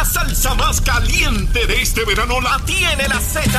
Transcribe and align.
La 0.00 0.06
salsa 0.06 0.54
más 0.54 0.80
caliente 0.80 1.66
de 1.66 1.82
este 1.82 2.06
verano 2.06 2.40
la 2.40 2.58
tiene 2.64 3.06
la 3.06 3.20
Z. 3.20 3.50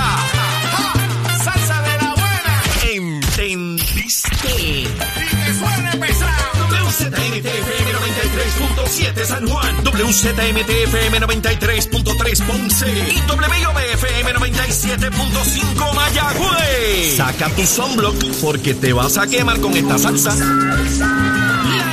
¡Salsa 1.44 1.82
de 1.84 1.98
la 2.02 2.16
buena! 2.16 2.64
¿Entendiste? 2.92 4.30
¡Y 4.58 4.86
que 4.86 5.54
suene 5.54 5.92
pesado! 6.00 6.52
WZMTFM 6.72 7.94
93.7 7.94 9.24
San 9.24 9.48
Juan, 9.48 9.84
WZMTFM 9.84 11.20
93.3 11.22 12.48
Ponce 12.48 12.90
y 12.90 13.22
WIOBFM 13.30 14.34
97.5 14.34 15.94
Mayagüez. 15.94 17.18
Saca 17.18 17.50
tu 17.50 17.68
sunblock 17.68 18.16
porque 18.42 18.74
te 18.74 18.94
vas 18.94 19.20
a 19.20 19.28
quemar 19.28 19.60
con 19.62 19.78
esta 19.78 20.00
salsa. 20.00 20.34
La 20.36 21.91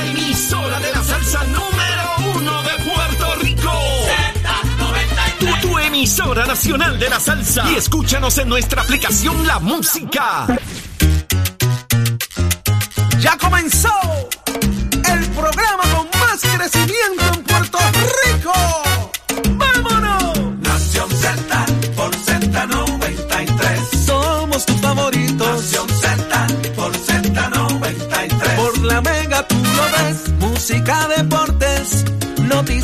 emisora 5.99 6.45
nacional 6.45 6.97
de 6.97 7.09
la 7.09 7.19
salsa. 7.19 7.69
Y 7.69 7.75
escúchanos 7.75 8.37
en 8.37 8.47
nuestra 8.47 8.83
aplicación 8.83 9.45
La 9.45 9.59
Música. 9.59 10.47
Ya 13.19 13.37
comenzó 13.37 13.91
el 14.47 15.25
programa 15.31 15.83
con 15.93 16.07
más 16.21 16.39
crecimiento 16.39 17.23
en 17.33 17.43
Puerto 17.43 17.79
Rico. 18.25 18.88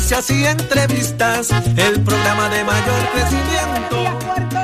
Noticias 0.08 0.30
y 0.30 0.46
entrevistas. 0.46 1.50
El 1.76 2.00
programa 2.02 2.48
de 2.48 2.62
mayor 2.62 3.10
crecimiento. 3.12 4.24
Puerto 4.24 4.58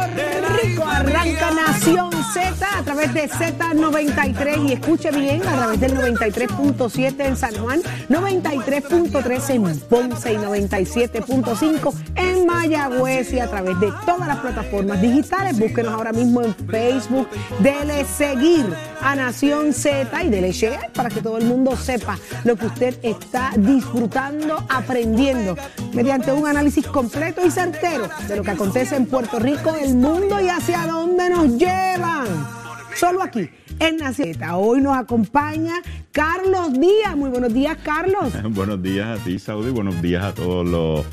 Rico 0.63 0.85
arranca 0.87 1.51
Nación 1.51 2.22
A 2.63 2.85
través 2.85 3.13
de 3.13 3.29
Z93 3.29 4.69
y 4.69 4.73
escuche 4.73 5.11
bien 5.11 5.43
a 5.47 5.57
través 5.57 5.81
del 5.81 5.97
93.7 5.97 7.27
en 7.27 7.37
San 7.37 7.55
Juan, 7.57 7.81
93.3 8.09 9.51
en 9.51 9.81
Ponce 9.81 10.33
y 10.33 10.37
97.5 10.37 11.95
en 12.15 12.47
Mayagüez 12.47 13.33
y 13.33 13.41
a 13.41 13.49
través 13.49 13.79
de 13.81 13.93
todas 14.07 14.29
las 14.29 14.39
plataformas 14.39 15.01
digitales. 15.01 15.59
Búsquenos 15.59 15.93
ahora 15.93 16.13
mismo 16.13 16.43
en 16.43 16.55
Facebook, 16.55 17.29
dele 17.61 18.05
seguir 18.05 18.67
a 19.01 19.17
Nación 19.17 19.73
Z 19.73 20.23
y 20.23 20.29
dele 20.29 20.53
share 20.53 20.91
para 20.93 21.09
que 21.09 21.21
todo 21.21 21.39
el 21.39 21.45
mundo 21.45 21.77
sepa 21.77 22.19
lo 22.45 22.57
que 22.57 22.67
usted 22.67 22.99
está 23.03 23.51
disfrutando, 23.57 24.65
aprendiendo 24.69 25.57
mediante 25.93 26.33
un 26.33 26.47
análisis 26.47 26.87
completo 26.87 27.45
y 27.45 27.51
certero 27.51 28.09
de 28.29 28.37
lo 28.37 28.43
que 28.43 28.51
acontece 28.51 28.97
en 28.97 29.07
Puerto 29.07 29.39
Rico, 29.39 29.75
el 29.75 29.95
mundo 29.95 30.41
y 30.41 30.49
hacia 30.49 30.87
dónde 30.87 31.29
nos 31.29 31.57
llevan. 31.57 32.52
Solo 32.95 33.23
aquí, 33.23 33.49
en 33.79 33.99
Z. 34.15 34.57
Hoy 34.57 34.81
nos 34.81 34.97
acompaña 34.97 35.75
Carlos 36.13 36.73
Díaz. 36.73 37.17
Muy 37.17 37.31
buenos 37.31 37.53
días, 37.53 37.77
Carlos. 37.83 38.33
Buenos 38.51 38.83
días 38.83 39.21
a 39.21 39.25
ti, 39.25 39.39
Saudi. 39.39 39.71
Buenos 39.71 40.01
días 40.03 40.23
a 40.25 40.35
todos 40.35 40.67
los 40.67 41.05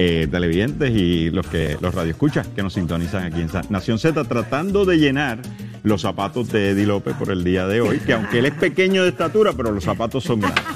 eh, 0.00 0.28
televidentes 0.30 0.92
y 0.92 1.28
los 1.30 1.46
que 1.48 1.76
los 1.80 1.92
radioescuchas 1.92 2.46
que 2.46 2.62
nos 2.62 2.74
sintonizan 2.74 3.24
aquí 3.24 3.40
en 3.40 3.50
Nación 3.68 3.98
Z, 3.98 4.22
tratando 4.24 4.84
de 4.84 4.96
llenar 4.96 5.40
los 5.82 6.02
zapatos 6.02 6.52
de 6.52 6.70
Eddie 6.70 6.86
López 6.86 7.14
por 7.16 7.30
el 7.30 7.42
día 7.42 7.66
de 7.66 7.80
hoy, 7.80 7.98
que 7.98 8.12
aunque 8.12 8.38
él 8.38 8.46
es 8.46 8.54
pequeño 8.54 9.02
de 9.02 9.08
estatura, 9.08 9.52
pero 9.56 9.72
los 9.72 9.82
zapatos 9.82 10.24
son 10.24 10.40
grandes. 10.40 10.64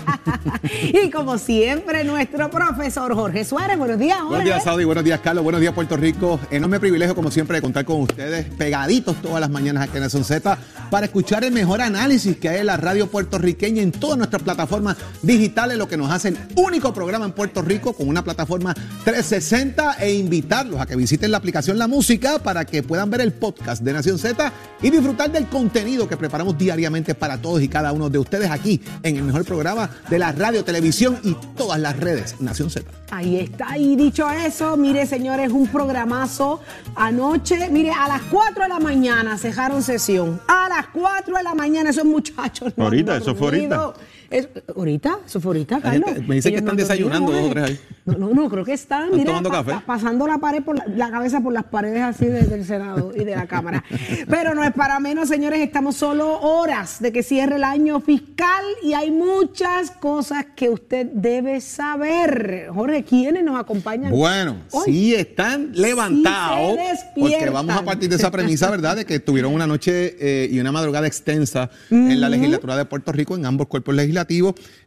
Y 0.93 1.11
como 1.11 1.39
siempre, 1.39 2.05
nuestro 2.05 2.51
profesor 2.51 3.15
Jorge 3.15 3.45
Suárez. 3.45 3.77
Buenos 3.79 3.99
días, 3.99 4.19
Jorge. 4.19 4.29
Buenos 4.29 4.45
días, 4.45 4.65
Saudi. 4.65 4.85
Buenos 4.85 5.05
días, 5.05 5.21
Carlos. 5.21 5.43
Buenos 5.43 5.61
días, 5.61 5.75
Puerto 5.75 5.97
Rico. 5.97 6.39
Enorme 6.51 6.79
privilegio, 6.81 7.15
como 7.15 7.31
siempre, 7.31 7.57
de 7.57 7.63
contar 7.63 7.85
con 7.85 8.01
ustedes 8.01 8.47
pegaditos 8.55 9.21
todas 9.21 9.41
las 9.41 9.51
mañanas 9.51 9.85
aquí 9.85 9.97
en 9.97 10.05
Nación 10.05 10.25
Z 10.25 10.59
para 10.91 11.07
escuchar 11.07 11.45
el 11.45 11.53
mejor 11.53 11.81
análisis 11.81 12.37
que 12.37 12.49
hay 12.49 12.61
en 12.61 12.67
la 12.67 12.77
radio 12.77 13.09
puertorriqueña 13.09 13.83
en 13.83 13.93
todas 13.93 14.19
nuestras 14.19 14.43
plataformas 14.43 14.97
digitales, 15.23 15.79
lo 15.79 15.89
que 15.89 15.97
nos 15.97 16.11
hace 16.11 16.29
el 16.29 16.39
único 16.57 16.93
programa 16.93 17.25
en 17.25 17.33
Puerto 17.33 17.63
Rico 17.63 17.93
con 17.93 18.09
una 18.09 18.23
plataforma 18.23 18.75
360 19.13 19.97
e 20.01 20.15
invitarlos 20.15 20.81
a 20.81 20.87
que 20.87 20.97
visiten 20.97 21.31
la 21.31 21.37
aplicación 21.37 21.77
La 21.77 21.87
Música 21.87 22.39
para 22.39 22.65
que 22.65 22.83
puedan 22.83 23.11
ver 23.11 23.21
el 23.21 23.31
podcast 23.31 23.83
de 23.83 23.93
Nación 23.93 24.19
Z 24.19 24.51
y 24.81 24.89
disfrutar 24.89 25.31
del 25.31 25.49
contenido 25.49 26.09
que 26.09 26.17
preparamos 26.17 26.57
diariamente 26.57 27.15
para 27.15 27.37
todos 27.37 27.61
y 27.61 27.69
cada 27.69 27.93
uno 27.93 28.09
de 28.09 28.19
ustedes 28.19 28.51
aquí 28.51 28.81
en 29.03 29.17
el 29.17 29.25
mejor 29.25 29.45
programa 29.45 29.91
de 30.09 30.19
la 30.19 30.33
radio, 30.33 30.65
televisión 30.65 31.19
y 31.25 31.37
todas 31.55 31.79
las 31.79 31.95
redes 31.99 32.41
Nación 32.41 32.71
Z. 32.71 32.91
Ahí 33.11 33.37
está. 33.37 33.77
Y 33.77 33.97
dicho 33.97 34.31
eso, 34.31 34.79
mire, 34.79 35.05
señores, 35.05 35.53
un 35.53 35.67
programazo 35.67 36.63
anoche. 36.95 37.69
Mire, 37.69 37.91
a 37.91 38.09
las 38.09 38.23
4 38.23 38.63
de 38.63 38.69
la 38.71 38.81
mañana 38.81 39.37
cejaron 39.37 39.83
sesión. 39.83 40.41
A 40.49 40.71
las 40.71 40.87
4 40.87 41.37
de 41.37 41.43
la 41.43 41.55
mañana, 41.55 41.91
esos 41.91 42.07
muchachos. 42.07 42.73
no 42.79 42.85
Ahorita, 42.85 43.17
han 43.17 43.21
eso 43.21 43.35
fue 43.35 43.51
dormido. 43.51 43.95
Es- 44.33 44.49
¿Ahorita? 44.75 45.19
¿Eso 45.27 45.41
fue 45.41 45.51
ahorita, 45.51 45.81
Carlos? 45.81 46.05
gente- 46.07 46.27
me 46.27 46.35
dicen 46.37 46.53
que 46.53 46.59
están 46.59 46.75
no 46.77 46.81
desayunando, 46.83 47.33
dos 47.33 47.45
o 47.45 47.51
tres 47.51 47.65
ahí. 47.65 47.81
No, 48.05 48.19
no, 48.19 48.31
no, 48.31 48.49
creo 48.51 48.65
que 48.65 48.73
están, 48.73 49.05
Están 49.05 49.17
mira, 49.19 49.27
tomando 49.29 49.51
café. 49.51 49.73
pasando 49.87 50.27
la 50.27 50.39
pared 50.39 50.63
por 50.63 50.77
la, 50.77 50.85
la 50.89 51.11
cabeza 51.11 51.41
por 51.41 51.53
las 51.53 51.65
paredes 51.65 52.03
así 52.03 52.27
de- 52.27 52.43
del 52.43 52.65
Senado 52.65 53.13
y 53.15 53.25
de 53.25 53.37
la 53.37 53.47
Cámara. 53.47 53.85
Pero 54.29 54.55
no 54.55 54.65
es 54.65 54.73
para 54.73 54.99
menos, 54.99 55.29
señores, 55.29 55.61
estamos 55.61 55.97
solo 55.97 56.41
horas 56.41 57.01
de 57.01 57.13
que 57.13 57.23
cierre 57.23 57.57
el 57.57 57.65
año 57.65 58.01
fiscal 58.01 58.65
y 58.83 58.95
hay 58.95 59.11
muchas 59.13 59.91
cosas 59.93 60.47
que 60.57 60.69
usted 60.71 61.07
debe 61.13 61.61
saber. 61.61 62.69
Jorge, 62.75 63.05
¿quiénes 63.05 63.45
nos 63.45 63.59
acompañan? 63.61 64.11
Bueno, 64.11 64.57
hoy? 64.73 64.85
sí 64.87 65.15
están 65.15 65.71
levantados. 65.75 66.77
Sí 67.15 67.21
porque 67.21 67.51
vamos 67.51 67.77
a 67.77 67.85
partir 67.85 68.09
de 68.09 68.17
esa 68.17 68.31
premisa, 68.31 68.71
¿verdad? 68.71 68.97
De 68.97 69.05
que 69.05 69.21
tuvieron 69.21 69.53
una 69.55 69.67
noche 69.67 70.17
eh, 70.19 70.49
y 70.51 70.59
una 70.59 70.73
madrugada 70.73 71.07
extensa 71.07 71.71
en 71.91 72.21
la 72.21 72.29
legislatura 72.29 72.77
de 72.77 72.85
Puerto 72.85 73.13
Rico, 73.13 73.37
en 73.37 73.47
ambos 73.47 73.67
cuerpos 73.69 73.95
legislativos. 73.95 74.22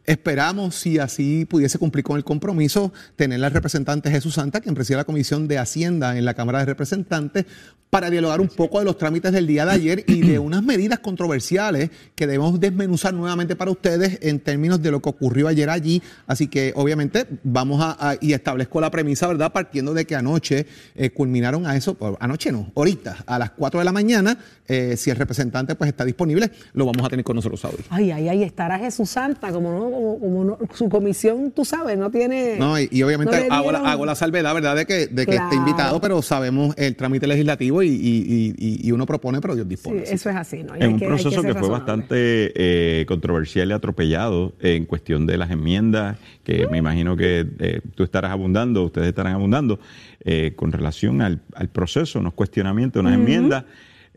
Esperamos, 0.04 0.74
si 0.76 0.98
así 0.98 1.44
pudiese 1.44 1.78
cumplir 1.78 2.04
con 2.04 2.16
el 2.16 2.24
compromiso, 2.24 2.92
tener 3.16 3.44
al 3.44 3.50
representante 3.50 4.10
Jesús 4.10 4.34
Santa, 4.34 4.60
quien 4.60 4.74
preside 4.74 4.98
la 4.98 5.04
Comisión 5.04 5.48
de 5.48 5.58
Hacienda 5.58 6.16
en 6.16 6.24
la 6.24 6.34
Cámara 6.34 6.60
de 6.60 6.66
Representantes, 6.66 7.46
para 7.90 8.10
dialogar 8.10 8.40
un 8.40 8.48
poco 8.48 8.78
de 8.78 8.84
los 8.84 8.98
trámites 8.98 9.32
del 9.32 9.46
día 9.46 9.64
de 9.64 9.72
ayer 9.72 10.04
y 10.06 10.20
de 10.20 10.38
unas 10.38 10.62
medidas 10.62 10.98
controversiales 10.98 11.90
que 12.14 12.26
debemos 12.26 12.60
desmenuzar 12.60 13.14
nuevamente 13.14 13.56
para 13.56 13.70
ustedes 13.70 14.18
en 14.22 14.40
términos 14.40 14.82
de 14.82 14.90
lo 14.90 15.00
que 15.00 15.08
ocurrió 15.08 15.48
ayer 15.48 15.70
allí. 15.70 16.02
Así 16.26 16.48
que, 16.48 16.72
obviamente, 16.76 17.26
vamos 17.42 17.80
a, 17.82 18.16
y 18.20 18.32
establezco 18.32 18.80
la 18.80 18.90
premisa, 18.90 19.28
¿verdad? 19.28 19.52
Partiendo 19.52 19.94
de 19.94 20.04
que 20.04 20.16
anoche 20.16 20.66
eh, 20.94 21.10
culminaron 21.10 21.66
a 21.66 21.76
eso, 21.76 21.96
anoche 22.20 22.52
no, 22.52 22.70
ahorita, 22.74 23.24
a 23.26 23.38
las 23.38 23.52
4 23.52 23.80
de 23.80 23.84
la 23.84 23.92
mañana, 23.92 24.38
eh, 24.68 24.96
si 24.96 25.10
el 25.10 25.16
representante 25.16 25.74
pues 25.74 25.88
está 25.88 26.04
disponible, 26.04 26.50
lo 26.74 26.86
vamos 26.86 27.06
a 27.06 27.08
tener 27.08 27.24
con 27.24 27.36
nosotros 27.36 27.64
hoy. 27.64 27.76
Ay, 27.88 28.10
ay, 28.10 28.28
ay, 28.28 28.42
estará 28.42 28.78
Jesús 28.78 29.10
Santa, 29.10 29.25
como 29.34 29.72
no, 29.72 29.80
como, 29.90 30.18
como 30.20 30.44
no- 30.44 30.58
su 30.74 30.88
comisión, 30.88 31.50
tú 31.50 31.64
sabes, 31.64 31.98
no 31.98 32.10
tiene. 32.10 32.56
No, 32.58 32.78
y, 32.78 32.88
y 32.90 33.02
obviamente 33.02 33.48
no 33.48 33.54
hago, 33.54 33.72
la, 33.72 33.78
hago 33.80 34.06
la 34.06 34.14
salvedad, 34.14 34.54
¿verdad?, 34.54 34.76
de 34.76 34.86
que, 34.86 35.06
de 35.06 35.26
que 35.26 35.32
Claro. 35.32 35.44
esté 35.44 35.56
invitado, 35.56 36.00
pero 36.00 36.22
sabemos 36.22 36.74
el 36.78 36.94
trámite 36.96 37.26
legislativo 37.26 37.82
y, 37.82 37.88
y- 37.88 38.54
y- 38.86 38.92
uno 38.92 39.04
propone, 39.06 39.40
pero 39.40 39.54
Dios 39.54 39.64
Sí, 39.66 39.70
dispone. 39.70 40.02
Así 40.02 40.14
eso 40.14 40.30
es 40.30 40.36
así, 40.36 40.62
¿no? 40.62 40.74
Y 40.74 40.78
En 40.78 40.82
hay 40.84 40.92
un 40.94 40.98
que- 40.98 41.06
proceso 41.06 41.42
que, 41.42 41.54
fue 41.54 41.68
bastante 41.68 42.52
eh, 42.54 43.04
controversial 43.06 43.68
y 43.70 43.72
atropellado 43.72 44.54
en 44.60 44.84
cuestión 44.86 45.26
de 45.26 45.36
las 45.36 45.50
enmiendas, 45.50 46.16
que 46.44 46.66
me 46.68 46.78
imagino 46.78 47.16
que 47.16 47.46
eh, 47.58 47.80
tú 47.94 48.04
estarás 48.04 48.30
abundando, 48.30 48.84
ustedes 48.84 49.08
estarán 49.08 49.34
abundando, 49.34 49.78
eh, 50.24 50.52
con 50.56 50.72
relación 50.72 51.22
al, 51.22 51.40
al 51.54 51.68
proceso, 51.68 52.18
unos 52.20 52.34
cuestionamientos, 52.34 53.00
unas 53.00 53.14
enmiendas. 53.14 53.64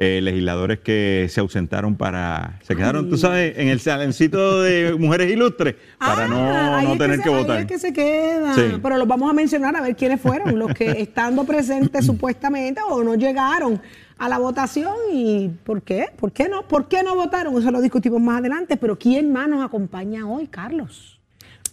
Eh, 0.02 0.22
legisladores 0.22 0.80
que 0.80 1.28
se 1.30 1.42
ausentaron 1.42 1.96
para, 1.96 2.58
se 2.64 2.74
quedaron, 2.74 3.10
tú 3.10 3.18
sabes, 3.18 3.58
en 3.58 3.68
el 3.68 3.82
salencito 3.82 4.62
de 4.62 4.96
mujeres 4.98 5.30
ilustres 5.30 5.76
para 5.98 6.24
Ah, 6.24 6.28
no, 6.30 6.76
ahí 6.78 6.88
no 6.88 6.98
tener 6.98 7.20
que, 7.20 7.30
ahí 7.30 7.36
votar. 7.36 7.60
es 7.60 7.66
que 7.66 7.78
se 7.78 7.92
quedan. 7.92 8.56
Sí. 8.56 8.80
Pero 8.82 8.98
los 8.98 9.08
vamos 9.08 9.30
a 9.30 9.34
mencionar 9.34 9.76
a 9.76 9.82
ver 9.82 9.98
quiénes 9.98 10.22
fueron, 10.22 10.58
los 10.58 10.74
que 10.74 10.90
estando 11.02 11.44
presentes 11.44 12.06
supuestamente 12.06 12.80
o 12.90 13.04
no 13.04 13.16
llegaron 13.16 13.82
a 14.18 14.30
la 14.30 14.38
votación 14.38 14.96
y 15.12 15.50
¿por 15.66 15.82
qué? 15.82 16.08
¿Por 16.18 16.32
qué 16.32 16.48
no? 16.48 16.66
¿Por 16.66 16.88
qué 16.88 17.04
no 17.04 17.16
votaron? 17.16 17.58
Eso 17.58 17.70
lo 17.70 17.82
discutimos 17.82 18.22
más 18.22 18.40
adelante, 18.40 18.78
pero 18.78 18.98
¿quién 18.98 19.32
más 19.34 19.50
nos 19.50 19.66
acompaña 19.66 20.26
hoy, 20.26 20.48
Carlos? 20.48 21.19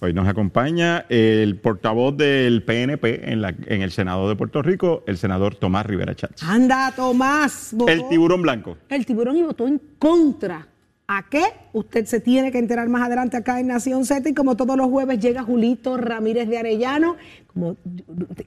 Hoy 0.01 0.13
nos 0.13 0.29
acompaña 0.29 1.07
el 1.09 1.57
portavoz 1.59 2.17
del 2.17 2.63
PNP 2.63 3.33
en, 3.33 3.41
la, 3.41 3.55
en 3.67 3.83
el 3.83 3.91
Senado 3.91 4.29
de 4.29 4.37
Puerto 4.37 4.61
Rico, 4.63 5.03
el 5.07 5.17
senador 5.17 5.55
Tomás 5.55 5.87
Rivera 5.87 6.15
Chávez. 6.15 6.43
Anda, 6.43 6.93
Tomás. 6.95 7.71
votó- 7.73 7.91
El 7.91 8.07
tiburón 8.09 8.43
blanco. 8.43 8.77
El 8.89 9.07
tiburón 9.07 9.37
y 9.37 9.43
votó 9.43 9.67
en 9.67 9.81
contra. 9.99 10.69
¿A 11.09 11.29
qué? 11.29 11.45
Usted 11.73 12.05
se 12.05 12.21
tiene 12.21 12.51
que 12.51 12.59
enterar 12.59 12.89
más 12.89 13.03
adelante 13.07 13.37
acá 13.37 13.61
en 13.61 13.69
Nación 13.69 14.05
Z 14.05 14.29
y 14.29 14.35
como 14.35 14.57
todos 14.57 14.77
los 14.77 14.89
jueves 14.89 15.21
llega 15.21 15.43
Julito 15.45 15.97
Ramírez 15.97 16.49
de 16.49 16.59
Arellano 16.59 17.17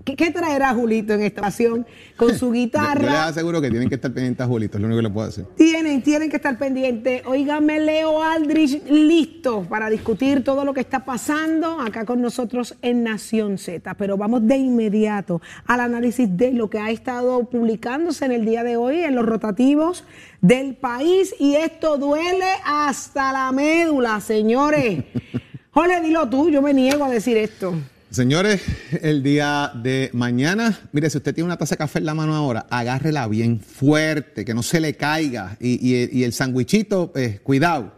¿Qué, 0.04 0.16
qué 0.16 0.32
traerá 0.32 0.74
Julito 0.74 1.14
en 1.14 1.22
esta 1.24 1.42
ocasión 1.42 1.86
con 2.16 2.30
su 2.36 2.36
Yo, 2.40 2.46
yo 2.46 2.52
les 2.52 2.62
guitarra? 2.66 3.28
aseguro 3.28 3.62
que 3.62 3.70
tienen 3.70 3.90
que 3.90 3.96
estar 3.96 4.12
pendientes 4.12 4.46
a 4.46 4.48
Julito, 4.48 4.78
es 4.78 4.82
lo 4.82 4.88
único 4.88 5.00
que 5.00 5.04
les 5.04 5.12
puedo 5.12 5.28
decir. 5.28 5.46
Tienen, 5.56 6.02
tienen 6.02 6.30
que 6.30 6.36
estar 6.36 6.58
pendientes. 6.58 7.24
Óigame, 7.26 7.80
Leo 7.80 8.22
Aldrich, 8.22 8.84
listo 8.90 9.64
para 9.70 9.90
discutir 9.90 10.44
todo 10.44 10.64
lo 10.66 10.74
que 10.74 10.82
está 10.82 11.06
pasando 11.06 11.80
acá 11.82 12.06
con 12.06 12.22
nosotros 12.22 12.76
en 12.82 13.04
Nación 13.04 13.58
Z. 13.58 13.94
Pero 13.96 14.18
vamos 14.18 14.46
de 14.46 14.58
inmediato 14.58 15.42
al 15.66 15.80
análisis 15.80 16.36
de 16.38 16.54
lo 16.54 16.70
que 16.70 16.80
ha 16.80 16.92
estado 16.92 17.46
publicándose 17.50 18.26
en 18.26 18.32
el 18.32 18.46
día 18.46 18.64
de 18.64 18.78
hoy 18.78 19.00
en 19.00 19.16
los 19.16 19.26
rotativos 19.26 20.04
del 20.42 20.76
país. 20.76 21.34
Y 21.40 21.56
esto 21.56 21.98
duele 21.98 22.46
hasta 22.64 23.34
la 23.34 23.52
médula, 23.52 24.20
señores. 24.22 25.04
Jorge, 25.72 26.02
dilo 26.02 26.28
tú, 26.30 26.50
yo 26.50 26.62
me 26.62 26.74
niego 26.74 27.06
a 27.06 27.10
decir 27.10 27.38
esto. 27.38 27.74
Señores, 28.12 28.62
el 29.04 29.22
día 29.22 29.72
de 29.76 30.10
mañana, 30.14 30.80
mire, 30.94 31.12
si 31.12 31.18
usted 31.18 31.34
tiene 31.36 31.46
una 31.46 31.58
taza 31.58 31.76
de 31.76 31.78
café 31.78 32.00
en 32.00 32.06
la 32.06 32.16
mano 32.16 32.36
ahora, 32.36 32.66
agárrela 32.72 33.28
bien 33.28 33.60
fuerte, 33.60 34.46
que 34.46 34.56
no 34.56 34.64
se 34.64 34.80
le 34.80 34.96
caiga. 34.96 35.58
Y, 35.60 35.74
y- 35.96 36.10
y 36.12 36.24
el 36.24 36.34
sandwichito, 36.34 37.12
eh, 37.16 37.40
cuidado. 37.44 37.94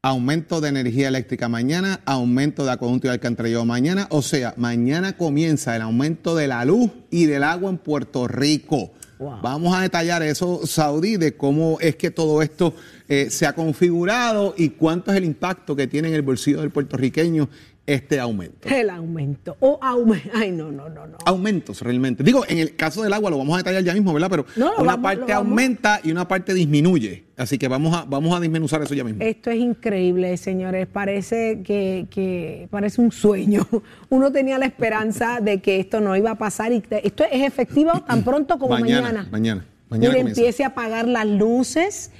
Aumento 0.00 0.60
de 0.60 0.68
energía 0.68 1.08
eléctrica 1.08 1.48
mañana, 1.48 2.00
aumento 2.04 2.64
de 2.64 2.70
acueducto 2.70 3.08
y 3.08 3.10
alcantarillado 3.10 3.64
mañana. 3.64 4.06
O 4.10 4.22
sea, 4.22 4.54
mañana 4.56 5.16
comienza 5.16 5.74
el 5.74 5.82
aumento 5.82 6.36
de 6.36 6.46
la 6.46 6.64
luz 6.64 6.92
y 7.10 7.26
del 7.26 7.42
agua 7.42 7.70
en 7.70 7.78
Puerto 7.78 8.28
Rico. 8.28 8.92
Vamos 9.18 9.74
a 9.74 9.80
detallar 9.80 10.22
eso, 10.22 10.60
Saudí, 10.66 11.16
de 11.16 11.36
cómo 11.36 11.78
es 11.80 11.96
que 11.96 12.10
todo 12.12 12.42
esto 12.42 12.74
eh, 13.08 13.28
se 13.30 13.46
ha 13.46 13.54
configurado 13.54 14.54
y 14.56 14.68
cuánto 14.68 15.10
es 15.10 15.16
el 15.16 15.24
impacto 15.24 15.74
que 15.74 15.86
tiene 15.88 16.08
en 16.08 16.14
el 16.14 16.22
bolsillo 16.22 16.60
del 16.60 16.70
puertorriqueño 16.70 17.48
este 17.86 18.18
aumento. 18.18 18.68
El 18.68 18.90
aumento. 18.90 19.56
O 19.60 19.78
aumento. 19.80 20.28
Ay, 20.34 20.50
no, 20.50 20.72
no, 20.72 20.88
no, 20.88 21.06
no. 21.06 21.18
Aumentos 21.24 21.82
realmente. 21.82 22.24
Digo, 22.24 22.44
en 22.48 22.58
el 22.58 22.74
caso 22.74 23.02
del 23.02 23.12
agua 23.12 23.30
lo 23.30 23.38
vamos 23.38 23.54
a 23.54 23.58
detallar 23.58 23.82
ya 23.84 23.94
mismo, 23.94 24.12
¿verdad? 24.12 24.28
Pero 24.30 24.46
No, 24.56 24.72
una 24.78 24.96
vamos- 24.96 25.02
parte 25.02 25.32
aumenta 25.32 26.00
y 26.02 26.10
una 26.10 26.26
parte 26.26 26.52
disminuye. 26.52 27.24
Así 27.36 27.58
que 27.58 27.68
vamos 27.68 27.94
a, 27.96 28.04
vamos 28.04 28.34
a 28.36 28.40
dismenuzar 28.40 28.82
eso 28.82 28.94
ya 28.94 29.04
mismo. 29.04 29.22
Esto 29.22 29.50
es 29.50 29.58
increíble, 29.58 30.36
señores. 30.36 30.86
Parece 30.86 31.62
que, 31.62 32.06
que 32.10 32.66
parece 32.70 33.00
un 33.00 33.12
sueño. 33.12 33.66
Uno 34.08 34.32
tenía 34.32 34.58
la 34.58 34.66
esperanza 34.66 35.40
de 35.40 35.60
que 35.60 35.78
esto 35.78 36.00
no 36.00 36.16
iba 36.16 36.32
a 36.32 36.38
pasar 36.38 36.72
y 36.72 36.82
esto 37.02 37.24
es 37.30 37.42
efectivo 37.42 37.92
tan 38.06 38.24
pronto 38.24 38.58
como 38.58 38.72
mañana. 38.78 39.02
Mañana, 39.02 39.28
mañana, 39.30 39.66
mañana 39.90 40.14
comienza. 40.16 40.40
empiece 40.40 40.64
a 40.64 40.68
apagar 40.68 41.06
las 41.06 41.26
luces. 41.26 42.10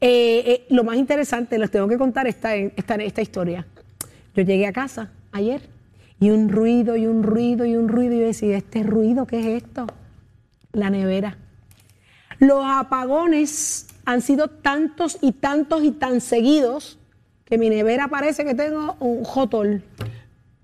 Eh, 0.00 0.42
eh, 0.46 0.66
lo 0.68 0.84
más 0.84 0.96
interesante, 0.96 1.58
les 1.58 1.70
tengo 1.70 1.88
que 1.88 1.96
contar 1.96 2.26
esta, 2.26 2.54
esta, 2.54 2.96
esta 2.96 3.22
historia. 3.22 3.66
Yo 4.34 4.42
llegué 4.42 4.66
a 4.66 4.72
casa 4.72 5.10
ayer 5.32 5.62
y 6.20 6.30
un 6.30 6.48
ruido 6.48 6.96
y 6.96 7.06
un 7.06 7.22
ruido 7.22 7.64
y 7.64 7.76
un 7.76 7.88
ruido. 7.88 8.14
Y 8.14 8.20
yo 8.20 8.26
decía, 8.26 8.56
¿este 8.56 8.82
ruido 8.82 9.26
qué 9.26 9.40
es 9.40 9.62
esto? 9.62 9.86
La 10.72 10.90
nevera. 10.90 11.36
Los 12.38 12.64
apagones 12.64 13.86
han 14.04 14.20
sido 14.22 14.48
tantos 14.48 15.18
y 15.20 15.32
tantos 15.32 15.84
y 15.84 15.92
tan 15.92 16.20
seguidos 16.20 16.98
que 17.44 17.58
mi 17.58 17.68
nevera 17.68 18.08
parece 18.08 18.44
que 18.44 18.54
tengo 18.54 18.96
un 19.00 19.24
jotol. 19.24 19.82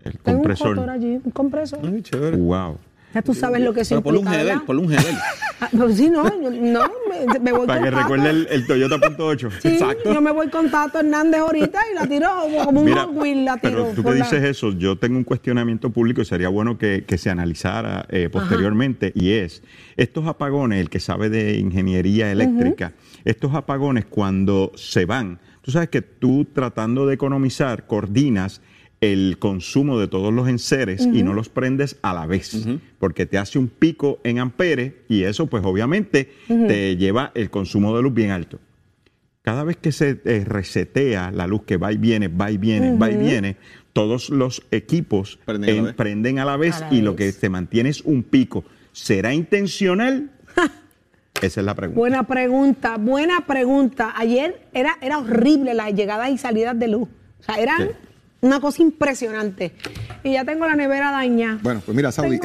El 0.02 0.19
Tengo 0.19 0.38
un 0.38 0.44
compresor. 0.44 0.76
jotol 0.76 0.90
allí, 0.90 1.20
un 1.22 1.31
compresor. 1.31 1.81
Ay, 1.82 2.02
chévere. 2.02 2.37
Wow. 2.37 2.78
Ya 3.12 3.22
tú 3.22 3.34
sabes 3.34 3.60
lo 3.62 3.72
que 3.74 3.80
eso 3.80 3.96
Pero 3.96 4.02
ponle 4.02 4.20
un 4.20 4.28
Hedel, 4.28 4.60
ponle 4.62 4.82
un 4.82 4.92
Hedel. 4.92 5.16
Ah, 5.60 5.68
pero 5.72 5.90
sí, 5.92 6.08
no, 6.08 6.24
yo- 6.40 6.50
no, 6.50 6.80
me, 7.08 7.38
me 7.40 7.52
voy 7.52 7.66
Para 7.66 7.80
con 7.80 7.84
que 7.84 7.90
Tato. 7.90 8.02
recuerde 8.02 8.30
el, 8.30 8.46
el 8.50 8.66
Toyota 8.66 8.98
punto 9.00 9.32
.8. 9.32 9.50
Sí, 9.60 9.78
yo 10.04 10.20
me 10.20 10.30
voy 10.30 10.48
con 10.48 10.70
Tato 10.70 11.00
Hernández 11.00 11.40
ahorita 11.40 11.80
y 11.90 11.94
la 11.96 12.06
tiro 12.06 12.28
como 12.64 12.80
un 12.80 12.86
Mira, 12.86 13.02
Hot 13.02 13.16
Wheel, 13.16 13.44
la 13.44 13.56
tiro. 13.56 13.72
pero 13.82 13.84
tú 13.90 13.96
que 13.96 14.02
por 14.02 14.16
la- 14.16 14.24
dices 14.24 14.44
eso, 14.44 14.72
yo 14.72 14.96
tengo 14.96 15.16
un 15.18 15.24
cuestionamiento 15.24 15.90
público 15.90 16.20
y 16.22 16.24
sería 16.24 16.48
bueno 16.48 16.78
que, 16.78 17.04
que 17.06 17.18
se 17.18 17.30
analizara 17.30 18.06
eh, 18.10 18.28
posteriormente 18.30 19.12
y 19.14 19.32
es, 19.32 19.62
estos 19.96 20.26
apagones, 20.26 20.80
el 20.80 20.88
que 20.88 21.00
sabe 21.00 21.28
de 21.30 21.58
ingeniería 21.58 22.30
eléctrica, 22.30 22.92
estos 23.24 23.54
apagones 23.54 24.04
cuando 24.06 24.70
se 24.76 25.04
van, 25.04 25.40
tú 25.62 25.72
sabes 25.72 25.88
que 25.88 26.00
tú 26.00 26.46
tratando 26.54 27.06
de 27.06 27.14
economizar, 27.14 27.86
coordinas 27.88 28.62
el 29.00 29.37
consumo 29.38 29.99
de 29.99 30.08
todos 30.08 30.32
los 30.32 30.47
enseres 30.49 31.06
y 31.11 31.23
no 31.23 31.32
los 31.32 31.49
prendes 31.49 31.97
a 32.02 32.12
la 32.12 32.26
vez, 32.26 32.67
porque 32.99 33.25
te 33.26 33.38
hace 33.38 33.58
un 33.58 33.69
pico 33.69 34.19
en 34.25 34.38
amperes 34.38 34.93
y 35.08 35.23
eso 35.23 35.47
pues 35.47 35.64
obviamente 35.64 36.32
te 36.49 36.97
lleva 36.97 37.32
el 37.35 37.49
consumo 37.50 37.97
de 37.97 38.02
luz 38.02 38.12
bien 38.14 38.31
alto 38.31 38.58
cada 39.43 39.64
vez 39.64 39.79
que 39.79 39.91
se 39.91 40.20
eh, 40.26 40.44
resetea 40.44 41.31
la 41.31 41.47
luz 41.47 41.62
que 41.64 41.79
va 41.79 41.93
y 41.93 41.97
viene, 41.97 42.29
va 42.29 42.50
y 42.50 42.58
viene, 42.58 42.94
va 42.99 43.11
y 43.11 43.17
viene, 43.17 43.56
todos 43.94 44.29
los 44.29 44.62
equipos 44.70 45.38
Prenden 45.46 45.70
a 45.70 45.73
la 45.73 45.79
en- 45.79 45.85
vez. 45.87 45.94
prenden 45.94 46.38
a 46.41 46.44
la 46.44 46.56
vez 46.58 46.76
A 46.82 46.91
la 46.91 46.94
y 46.94 47.00
lo 47.00 47.17
que 47.17 47.32
se 47.32 47.49
mantiene 47.49 47.88
es 47.88 48.03
un 48.03 48.23
pico. 48.23 48.64
¿Será 48.93 49.32
intencional? 49.32 50.31
Esa 51.41 51.61
es 51.61 51.64
la 51.67 51.75
pregunta. 51.75 51.99
Buena 51.99 52.23
pregunta, 52.26 52.96
buena 52.99 53.46
pregunta. 53.46 54.12
Ayer 54.14 54.67
era, 54.75 54.99
era 55.00 55.19
horrible 55.19 55.73
las 55.73 55.94
llegadas 55.94 56.29
y 56.31 56.37
salidas 56.37 56.79
de 56.79 56.88
luz. 56.88 57.08
O 57.41 57.43
sea, 57.43 57.55
eran 57.56 57.79
Sí. 57.88 57.88
Una 58.40 58.60
cosa 58.60 58.82
impresionante. 58.82 59.72
Y 60.25 60.32
ya 60.34 60.44
tengo 60.44 60.66
la 60.66 60.76
nevera 60.76 61.10
dañada. 61.10 61.58
Bueno, 61.62 61.82
pues 61.84 61.94
mira, 61.96 62.10
Saudi, 62.12 62.38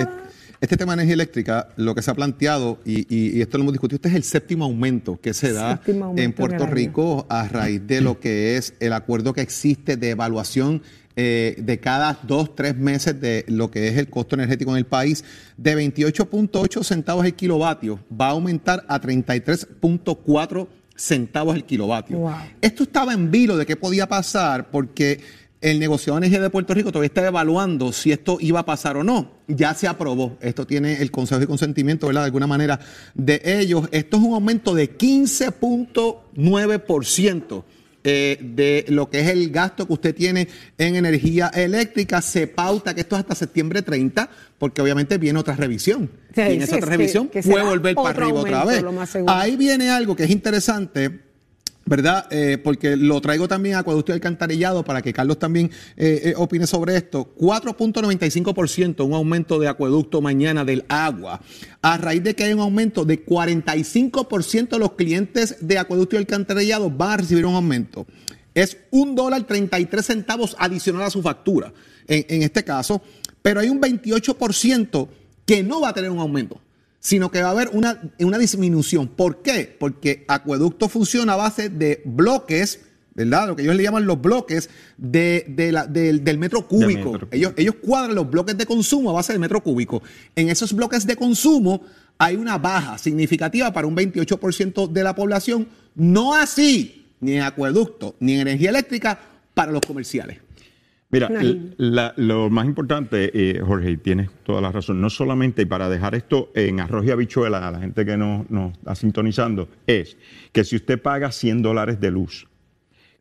este 0.61 0.77
tema 0.77 0.93
de 0.93 1.01
energía 1.03 1.13
eléctrica, 1.15 1.67
lo 1.75 1.93
que 1.93 2.01
se 2.01 2.09
ha 2.09 2.13
planteado, 2.13 2.79
y, 2.85 3.01
y- 3.13 3.37
y 3.37 3.41
esto 3.41 3.57
lo 3.57 3.63
hemos 3.63 3.73
discutido, 3.73 3.97
este 3.97 4.09
es 4.09 4.15
el 4.15 4.23
séptimo 4.23 4.65
aumento 4.65 5.19
que 5.21 5.33
se 5.33 5.51
da 5.53 5.81
en 6.15 6.33
Puerto. 6.33 6.65
Rico 6.65 7.25
a 7.29 7.47
raíz 7.47 7.85
de 7.85 8.01
lo 8.01 8.19
que 8.19 8.57
es 8.57 8.73
el 8.79 8.93
acuerdo 8.93 9.33
que 9.33 9.41
existe 9.41 9.97
de 9.97 10.11
evaluación 10.11 10.81
eh, 11.17 11.55
de 11.59 11.79
cada 11.79 12.19
dos, 12.23 12.55
tres 12.55 12.75
meses 12.75 13.19
de 13.21 13.45
lo 13.47 13.71
que 13.71 13.87
es 13.87 13.97
el 13.97 14.09
costo 14.09 14.35
energético 14.35 14.71
en 14.71 14.77
el 14.77 14.85
país, 14.85 15.23
de 15.55 15.77
28.8 15.77 16.83
centavos 16.83 17.25
el 17.25 17.35
kilovatio, 17.35 17.99
va 18.19 18.27
a 18.27 18.31
aumentar 18.31 18.83
a 18.89 18.99
33.4 18.99 20.67
centavos 20.95 21.55
el 21.55 21.63
kilovatio. 21.65 22.17
Wow. 22.19 22.33
Esto 22.61 22.83
estaba 22.83 23.13
en 23.13 23.29
vilo 23.31 23.57
de 23.57 23.65
qué 23.65 23.75
podía 23.75 24.07
pasar 24.07 24.69
porque 24.71 25.19
el 25.71 25.79
negociado 25.79 26.19
de 26.19 26.25
energía 26.27 26.41
de 26.41 26.49
Puerto 26.49 26.73
Rico 26.73 26.91
todavía 26.91 27.07
está 27.07 27.25
evaluando 27.25 27.91
si 27.91 28.11
esto 28.11 28.37
iba 28.39 28.59
a 28.59 28.65
pasar 28.65 28.97
o 28.97 29.03
no. 29.03 29.31
Ya 29.47 29.73
se 29.73 29.87
aprobó. 29.87 30.37
Esto 30.41 30.67
tiene 30.67 31.01
el 31.01 31.09
Consejo 31.11 31.39
de 31.39 31.47
Consentimiento, 31.47 32.07
¿verdad? 32.07 32.21
De 32.21 32.25
alguna 32.25 32.47
manera 32.47 32.79
de 33.15 33.41
ellos. 33.43 33.87
Esto 33.91 34.17
es 34.17 34.23
un 34.23 34.33
aumento 34.35 34.75
de 34.75 34.95
15.9%. 34.97 37.63
eh, 38.07 38.37
de 38.39 38.85
lo 38.89 39.09
que 39.09 39.21
es 39.21 39.29
el 39.29 39.49
gasto 39.49 39.87
que 39.87 39.93
usted 39.93 40.13
tiene 40.13 40.47
en 40.77 40.95
energía 40.95 41.47
eléctrica, 41.47 42.21
se 42.21 42.45
pauta 42.45 42.93
que 42.93 43.01
esto 43.01 43.15
es 43.15 43.21
hasta 43.21 43.33
septiembre 43.33 43.81
30, 43.81 44.29
porque 44.59 44.79
obviamente 44.83 45.17
viene 45.17 45.39
otra 45.39 45.55
revisión. 45.55 46.11
Sí, 46.35 46.41
y 46.41 46.43
en 46.43 46.51
sí, 46.51 46.57
esa 46.65 46.75
otra 46.75 46.91
que- 46.91 46.97
revisión 46.97 47.29
que 47.29 47.41
puede 47.41 47.63
volver 47.63 47.95
para 47.95 48.09
arriba 48.09 48.41
otra 48.41 48.63
vez. 48.63 48.85
Ahí 49.25 49.55
viene 49.55 49.89
algo 49.89 50.15
que 50.15 50.25
es 50.25 50.29
interesante. 50.29 51.24
¿Verdad? 51.87 52.25
Eh, 52.31 52.57
porque 52.57 52.95
lo 52.95 53.21
traigo 53.21 53.47
también 53.47 53.75
a 53.75 53.79
Acueducto 53.79 54.11
y 54.11 54.15
Alcantarillado 54.15 54.83
para 54.83 55.03
que 55.03 55.13
Carlos 55.13 55.37
también 55.37 55.69
eh, 55.97 56.21
eh, 56.23 56.33
opine 56.35 56.65
sobre 56.65 56.97
esto. 56.97 57.35
4.95%, 57.37 59.05
un 59.05 59.13
aumento 59.13 59.59
de 59.59 59.67
acueducto 59.67 60.19
mañana 60.19 60.65
del 60.65 60.83
agua. 60.89 61.41
A 61.83 61.97
raíz 61.97 62.23
de 62.23 62.33
que 62.35 62.45
hay 62.45 62.53
un 62.53 62.61
aumento 62.61 63.05
de 63.05 63.23
45% 63.23 64.69
de 64.69 64.79
los 64.79 64.93
clientes 64.93 65.57
de 65.61 65.77
Acueducto 65.77 66.15
y 66.15 66.19
Alcantarillado 66.19 66.89
van 66.89 67.11
a 67.11 67.17
recibir 67.17 67.45
un 67.45 67.53
aumento. 67.53 68.07
Es 68.55 68.77
un 68.89 69.13
dólar 69.13 69.43
33 69.43 70.03
centavos 70.03 70.55
adicional 70.57 71.03
a 71.03 71.11
su 71.11 71.21
factura, 71.21 71.71
en, 72.07 72.25
en 72.29 72.41
este 72.41 72.63
caso. 72.63 72.99
Pero 73.43 73.59
hay 73.59 73.69
un 73.69 73.79
28% 73.79 75.07
que 75.45 75.61
no 75.61 75.81
va 75.81 75.89
a 75.89 75.93
tener 75.93 76.09
un 76.09 76.19
aumento 76.19 76.59
sino 77.05 77.29
que 77.29 77.39
va 77.43 77.49
a 77.49 77.51
haber 77.51 77.69
una, 77.71 78.01
una 78.19 78.39
disminución. 78.39 79.07
¿Por 79.07 79.43
qué? 79.43 79.75
Porque 79.79 80.25
acueducto 80.27 80.89
funciona 80.89 81.33
a 81.33 81.35
base 81.35 81.69
de 81.69 82.01
bloques, 82.03 82.79
¿verdad? 83.13 83.47
Lo 83.49 83.55
que 83.55 83.61
ellos 83.61 83.75
le 83.75 83.83
llaman 83.83 84.07
los 84.07 84.19
bloques 84.19 84.71
de, 84.97 85.45
de 85.47 85.71
la- 85.71 85.85
del, 85.85 86.23
del 86.23 86.39
metro 86.39 86.67
cúbico. 86.67 87.11
metro 87.11 87.27
Ellos, 87.29 87.53
ellos 87.57 87.75
cuadran 87.79 88.15
los 88.15 88.27
bloques 88.27 88.57
de 88.57 88.65
consumo 88.65 89.11
a 89.11 89.13
base 89.13 89.33
del 89.33 89.39
metro 89.39 89.61
cúbico. 89.61 90.01
En 90.35 90.49
esos 90.49 90.73
bloques 90.73 91.05
de 91.05 91.15
consumo 91.15 91.83
hay 92.17 92.37
una 92.37 92.57
baja 92.57 92.97
significativa 92.97 93.71
para 93.71 93.85
un 93.85 93.95
28% 93.95 94.91
de 94.91 95.03
la 95.03 95.13
población, 95.13 95.67
no 95.93 96.33
así 96.33 97.05
ni 97.19 97.33
en 97.33 97.43
acueducto 97.43 98.15
ni 98.19 98.33
en 98.33 98.41
energía 98.41 98.71
eléctrica 98.71 99.19
para 99.53 99.71
los 99.71 99.81
comerciales. 99.81 100.39
Mira, 101.11 101.27
la- 101.77 102.13
lo 102.17 102.49
más 102.49 102.65
importante, 102.65 103.31
eh, 103.33 103.61
Jorge, 103.61 103.91
y 103.91 103.97
tienes 103.97 104.29
toda 104.43 104.59
la 104.59 104.71
razón, 104.71 104.99
no 104.99 105.09
solamente 105.09 105.61
y 105.61 105.65
para 105.65 105.87
dejar 105.87 106.15
esto 106.15 106.51
en 106.55 106.79
arroz 106.79 107.05
y 107.05 107.11
habichuela 107.11 107.67
a 107.67 107.71
la 107.71 107.79
gente 107.79 108.05
que 108.05 108.17
nos, 108.17 108.49
nos 108.49 108.73
está 108.73 108.95
sintonizando, 108.95 109.69
es 109.87 110.17
que 110.51 110.63
si 110.63 110.75
usted 110.75 111.01
paga 111.01 111.31
100 111.31 111.61
dólares 111.61 111.99
de 112.01 112.11
luz 112.11 112.47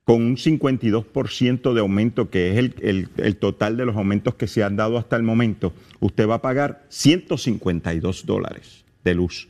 con 0.02 0.22
un 0.22 0.36
52% 0.36 1.72
de 1.72 1.80
aumento, 1.80 2.30
que 2.30 2.50
es 2.52 2.58
el, 2.58 2.74
el- 2.82 3.08
el 3.18 3.36
total 3.36 3.76
de 3.76 3.86
los 3.86 3.96
aumentos 3.96 4.34
que 4.34 4.46
se 4.48 4.62
han 4.64 4.76
dado 4.76 4.98
hasta 4.98 5.16
el 5.16 5.22
momento, 5.22 5.72
usted 6.00 6.28
va 6.28 6.36
a 6.36 6.42
pagar 6.42 6.84
152 6.88 8.26
dólares 8.26 8.84
de 9.04 9.14
luz. 9.14 9.48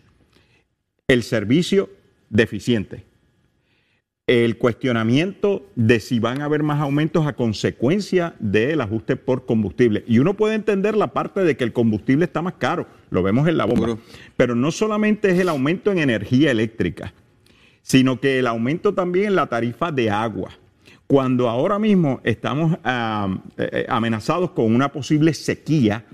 El 1.09 1.23
servicio 1.23 1.89
deficiente. 2.31 3.05
El 4.27 4.57
cuestionamiento 4.57 5.71
de 5.75 6.01
si 6.01 6.19
van 6.19 6.41
a 6.41 6.47
haber 6.47 6.63
más 6.63 6.81
aumentos 6.81 7.27
a 7.27 7.35
consecuencia 7.35 8.35
del 8.39 8.81
ajuste 8.81 9.17
por 9.17 9.45
combustible. 9.45 10.03
Y 10.07 10.19
uno 10.19 10.33
puede 10.35 10.55
entender 10.55 10.97
la 10.97 11.09
parte 11.09 11.45
de 11.45 11.59
que 11.59 11.65
el 11.65 11.75
combustible 11.75 12.25
está 12.25 12.41
más 12.41 12.55
caro, 12.55 12.87
lo 13.11 13.23
vemos 13.23 13.47
en 13.49 13.59
la 13.59 13.67
bomba. 13.67 13.99
Pero 14.37 14.55
no 14.55 14.71
solamente 14.71 15.31
es 15.31 15.39
el 15.39 15.51
aumento 15.51 15.93
en 15.93 15.99
energía 15.99 16.51
eléctrica, 16.51 17.13
sino 17.83 18.19
que 18.19 18.39
el 18.39 18.47
aumento 18.47 18.95
también 18.95 19.27
en 19.27 19.37
la 19.37 19.47
tarifa 19.47 19.93
de 19.93 20.09
agua. 20.09 20.53
Cuando 21.07 21.51
ahora 21.51 21.79
mismo 21.79 22.23
estamos 22.25 22.79
eh, 22.83 23.37
eh, 23.59 23.85
amenazados 23.91 24.53
con 24.53 24.75
una 24.75 24.91
posible 24.91 25.35
sequía 25.35 26.07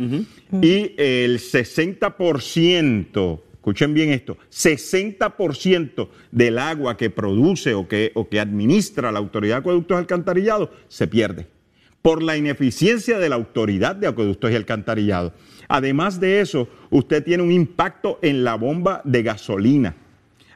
y 0.61 0.95
el 0.97 1.39
60% 1.39 3.41
escuchen 3.61 3.93
bien 3.93 4.11
esto, 4.11 4.39
60% 4.51 6.09
del 6.33 6.59
agua 6.59 6.97
que 6.97 7.11
produce 7.11 7.75
o 7.75 7.87
que, 7.87 8.11
o 8.15 8.27
que 8.27 8.41
administra 8.41 9.13
la 9.13 9.19
Autoridad 9.19 9.57
de 9.57 9.61
Acueductos 9.61 9.97
y 9.97 9.99
Alcantarillados 9.99 10.71
se 10.89 11.07
pierde 11.07 11.47
por 12.01 12.23
la 12.23 12.39
ineficiencia 12.39 13.19
de 13.19 13.29
la 13.29 13.35
Autoridad 13.35 13.95
de 13.97 14.07
Acueductos 14.07 14.51
y 14.51 14.55
Alcantarillados. 14.55 15.33
Además 15.69 16.19
de 16.19 16.41
eso, 16.41 16.69
usted 16.89 17.23
tiene 17.23 17.43
un 17.43 17.53
impacto 17.53 18.19
en 18.23 18.45
la 18.45 18.55
bomba 18.55 19.03
de 19.05 19.23
gasolina. 19.23 19.95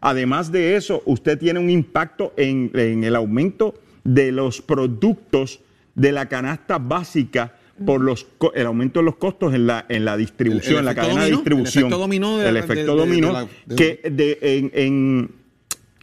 Además 0.00 0.50
de 0.50 0.74
eso, 0.74 1.02
usted 1.04 1.38
tiene 1.38 1.60
un 1.60 1.68
impacto 1.68 2.32
en, 2.38 2.70
en 2.72 3.04
el 3.04 3.16
aumento 3.16 3.74
de 4.02 4.32
los 4.32 4.62
productos 4.62 5.60
de 5.94 6.10
la 6.10 6.26
canasta 6.26 6.78
básica 6.78 7.54
por 7.84 8.00
los 8.00 8.26
el 8.54 8.66
aumento 8.66 9.00
de 9.00 9.04
los 9.04 9.16
costos 9.16 9.54
en 9.54 9.66
la 9.66 9.84
en 9.88 10.04
la 10.04 10.16
distribución, 10.16 10.80
en 10.80 10.84
la 10.84 10.94
cadena 10.94 11.24
de 11.24 11.32
distribución. 11.32 11.86
El 11.86 11.90
efecto 11.90 11.98
dominó, 11.98 12.42
el 12.42 12.56
efecto 12.56 12.96
dominó 12.96 13.48
que 13.76 14.00
en, 14.04 14.70
en, 14.74 15.30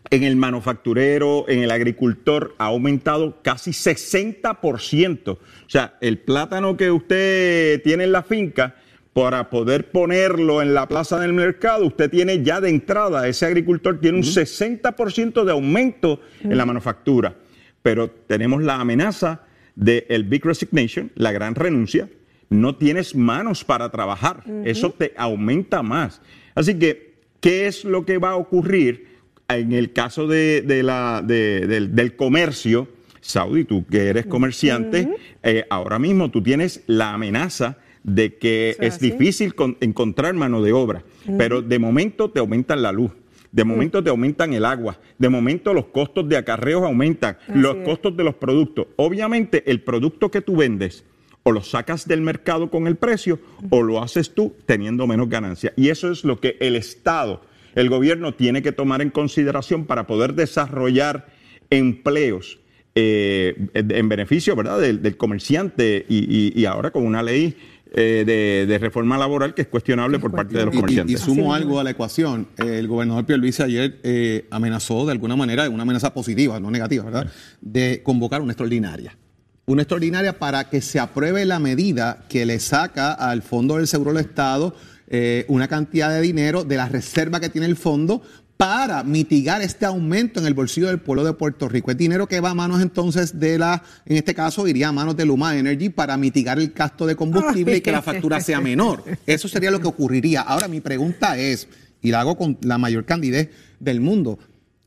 en, 0.10 0.24
el 0.24 0.36
manufacturero, 0.36 1.46
en 1.48 1.64
el 1.64 1.72
agricultor 1.72 2.56
ha 2.58 2.66
aumentado 2.66 3.42
casi 3.42 3.72
60%. 3.72 5.30
O 5.30 5.40
sea, 5.68 5.98
el 6.02 6.18
plátano 6.20 6.76
que 6.76 6.92
usted 6.92 7.82
tiene 7.84 8.04
en 8.04 8.12
la 8.12 8.24
finca 8.24 8.76
para 9.14 9.50
poder 9.50 9.92
ponerlo 9.92 10.62
en 10.62 10.74
la 10.74 10.88
plaza 10.88 11.20
del 11.20 11.34
mercado, 11.34 11.86
usted 11.86 12.10
tiene 12.10 12.44
ya 12.44 12.62
de 12.62 12.70
entrada, 12.70 13.28
ese 13.28 13.46
agricultor 13.46 14.00
tiene 14.00 14.18
un 14.18 14.24
60% 14.24 15.44
de 15.44 15.52
aumento 15.52 16.20
en 16.44 16.58
la 16.58 16.66
manufactura. 16.66 17.36
Pero 17.82 18.10
tenemos 18.10 18.62
la 18.62 18.76
amenaza 18.76 19.42
del 19.76 20.24
Big 20.24 20.46
Resignation, 20.46 21.12
la 21.16 21.32
gran 21.32 21.56
renuncia, 21.56 22.10
no 22.50 22.76
tienes 22.76 23.16
manos 23.16 23.64
para 23.64 23.90
trabajar. 23.90 24.44
Eso 24.66 24.92
te 24.92 25.14
aumenta 25.18 25.82
más. 25.82 26.22
Así 26.54 26.78
que, 26.78 27.16
¿qué 27.40 27.68
es 27.68 27.86
lo 27.86 28.06
que 28.06 28.18
va 28.18 28.32
a 28.32 28.36
ocurrir 28.36 29.08
en 29.48 29.72
el 29.72 29.94
caso 29.94 30.28
de, 30.28 30.82
la, 30.84 31.24
del, 31.26 32.16
comercio? 32.16 32.88
Saudi, 33.22 33.66
tú 33.66 33.86
que 33.86 34.08
eres 34.08 34.26
comerciante, 34.26 35.08
eh, 35.44 35.66
ahora 35.70 36.00
mismo 36.00 36.32
tú 36.32 36.42
tienes 36.42 36.84
la 36.88 37.14
amenaza 37.14 37.78
de 38.04 38.36
que 38.38 38.76
es 38.80 39.00
difícil 39.00 39.54
encontrar 39.80 40.34
mano 40.34 40.62
de 40.64 40.74
obra, 40.74 41.04
pero 41.38 41.62
de 41.62 41.78
momento 41.78 42.32
te 42.32 42.40
aumentan 42.40 42.82
la 42.82 42.92
luz, 42.92 43.12
de 43.52 43.64
momento 43.64 44.04
te 44.04 44.10
aumentan 44.10 44.54
el 44.54 44.66
agua, 44.66 45.00
de 45.18 45.30
momento 45.30 45.74
los 45.74 45.88
costos 45.88 46.28
de 46.30 46.38
acarreos 46.38 46.84
aumentan, 46.84 47.38
los 47.54 47.78
costos 47.78 48.16
de 48.16 48.24
los 48.24 48.36
productos. 48.36 48.88
Obviamente 48.96 49.70
el 49.70 49.82
producto 49.82 50.32
que 50.32 50.42
tú 50.42 50.56
vendes 50.56 51.04
o 51.44 51.52
lo 51.52 51.62
sacas 51.62 52.08
del 52.08 52.22
mercado 52.22 52.70
con 52.70 52.88
el 52.88 52.96
precio 52.96 53.40
o 53.70 53.82
lo 53.82 54.02
haces 54.02 54.34
tú 54.34 54.56
teniendo 54.66 55.08
menos 55.08 55.30
ganancia. 55.30 55.74
Y 55.76 55.90
eso 55.90 56.12
es 56.12 56.24
lo 56.24 56.40
que 56.40 56.58
el 56.60 56.76
Estado, 56.76 57.42
el 57.76 57.90
gobierno 57.90 58.34
tiene 58.34 58.62
que 58.62 58.72
tomar 58.72 59.02
en 59.02 59.10
consideración 59.10 59.86
para 59.86 60.08
poder 60.08 60.34
desarrollar 60.34 61.28
empleos 61.70 62.60
eh, 62.94 63.56
en 63.74 64.10
beneficio 64.10 64.54
¿verdad? 64.54 64.82
Del, 64.82 65.16
comerciante 65.16 66.06
y, 66.10 66.66
ahora 66.66 66.92
con 66.92 67.06
una 67.06 67.24
ley 67.24 67.56
eh, 67.94 68.66
de, 68.68 68.78
reforma 68.78 69.18
laboral 69.18 69.54
que 69.54 69.64
es 69.64 69.68
cuestionable 69.68 70.18
por 70.18 70.32
parte 70.32 70.58
de 70.58 70.66
los 70.66 70.74
comerciantes. 70.74 71.22
Y, 71.22 71.24
sumo 71.24 71.54
algo 71.54 71.80
a 71.80 71.84
la 71.84 71.92
ecuación. 71.92 72.48
El 72.58 72.88
gobernador 72.88 73.26
Pierluisi 73.26 73.64
ayer 73.64 74.00
eh, 74.04 74.48
amenazó 74.50 75.06
de 75.06 75.12
alguna 75.12 75.36
manera, 75.36 75.70
una 75.70 75.84
amenaza 75.84 76.14
positiva, 76.14 76.60
no 76.60 76.72
negativa, 76.72 77.04
¿verdad?, 77.04 77.32
de 77.60 78.02
convocar 78.04 78.42
una 78.42 78.54
extraordinaria. 78.54 79.18
Una 79.66 79.82
extraordinaria 79.82 80.40
para 80.40 80.70
que 80.70 80.82
se 80.82 81.00
apruebe 81.00 81.46
la 81.46 81.60
medida 81.60 82.24
que 82.30 82.46
le 82.46 82.60
saca 82.60 83.14
al 83.14 83.42
Fondo 83.42 83.78
del 83.78 83.88
Seguro 83.88 84.14
del 84.14 84.26
Estado 84.26 84.74
eh, 85.14 85.44
una 85.50 85.68
cantidad 85.68 86.10
de 86.10 86.22
dinero 86.22 86.64
de 86.64 86.78
la 86.78 86.88
reserva 86.88 87.42
que 87.42 87.50
tiene 87.50 87.68
el 87.68 87.76
fondo 87.76 88.22
para 88.62 89.04
mitigar 89.04 89.64
este 89.64 89.88
aumento 89.88 90.40
en 90.40 90.46
el 90.46 90.54
bolsillo 90.54 90.86
del 90.86 91.00
pueblo 91.00 91.24
de 91.24 91.34
Puerto 91.34 91.68
Rico. 91.68 91.90
Es 91.90 91.98
dinero 91.98 92.28
que 92.28 92.40
va 92.42 92.52
a 92.52 92.54
manos 92.54 92.80
entonces 92.80 93.40
de 93.40 93.58
la, 93.58 93.82
en 94.06 94.18
este 94.18 94.36
caso 94.36 94.68
iría 94.68 94.90
a 94.90 94.92
manos 94.92 95.18
de 95.18 95.26
Luma 95.26 95.58
Energy 95.58 95.90
para 95.90 96.16
mitigar 96.16 96.60
el 96.60 96.70
gasto 96.70 97.08
de 97.08 97.16
combustible 97.16 97.78
y 97.78 97.82
que 97.82 97.92
la 97.92 98.04
factura 98.04 98.40
sea 98.40 98.62
menor. 98.62 99.04
Eso 99.26 99.48
sería 99.48 99.72
lo 99.72 99.80
que 99.80 99.88
ocurriría. 99.88 100.42
Ahora 100.42 100.68
mi 100.68 100.80
pregunta 100.80 101.40
es, 101.40 101.70
y 102.04 102.12
la 102.12 102.20
hago 102.20 102.38
con 102.38 102.60
la 102.62 102.78
mayor 102.78 103.06
candidez 103.06 103.50
del 103.80 104.00
mundo, 104.00 104.38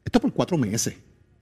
esto 0.05 0.21
por 0.21 0.33
cuatro 0.33 0.57
meses. 0.57 0.95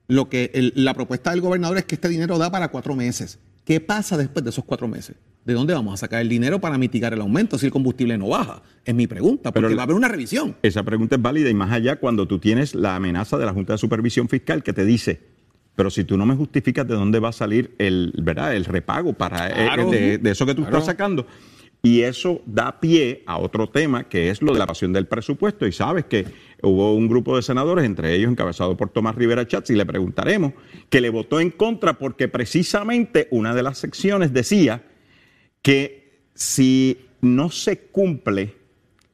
Lo 0.08 0.30
que 0.30 0.72
la 0.74 0.94
propuesta 0.94 1.32
del 1.32 1.42
gobernador 1.42 1.76
es 1.76 1.84
que 1.84 1.96
este 1.96 2.08
dinero 2.08 2.38
da 2.38 2.50
para 2.50 2.68
cuatro 2.68 2.94
meses. 2.94 3.40
¿Qué 3.64 3.80
pasa 3.80 4.16
después 4.16 4.44
de 4.44 4.50
esos 4.50 4.64
cuatro 4.64 4.88
meses? 4.88 5.16
¿De 5.44 5.54
dónde 5.54 5.74
vamos 5.74 5.94
a 5.94 5.96
sacar 5.96 6.20
el 6.20 6.28
dinero 6.28 6.60
para 6.60 6.78
mitigar 6.78 7.12
el 7.12 7.20
aumento 7.20 7.58
si 7.58 7.66
el 7.66 7.72
combustible 7.72 8.16
no 8.16 8.28
baja? 8.28 8.62
Es 8.84 8.94
mi 8.94 9.06
pregunta, 9.06 9.52
porque 9.52 9.74
va 9.74 9.82
a 9.82 9.84
haber 9.84 9.96
una 9.96 10.08
revisión. 10.08 10.56
Esa 10.62 10.84
pregunta 10.84 11.16
es 11.16 11.22
válida 11.22 11.50
y 11.50 11.54
más 11.54 11.72
allá 11.72 11.96
cuando 11.96 12.26
tú 12.26 12.38
tienes 12.38 12.74
la 12.74 12.96
amenaza 12.96 13.38
de 13.38 13.46
la 13.46 13.52
Junta 13.52 13.72
de 13.72 13.78
Supervisión 13.78 14.28
Fiscal 14.28 14.62
que 14.62 14.72
te 14.72 14.84
dice, 14.84 15.20
pero 15.74 15.90
si 15.90 16.04
tú 16.04 16.16
no 16.16 16.26
me 16.26 16.36
justificas 16.36 16.86
de 16.86 16.94
dónde 16.94 17.18
va 17.18 17.30
a 17.30 17.32
salir 17.32 17.74
el, 17.78 18.12
¿verdad? 18.22 18.54
el 18.54 18.64
repago 18.64 19.14
para 19.14 19.48
eh, 19.48 20.18
de, 20.18 20.30
eso 20.30 20.46
que 20.46 20.54
tú 20.54 20.62
estás 20.64 20.86
sacando. 20.86 21.26
Y 21.84 22.02
eso 22.02 22.40
da 22.46 22.78
pie 22.78 23.24
a 23.26 23.38
otro 23.38 23.68
tema 23.68 24.04
que 24.04 24.30
es 24.30 24.40
lo 24.40 24.52
de 24.52 24.60
la 24.60 24.66
pasión 24.66 24.92
del 24.92 25.08
presupuesto. 25.08 25.66
Y 25.66 25.72
sabes 25.72 26.04
que 26.04 26.26
hubo 26.62 26.94
un 26.94 27.08
grupo 27.08 27.34
de 27.34 27.42
senadores, 27.42 27.84
entre 27.84 28.14
ellos 28.14 28.30
encabezado 28.30 28.76
por 28.76 28.90
Tomás 28.90 29.16
Rivera 29.16 29.46
Chats, 29.46 29.70
y 29.70 29.74
le 29.74 29.84
preguntaremos, 29.84 30.52
que 30.88 31.00
le 31.00 31.10
votó 31.10 31.40
en 31.40 31.50
contra 31.50 31.94
porque 31.94 32.28
precisamente 32.28 33.26
una 33.32 33.52
de 33.52 33.64
las 33.64 33.78
secciones 33.78 34.32
decía 34.32 34.84
que 35.60 36.20
si 36.34 36.98
no 37.20 37.50
se 37.50 37.78
cumple 37.78 38.54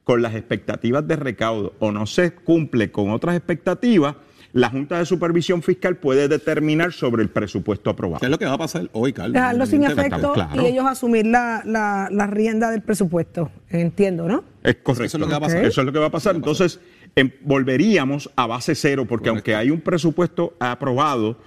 con 0.03 0.21
las 0.21 0.35
expectativas 0.35 1.07
de 1.07 1.15
recaudo 1.15 1.73
o 1.79 1.91
no 1.91 2.05
se 2.05 2.33
cumple 2.33 2.91
con 2.91 3.09
otras 3.09 3.35
expectativas, 3.35 4.15
la 4.53 4.69
Junta 4.69 4.97
de 4.97 5.05
Supervisión 5.05 5.61
Fiscal 5.61 5.97
puede 5.97 6.27
determinar 6.27 6.91
sobre 6.91 7.23
el 7.23 7.29
presupuesto 7.29 7.89
aprobado. 7.89 8.19
¿Qué 8.19 8.25
es 8.25 8.31
lo 8.31 8.39
que 8.39 8.45
va 8.45 8.53
a 8.53 8.57
pasar 8.57 8.89
hoy, 8.93 9.13
Carlos? 9.13 9.33
Dejarlo 9.33 9.65
sin 9.65 9.83
efecto 9.83 10.33
y 10.55 10.65
ellos 10.65 10.85
asumir 10.85 11.27
la, 11.27 11.61
la, 11.65 12.27
rienda 12.27 12.71
del 12.71 12.81
presupuesto, 12.81 13.51
entiendo, 13.69 14.27
¿no? 14.27 14.43
Es 14.63 14.77
correcto. 14.77 15.05
Eso 15.05 15.17
es 15.17 15.21
lo 15.21 15.27
que 15.27 15.31
va 15.31 15.37
a 15.37 15.41
pasar. 15.41 15.65
Eso 15.65 15.81
es 15.81 15.85
lo 15.85 15.93
que 15.93 15.99
va 15.99 16.05
a 16.07 16.11
pasar. 16.11 16.35
Entonces, 16.35 16.79
em, 17.15 17.31
volveríamos 17.41 18.29
a 18.35 18.47
base 18.47 18.75
cero, 18.75 19.05
porque 19.07 19.29
aunque 19.29 19.55
hay 19.55 19.71
un 19.71 19.81
presupuesto 19.81 20.55
aprobado, 20.59 21.37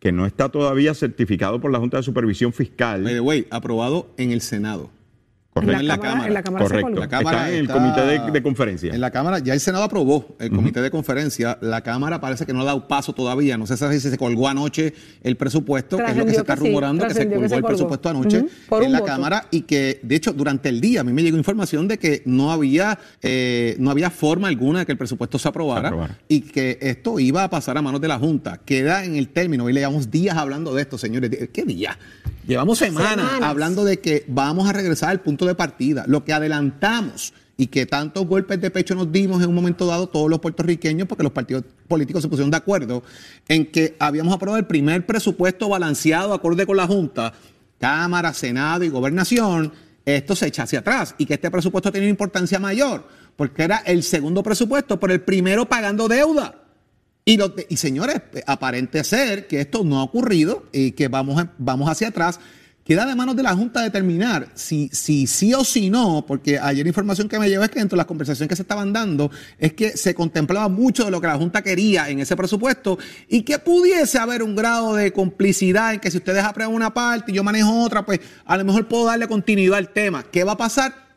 que 0.00 0.12
no 0.12 0.24
está 0.24 0.48
todavía 0.48 0.94
certificado 0.94 1.60
por 1.60 1.70
la 1.70 1.78
Junta 1.78 1.98
de 1.98 2.02
Supervisión 2.02 2.54
Fiscal. 2.54 3.04
By 3.04 3.12
the 3.12 3.20
way, 3.20 3.46
aprobado 3.50 4.08
en 4.16 4.32
el 4.32 4.40
Senado. 4.40 4.90
Correcto. 5.52 5.80
En 5.80 5.88
la, 5.88 5.98
Cámara. 5.98 6.26
En 6.28 6.34
la 6.34 6.42
Cámara 6.44 6.64
Correcto. 6.64 7.00
La 7.00 7.08
cámara 7.08 7.38
está 7.38 7.50
en 7.50 7.58
el 7.58 7.68
comité 7.68 8.30
de, 8.30 8.42
conferencia. 8.42 8.94
En 8.94 9.00
la 9.00 9.10
Cámara, 9.10 9.40
ya 9.40 9.52
el 9.52 9.58
Senado 9.58 9.82
aprobó 9.82 10.36
el 10.38 10.50
comité 10.50 10.80
de 10.80 10.90
conferencia. 10.92 11.58
La 11.60 11.82
Cámara 11.82 12.20
parece 12.20 12.46
que 12.46 12.52
no 12.52 12.60
ha 12.60 12.64
dado 12.64 12.86
paso 12.86 13.12
todavía. 13.12 13.58
No 13.58 13.66
sé 13.66 13.76
si 13.76 14.10
se 14.10 14.16
colgó 14.16 14.46
anoche 14.46 14.94
el 15.22 15.36
presupuesto, 15.36 15.96
que 15.96 16.04
es 16.04 16.16
lo 16.16 16.24
que 16.24 16.34
se 16.34 16.40
está 16.40 16.54
rumorando, 16.54 17.04
que 17.08 17.14
se 17.14 17.28
colgó 17.28 17.54
el 17.56 17.64
presupuesto 17.64 18.08
anoche 18.08 18.44
en 18.70 18.92
la 18.92 19.02
Cámara 19.02 19.48
y 19.50 19.62
que, 19.62 19.98
de 20.02 20.14
hecho, 20.14 20.32
durante 20.32 20.68
el 20.68 20.80
día 20.80 21.00
a 21.00 21.04
mí 21.04 21.12
me 21.12 21.22
llegó 21.22 21.36
información 21.36 21.88
de 21.88 21.98
que 21.98 22.22
no 22.26 22.52
había, 22.52 22.98
eh, 23.20 23.74
no 23.80 23.90
había 23.90 24.10
forma 24.10 24.46
alguna 24.46 24.80
de 24.80 24.86
que 24.86 24.92
el 24.92 24.98
presupuesto 24.98 25.38
se 25.38 25.48
aprobara, 25.48 26.16
y 26.28 26.42
que 26.42 26.78
esto 26.80 27.18
iba 27.18 27.42
a 27.42 27.50
pasar 27.50 27.76
a 27.76 27.82
manos 27.82 28.00
de 28.00 28.06
la 28.06 28.18
Junta. 28.18 28.60
Queda 28.64 29.04
en 29.04 29.16
el 29.16 29.28
término, 29.28 29.64
hoy 29.64 29.72
le 29.72 29.80
llevamos 29.80 30.10
días 30.12 30.36
hablando 30.36 30.74
de 30.74 30.82
esto, 30.82 30.96
señores. 30.96 31.30
¿Qué 31.52 31.64
día? 31.64 31.98
Llevamos 32.46 32.78
semanas, 32.78 33.26
hablando 33.42 33.84
de 33.84 34.00
que 34.00 34.24
vamos 34.26 34.68
a 34.68 34.72
regresar 34.72 35.10
al 35.10 35.20
punto 35.20 35.46
de 35.46 35.49
partida. 35.54 36.04
Lo 36.06 36.24
que 36.24 36.32
adelantamos 36.32 37.32
y 37.56 37.66
que 37.66 37.84
tantos 37.84 38.26
golpes 38.26 38.60
de 38.60 38.70
pecho 38.70 38.94
nos 38.94 39.12
dimos 39.12 39.42
en 39.42 39.50
un 39.50 39.54
momento 39.54 39.86
dado 39.86 40.06
todos 40.08 40.30
los 40.30 40.38
puertorriqueños, 40.38 41.06
porque 41.06 41.22
los 41.22 41.32
partidos 41.32 41.64
políticos 41.88 42.22
se 42.22 42.28
pusieron 42.28 42.50
de 42.50 42.56
acuerdo 42.56 43.02
en 43.48 43.66
que 43.66 43.96
habíamos 43.98 44.34
aprobado 44.34 44.58
el 44.58 44.66
primer 44.66 45.04
presupuesto 45.04 45.68
balanceado 45.68 46.32
acorde 46.32 46.64
con 46.64 46.78
la 46.78 46.86
Junta, 46.86 47.34
Cámara, 47.78 48.32
Senado 48.32 48.84
y 48.84 48.88
Gobernación, 48.88 49.72
esto 50.04 50.34
se 50.34 50.46
echa 50.46 50.62
hacia 50.62 50.78
atrás 50.78 51.14
y 51.18 51.26
que 51.26 51.34
este 51.34 51.50
presupuesto 51.50 51.92
tiene 51.92 52.06
una 52.06 52.12
importancia 52.12 52.58
mayor, 52.58 53.06
porque 53.36 53.62
era 53.64 53.78
el 53.78 54.02
segundo 54.02 54.42
presupuesto, 54.42 54.98
pero 54.98 55.12
el 55.12 55.20
primero 55.20 55.68
pagando 55.68 56.08
deuda. 56.08 56.56
Y, 57.24 57.76
señores, 57.76 58.22
aparente 58.46 59.04
ser 59.04 59.46
que 59.46 59.60
esto 59.60 59.84
no 59.84 60.00
ha 60.00 60.02
ocurrido 60.02 60.64
y 60.72 60.92
que 60.92 61.08
vamos, 61.08 61.44
vamos 61.58 61.88
hacia 61.88 62.08
atrás 62.08 62.40
queda 62.90 63.06
de 63.06 63.14
manos 63.14 63.36
de 63.36 63.44
la 63.44 63.54
Junta 63.54 63.82
determinar 63.82 64.48
si, 64.54 64.90
si 64.92 65.28
sí 65.28 65.54
o 65.54 65.62
si 65.62 65.90
no, 65.90 66.24
porque 66.26 66.58
ayer 66.58 66.84
información 66.84 67.28
que 67.28 67.38
me 67.38 67.48
llevó 67.48 67.62
es 67.62 67.70
que 67.70 67.78
dentro 67.78 67.94
de 67.94 67.98
las 67.98 68.06
conversaciones 68.06 68.48
que 68.48 68.56
se 68.56 68.62
estaban 68.62 68.92
dando 68.92 69.30
es 69.60 69.74
que 69.74 69.96
se 69.96 70.12
contemplaba 70.12 70.68
mucho 70.68 71.04
de 71.04 71.12
lo 71.12 71.20
que 71.20 71.28
la 71.28 71.36
Junta 71.36 71.62
quería 71.62 72.08
en 72.08 72.18
ese 72.18 72.34
presupuesto 72.34 72.98
y 73.28 73.42
que 73.42 73.60
pudiese 73.60 74.18
haber 74.18 74.42
un 74.42 74.56
grado 74.56 74.96
de 74.96 75.12
complicidad 75.12 75.94
en 75.94 76.00
que 76.00 76.10
si 76.10 76.16
ustedes 76.16 76.42
aprueban 76.42 76.74
una 76.74 76.92
parte 76.92 77.30
y 77.30 77.36
yo 77.36 77.44
manejo 77.44 77.80
otra, 77.80 78.04
pues 78.04 78.18
a 78.44 78.56
lo 78.56 78.64
mejor 78.64 78.88
puedo 78.88 79.04
darle 79.04 79.28
continuidad 79.28 79.78
al 79.78 79.90
tema. 79.90 80.24
¿Qué 80.24 80.42
va 80.42 80.54
a 80.54 80.56
pasar? 80.56 81.09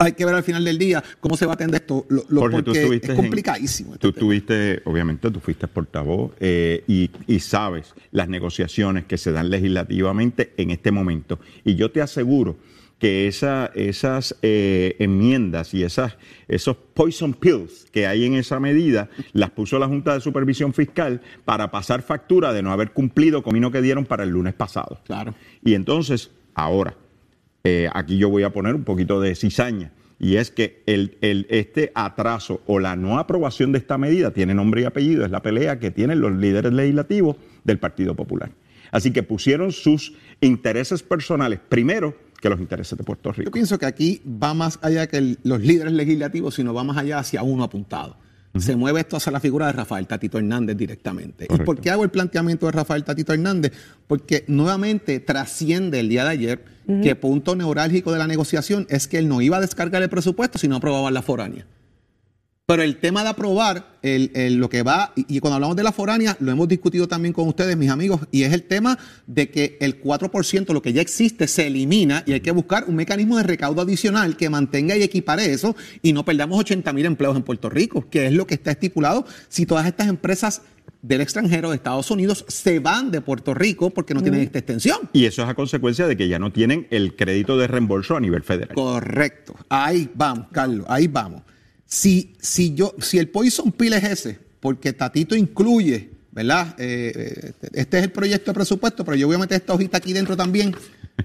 Hay 0.00 0.12
que 0.12 0.24
ver 0.24 0.34
al 0.34 0.42
final 0.42 0.64
del 0.64 0.78
día 0.78 1.02
cómo 1.20 1.36
se 1.36 1.44
va 1.46 1.52
a 1.52 1.54
atender 1.54 1.82
esto, 1.82 2.06
lo, 2.08 2.24
lo- 2.28 2.40
Jorge, 2.40 2.56
tú 2.58 2.64
porque 2.64 2.80
estuviste 2.80 3.06
es 3.06 3.10
en- 3.10 3.16
complicadísimo. 3.16 3.92
este 3.94 4.00
Tú 4.10 4.12
tuviste, 4.12 4.82
obviamente, 4.86 5.30
tú 5.30 5.40
fuiste 5.40 5.68
portavoz 5.68 6.32
eh, 6.40 6.82
y, 6.88 7.10
y 7.26 7.38
sabes 7.40 7.94
las 8.10 8.28
negociaciones 8.28 9.04
que 9.04 9.18
se 9.18 9.30
dan 9.30 9.50
legislativamente 9.50 10.52
en 10.56 10.70
este 10.70 10.90
momento. 10.90 11.38
Y 11.64 11.74
yo 11.74 11.90
te 11.90 12.00
aseguro 12.00 12.56
que 12.98 13.26
esa- 13.28 13.70
esas 13.74 14.36
eh, 14.42 14.96
enmiendas 14.98 15.72
y 15.74 15.82
esas, 15.84 16.16
esos 16.48 16.76
poison 16.94 17.32
pills 17.34 17.86
que 17.92 18.06
hay 18.06 18.24
en 18.26 18.34
esa 18.34 18.58
medida 18.60 19.08
las 19.32 19.50
puso 19.50 19.78
la 19.78 19.86
Junta 19.86 20.14
de 20.14 20.20
Supervisión 20.20 20.72
Fiscal 20.74 21.20
para 21.44 21.70
pasar 21.70 22.02
factura 22.02 22.52
de 22.52 22.62
no 22.62 22.72
haber 22.72 22.92
cumplido 22.92 23.42
comino 23.42 23.70
que 23.70 23.80
dieron 23.82 24.04
para 24.06 24.24
el 24.24 24.30
lunes 24.30 24.52
pasado. 24.54 24.98
Claro. 25.06 25.34
Y 25.64 25.74
entonces, 25.74 26.30
ahora, 26.54 26.94
eh, 27.64 27.88
aquí 27.92 28.16
yo 28.18 28.28
voy 28.30 28.42
a 28.42 28.50
poner 28.52 28.74
un 28.74 28.84
poquito 28.84 29.20
de 29.20 29.34
cizaña. 29.34 29.92
Y 30.18 30.36
es 30.36 30.50
que 30.50 30.82
el, 30.86 31.16
el- 31.22 31.46
este 31.48 31.92
atraso 31.94 32.60
o 32.66 32.78
la 32.78 32.94
no 32.94 33.18
aprobación 33.18 33.72
de 33.72 33.78
esta 33.78 33.96
medida 33.96 34.32
tiene 34.32 34.52
nombre 34.54 34.82
y 34.82 34.84
apellido, 34.84 35.24
es 35.24 35.30
la 35.30 35.40
pelea 35.42 35.78
que 35.78 35.90
tienen 35.90 36.20
los 36.20 36.32
líderes 36.32 36.72
legislativos 36.74 37.36
del 37.64 37.78
Partido 37.78 38.14
Popular. 38.14 38.50
Así 38.90 39.12
que 39.12 39.22
pusieron 39.22 39.72
sus 39.72 40.12
intereses 40.42 41.02
personales 41.02 41.58
primero 41.68 42.14
que 42.40 42.48
los 42.50 42.60
intereses 42.60 42.98
de 42.98 43.04
Puerto 43.04 43.30
Yo 43.32 43.38
Rico. 43.38 43.50
pienso 43.50 43.78
que 43.78 43.86
aquí 43.86 44.20
va 44.26 44.52
más 44.52 44.78
allá 44.82 45.06
que 45.06 45.16
el- 45.18 45.38
los 45.42 45.60
líderes 45.60 45.92
legislativos, 45.94 46.54
sino 46.54 46.74
va 46.74 46.84
más 46.84 46.96
allá 46.98 47.18
hacia 47.18 47.42
uno 47.42 47.64
apuntado. 47.64 48.16
Se 48.58 48.74
mueve 48.74 49.00
esto 49.00 49.16
hacia 49.16 49.30
la 49.30 49.40
figura 49.40 49.66
de 49.66 49.72
Rafael 49.72 50.06
Tatito 50.06 50.38
Hernández 50.38 50.76
directamente. 50.76 51.46
¿Y 51.48 51.58
por 51.58 51.80
qué 51.80 51.90
hago 51.90 52.02
el 52.02 52.10
planteamiento 52.10 52.66
de 52.66 52.72
Rafael 52.72 53.04
Tatito 53.04 53.32
Hernández? 53.32 53.72
Porque 54.08 54.44
nuevamente 54.48 55.20
trasciende 55.20 56.00
el 56.00 56.08
día 56.08 56.24
de 56.24 56.30
ayer 56.30 56.64
que 57.02 57.14
punto 57.14 57.54
neurálgico 57.54 58.10
de 58.10 58.18
la 58.18 58.26
negociación 58.26 58.86
es 58.90 59.06
que 59.06 59.18
él 59.18 59.28
no 59.28 59.40
iba 59.40 59.58
a 59.58 59.60
descargar 59.60 60.02
el 60.02 60.08
presupuesto 60.08 60.58
si 60.58 60.66
no 60.66 60.76
aprobaban 60.76 61.14
la 61.14 61.22
foránea. 61.22 61.64
Pero 62.70 62.84
el 62.84 62.98
tema 62.98 63.24
de 63.24 63.30
aprobar 63.30 63.98
el- 64.02 64.30
el- 64.34 64.54
lo 64.54 64.68
que 64.68 64.84
va, 64.84 65.12
y, 65.16 65.36
y 65.36 65.40
cuando 65.40 65.56
hablamos 65.56 65.74
de 65.76 65.82
la 65.82 65.90
foránea, 65.90 66.36
lo 66.38 66.52
hemos 66.52 66.68
discutido 66.68 67.08
también 67.08 67.32
con 67.34 67.48
ustedes, 67.48 67.76
mis 67.76 67.90
amigos, 67.90 68.20
y 68.30 68.44
es 68.44 68.52
el 68.52 68.62
tema 68.62 68.96
de 69.26 69.50
que 69.50 69.76
el 69.80 70.00
4%, 70.00 70.72
lo 70.72 70.80
que 70.80 70.92
ya 70.92 71.02
existe, 71.02 71.48
se 71.48 71.66
elimina 71.66 72.22
y 72.26 72.32
hay 72.32 72.40
que 72.40 72.52
buscar 72.52 72.84
un 72.86 72.94
mecanismo 72.94 73.36
de 73.38 73.42
recaudo 73.42 73.82
adicional 73.82 74.36
que 74.36 74.48
mantenga 74.50 74.96
y 74.96 75.02
equipare 75.02 75.52
eso 75.52 75.74
y 76.00 76.12
no 76.12 76.24
perdamos 76.24 76.60
80 76.60 76.92
mil 76.92 77.06
empleos 77.06 77.36
en 77.36 77.42
Puerto 77.42 77.68
Rico, 77.70 78.08
que 78.08 78.26
es 78.28 78.32
lo 78.32 78.46
que 78.46 78.54
está 78.54 78.70
estipulado 78.70 79.26
si 79.48 79.66
todas 79.66 79.84
estas 79.86 80.06
empresas 80.06 80.62
del 81.02 81.22
extranjero, 81.22 81.70
de 81.70 81.76
Estados 81.76 82.10
Unidos, 82.12 82.44
se 82.46 82.78
van 82.78 83.10
de 83.10 83.20
Puerto 83.20 83.52
Rico 83.52 83.90
porque 83.90 84.14
no 84.14 84.22
tienen 84.22 84.42
esta 84.42 84.58
extensión. 84.58 84.98
Y 85.12 85.24
eso 85.24 85.42
es 85.42 85.48
a 85.48 85.54
consecuencia 85.54 86.06
de 86.06 86.16
que 86.16 86.28
ya 86.28 86.38
no 86.38 86.52
tienen 86.52 86.86
el 86.90 87.16
crédito 87.16 87.56
de 87.56 87.66
reembolso 87.66 88.16
a 88.16 88.20
nivel 88.20 88.42
federal. 88.44 88.74
Correcto. 88.76 89.56
Ahí 89.68 90.08
vamos, 90.14 90.46
Carlos, 90.52 90.86
ahí 90.88 91.08
vamos. 91.08 91.42
Si, 91.90 92.36
si 92.40 92.72
yo, 92.72 92.94
si 93.00 93.18
el 93.18 93.28
poison 93.28 93.72
pill 93.72 93.94
es 93.94 94.04
ese, 94.04 94.38
porque 94.60 94.92
Tatito 94.92 95.34
incluye, 95.34 96.08
¿verdad? 96.30 96.76
Eh, 96.78 97.12
eh, 97.16 97.52
este 97.72 97.98
es 97.98 98.04
el 98.04 98.12
proyecto 98.12 98.52
de 98.52 98.54
presupuesto, 98.54 99.04
pero 99.04 99.16
yo 99.16 99.26
voy 99.26 99.34
a 99.34 99.40
meter 99.40 99.56
esta 99.56 99.74
hojita 99.74 99.96
aquí 99.96 100.12
dentro 100.12 100.36
también. 100.36 100.72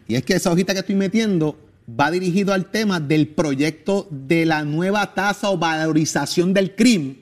Y 0.08 0.16
es 0.16 0.24
que 0.24 0.34
esa 0.34 0.52
hojita 0.52 0.74
que 0.74 0.80
estoy 0.80 0.96
metiendo 0.96 1.56
va 1.88 2.10
dirigido 2.10 2.52
al 2.52 2.72
tema 2.72 3.00
del 3.00 3.28
proyecto 3.28 4.08
de 4.10 4.48
la 4.48 4.64
nueva 4.64 5.14
tasa 5.14 5.52
o 5.52 5.58
valorización 5.60 6.52
del 6.52 6.76
crimen. 6.76 7.22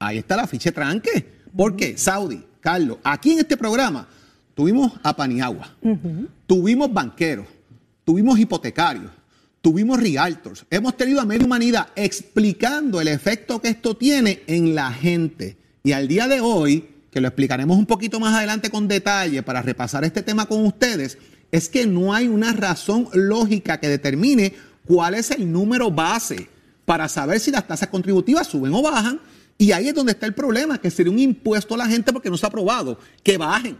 Ahí 0.00 0.18
está 0.18 0.36
la 0.36 0.48
ficha 0.48 0.72
tranque. 0.72 1.24
¿Por 1.56 1.76
qué? 1.76 1.96
Saudi, 1.96 2.42
Carlos, 2.58 2.98
aquí 3.04 3.32
en 3.32 3.38
este 3.38 3.56
programa 3.56 4.08
tuvimos 4.56 4.92
a 5.04 5.14
Paniagua, 5.14 5.76
tuvimos 6.46 6.92
banqueros, 6.92 7.46
tuvimos 8.04 8.36
hipotecarios, 8.38 9.12
tuvimos 9.60 10.00
realtors, 10.00 10.64
hemos 10.70 10.96
tenido 10.96 11.20
a 11.20 11.26
media 11.26 11.44
humanidad 11.44 11.88
explicando 11.96 13.00
el 13.00 13.08
efecto 13.08 13.60
que 13.60 13.68
esto 13.68 13.96
tiene 13.96 14.42
en 14.46 14.74
la 14.74 14.92
gente. 14.92 15.56
Y 15.82 15.92
al 15.92 16.08
día 16.08 16.28
de 16.28 16.40
hoy, 16.40 16.88
que 17.10 17.20
lo 17.20 17.28
explicaremos 17.28 17.76
un 17.76 17.86
poquito 17.86 18.20
más 18.20 18.34
adelante 18.34 18.70
con 18.70 18.88
detalle 18.88 19.42
para 19.42 19.62
repasar 19.62 20.04
este 20.04 20.22
tema 20.22 20.46
con 20.46 20.64
ustedes, 20.64 21.18
es 21.52 21.68
que 21.68 21.86
no 21.86 22.14
hay 22.14 22.28
una 22.28 22.52
razón 22.52 23.08
lógica 23.12 23.80
que 23.80 23.88
determine 23.88 24.54
cuál 24.84 25.14
es 25.14 25.30
el 25.30 25.50
número 25.50 25.90
base 25.90 26.48
para 26.84 27.08
saber 27.08 27.40
si 27.40 27.50
las 27.50 27.66
tasas 27.66 27.88
contributivas 27.88 28.46
suben 28.46 28.72
o 28.74 28.82
bajan. 28.82 29.20
Y 29.58 29.72
ahí 29.72 29.88
es 29.88 29.94
donde 29.94 30.12
está 30.12 30.26
el 30.26 30.34
problema, 30.34 30.78
que 30.78 30.90
sería 30.90 31.12
un 31.12 31.18
impuesto 31.18 31.74
a 31.74 31.78
la 31.78 31.86
gente 31.86 32.12
porque 32.12 32.30
no 32.30 32.38
se 32.38 32.46
ha 32.46 32.48
aprobado, 32.48 32.98
que 33.22 33.36
bajen. 33.36 33.76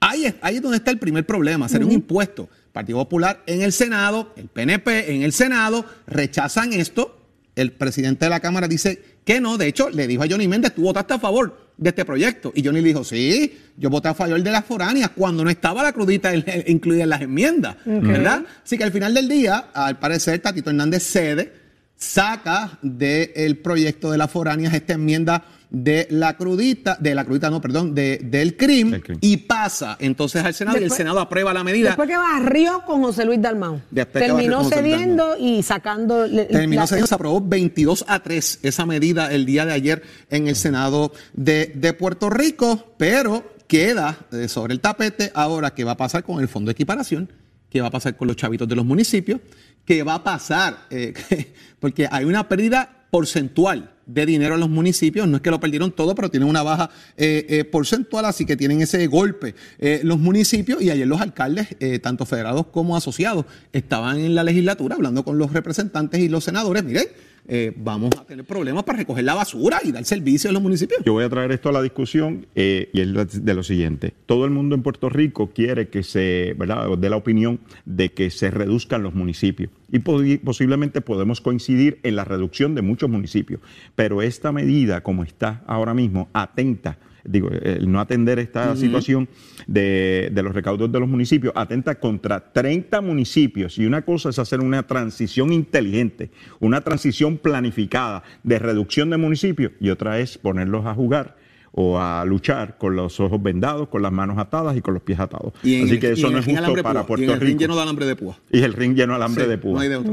Ahí 0.00 0.24
es, 0.24 0.34
ahí 0.40 0.56
es 0.56 0.62
donde 0.62 0.78
está 0.78 0.90
el 0.90 0.98
primer 0.98 1.26
problema, 1.26 1.68
sería 1.68 1.86
un 1.86 1.92
impuesto. 1.92 2.48
Partido 2.78 2.98
Popular 2.98 3.42
en 3.46 3.62
el 3.62 3.72
Senado, 3.72 4.32
el 4.36 4.46
PNP 4.46 5.12
en 5.12 5.22
el 5.24 5.32
Senado 5.32 5.84
rechazan 6.06 6.72
esto. 6.72 7.18
El 7.56 7.72
presidente 7.72 8.26
de 8.26 8.30
la 8.30 8.38
Cámara 8.38 8.68
dice 8.68 9.02
que 9.24 9.40
no. 9.40 9.58
De 9.58 9.66
hecho, 9.66 9.90
le 9.90 10.06
dijo 10.06 10.22
a 10.22 10.28
Johnny 10.30 10.46
Méndez, 10.46 10.76
tú 10.76 10.82
votaste 10.82 11.14
a 11.14 11.18
favor 11.18 11.72
de 11.76 11.88
este 11.88 12.04
proyecto. 12.04 12.52
Y 12.54 12.64
Johnny 12.64 12.80
le 12.80 12.86
dijo, 12.86 13.02
sí, 13.02 13.58
yo 13.76 13.90
voté 13.90 14.06
a 14.06 14.14
favor 14.14 14.40
de 14.40 14.50
las 14.52 14.64
foráneas 14.64 15.10
cuando 15.10 15.42
no 15.42 15.50
estaba 15.50 15.82
la 15.82 15.92
crudita 15.92 16.32
incluida 16.68 17.02
en 17.02 17.08
las 17.08 17.20
enmiendas. 17.20 17.78
¿Verdad? 17.84 18.44
Así 18.64 18.78
que 18.78 18.84
al 18.84 18.92
final 18.92 19.12
del 19.12 19.28
día, 19.28 19.70
al 19.74 19.98
parecer, 19.98 20.38
Tatito 20.38 20.70
Hernández 20.70 21.02
cede, 21.02 21.52
saca 21.96 22.78
del 22.80 23.58
proyecto 23.58 24.12
de 24.12 24.18
las 24.18 24.30
foráneas 24.30 24.72
esta 24.72 24.92
enmienda 24.92 25.44
de 25.70 26.06
la 26.10 26.36
crudita, 26.36 26.96
de 26.98 27.14
la 27.14 27.24
crudita, 27.24 27.50
no, 27.50 27.60
perdón, 27.60 27.94
de, 27.94 28.18
del 28.24 28.56
CRIM, 28.56 28.90
Del 28.92 29.02
CRIM. 29.02 29.18
y 29.20 29.36
pasa 29.36 29.96
entonces 30.00 30.42
al 30.44 30.54
Senado 30.54 30.78
y 30.80 30.84
el 30.84 30.90
Senado 30.90 31.20
aprueba 31.20 31.52
la 31.52 31.62
medida. 31.62 31.88
Después 31.88 32.08
que 32.08 32.16
barrió 32.16 32.82
con 32.86 33.02
José 33.02 33.24
Luis 33.26 33.40
Dalmau. 33.42 33.80
Después 33.90 34.22
que 34.22 34.28
Terminó 34.30 34.56
barrió 34.56 34.56
con 34.56 34.64
José 34.70 34.82
Luis 34.82 34.94
cediendo 34.94 35.36
y 35.38 35.62
sacando. 35.62 36.24
Terminó 36.28 36.80
la- 36.82 36.86
cediendo, 36.86 37.06
se 37.06 37.14
aprobó 37.14 37.40
22 37.42 38.04
a 38.08 38.20
3 38.22 38.60
esa 38.62 38.86
medida 38.86 39.30
el 39.32 39.44
día 39.44 39.66
de 39.66 39.72
ayer 39.74 40.02
en 40.30 40.48
el 40.48 40.56
Senado 40.56 41.12
de, 41.34 41.72
de 41.74 41.92
Puerto 41.92 42.30
Rico, 42.30 42.94
pero 42.96 43.52
queda 43.66 44.16
eh, 44.32 44.48
sobre 44.48 44.72
el 44.72 44.80
tapete 44.80 45.30
ahora 45.34 45.74
qué 45.74 45.84
va 45.84 45.92
a 45.92 45.96
pasar 45.98 46.24
con 46.24 46.40
el 46.40 46.48
fondo 46.48 46.70
de 46.70 46.72
equiparación, 46.72 47.30
qué 47.68 47.82
va 47.82 47.88
a 47.88 47.90
pasar 47.90 48.16
con 48.16 48.26
los 48.28 48.36
chavitos 48.36 48.66
de 48.66 48.74
los 48.74 48.86
municipios, 48.86 49.40
qué 49.84 50.02
va 50.02 50.14
a 50.14 50.24
pasar, 50.24 50.86
eh, 50.88 51.12
porque 51.78 52.08
hay 52.10 52.24
una 52.24 52.48
pérdida 52.48 53.04
porcentual 53.10 53.90
de 54.08 54.26
dinero 54.26 54.54
en 54.54 54.60
los 54.60 54.70
municipios, 54.70 55.28
no 55.28 55.36
es 55.36 55.42
que 55.42 55.50
lo 55.50 55.60
perdieron 55.60 55.92
todo, 55.92 56.14
pero 56.14 56.30
tienen 56.30 56.48
una 56.48 56.62
baja 56.62 56.90
eh, 57.16 57.46
eh, 57.48 57.64
porcentual, 57.64 58.24
así 58.24 58.44
que 58.44 58.56
tienen 58.56 58.80
ese 58.80 59.06
golpe. 59.06 59.54
Eh, 59.78 60.00
los 60.02 60.18
municipios 60.18 60.82
y 60.82 60.90
ayer 60.90 61.06
los 61.06 61.20
alcaldes, 61.20 61.68
tanto 62.02 62.26
federados 62.26 62.66
como 62.66 62.96
asociados, 62.96 63.44
estaban 63.72 64.18
en 64.18 64.34
la 64.34 64.42
legislatura 64.42 64.96
hablando 64.96 65.24
con 65.24 65.38
los 65.38 65.52
representantes 65.52 66.20
y 66.20 66.28
los 66.28 66.44
senadores, 66.44 66.82
miren, 66.82 67.06
eh, 67.48 67.72
vamos 67.76 68.10
a 68.18 68.24
tener 68.24 68.44
problemas 68.44 68.84
para 68.84 68.98
recoger 68.98 69.24
la 69.24 69.34
basura 69.34 69.80
y 69.82 69.90
dar 69.90 70.04
servicio 70.04 70.50
a 70.50 70.52
los 70.52 70.62
municipios. 70.62 71.00
Yo 71.04 71.14
voy 71.14 71.24
a 71.24 71.28
traer 71.28 71.50
esto 71.52 71.70
a 71.70 71.72
la 71.72 71.82
discusión 71.82 72.46
eh, 72.54 72.90
y 72.92 73.00
es 73.00 73.44
de 73.44 73.54
lo 73.54 73.62
siguiente. 73.62 74.14
Todo 74.26 74.44
el 74.44 74.50
mundo 74.50 74.74
en 74.74 74.82
Puerto 74.82 75.08
Rico 75.08 75.50
quiere 75.50 75.88
que 75.88 76.02
se, 76.02 76.54
¿verdad? 76.58 76.86
Dé 76.98 77.08
la 77.10 77.16
opinión 77.16 77.60
de 77.84 78.12
que 78.12 78.30
se 78.30 78.50
reduzcan 78.50 79.02
los 79.02 79.14
municipios. 79.14 79.70
Y 79.90 80.00
po- 80.00 80.20
posiblemente 80.44 81.00
podemos 81.00 81.40
coincidir 81.40 81.98
en 82.02 82.16
la 82.16 82.24
reducción 82.24 82.74
de 82.74 82.82
muchos 82.82 83.08
municipios. 83.08 83.60
Pero 83.96 84.20
esta 84.22 84.52
medida, 84.52 85.02
como 85.02 85.24
está 85.24 85.62
ahora 85.66 85.94
mismo, 85.94 86.28
atenta 86.34 86.98
digo, 87.30 87.50
el 87.50 87.90
no 87.90 88.00
atender 88.00 88.38
esta 88.38 88.74
situación 88.76 89.28
de, 89.66 90.30
de 90.32 90.42
los 90.42 90.54
recaudos 90.54 90.90
de 90.90 90.98
los 91.00 91.08
municipios, 91.08 91.52
atenta 91.56 91.98
contra 92.00 92.40
30 92.52 93.00
municipios. 93.00 93.78
Y 93.78 93.86
una 93.86 94.02
cosa 94.02 94.30
es 94.30 94.38
hacer 94.38 94.60
una 94.60 94.86
transición 94.86 95.52
inteligente, 95.52 96.30
una 96.60 96.80
transición 96.80 97.36
planificada 97.38 98.22
de 98.42 98.58
reducción 98.58 99.10
de 99.10 99.16
municipios, 99.16 99.72
y 99.80 99.90
otra 99.90 100.18
es 100.20 100.38
ponerlos 100.38 100.86
a 100.86 100.94
jugar 100.94 101.36
o 101.72 101.98
a 102.00 102.24
luchar 102.24 102.76
con 102.78 102.96
los 102.96 103.20
ojos 103.20 103.40
vendados, 103.40 103.88
con 103.88 104.02
las 104.02 104.10
manos 104.10 104.36
atadas 104.38 104.76
y 104.76 104.80
con 104.80 104.94
los 104.94 105.02
pies 105.02 105.20
atados. 105.20 105.52
Y 105.62 105.82
Así 105.82 105.92
el- 105.92 106.00
que 106.00 106.08
y 106.08 106.12
eso 106.12 106.30
no 106.30 106.38
el 106.38 106.40
es 106.40 106.46
ring 106.46 106.56
justo 106.58 106.82
para 106.82 107.06
púa, 107.06 107.18
y 107.18 107.22
en 107.22 107.26
Puerto 107.28 107.34
el 107.34 107.40
ring 107.40 107.48
Rico. 107.50 107.60
lleno 107.60 107.76
de 107.76 107.82
alambre 107.82 108.06
de 108.06 108.16
púa. 108.16 108.38
Y 108.50 108.62
el 108.62 108.72
ring 108.72 108.94
lleno 108.96 109.12
de 109.12 109.16
alambre 109.16 109.44
Sí, 109.44 109.50
de 109.50 109.58
púa. 109.58 109.72
No 109.74 109.80
hay 109.80 109.88
de 109.88 109.96
otra. 109.96 110.12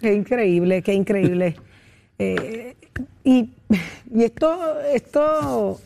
Qué 0.00 0.14
increíble, 0.14 0.82
qué 0.82 0.94
increíble. 0.94 1.56
Eh, 2.18 2.74
y, 3.24 3.50
y 4.10 4.22
esto, 4.24 4.58
esto 4.94 5.78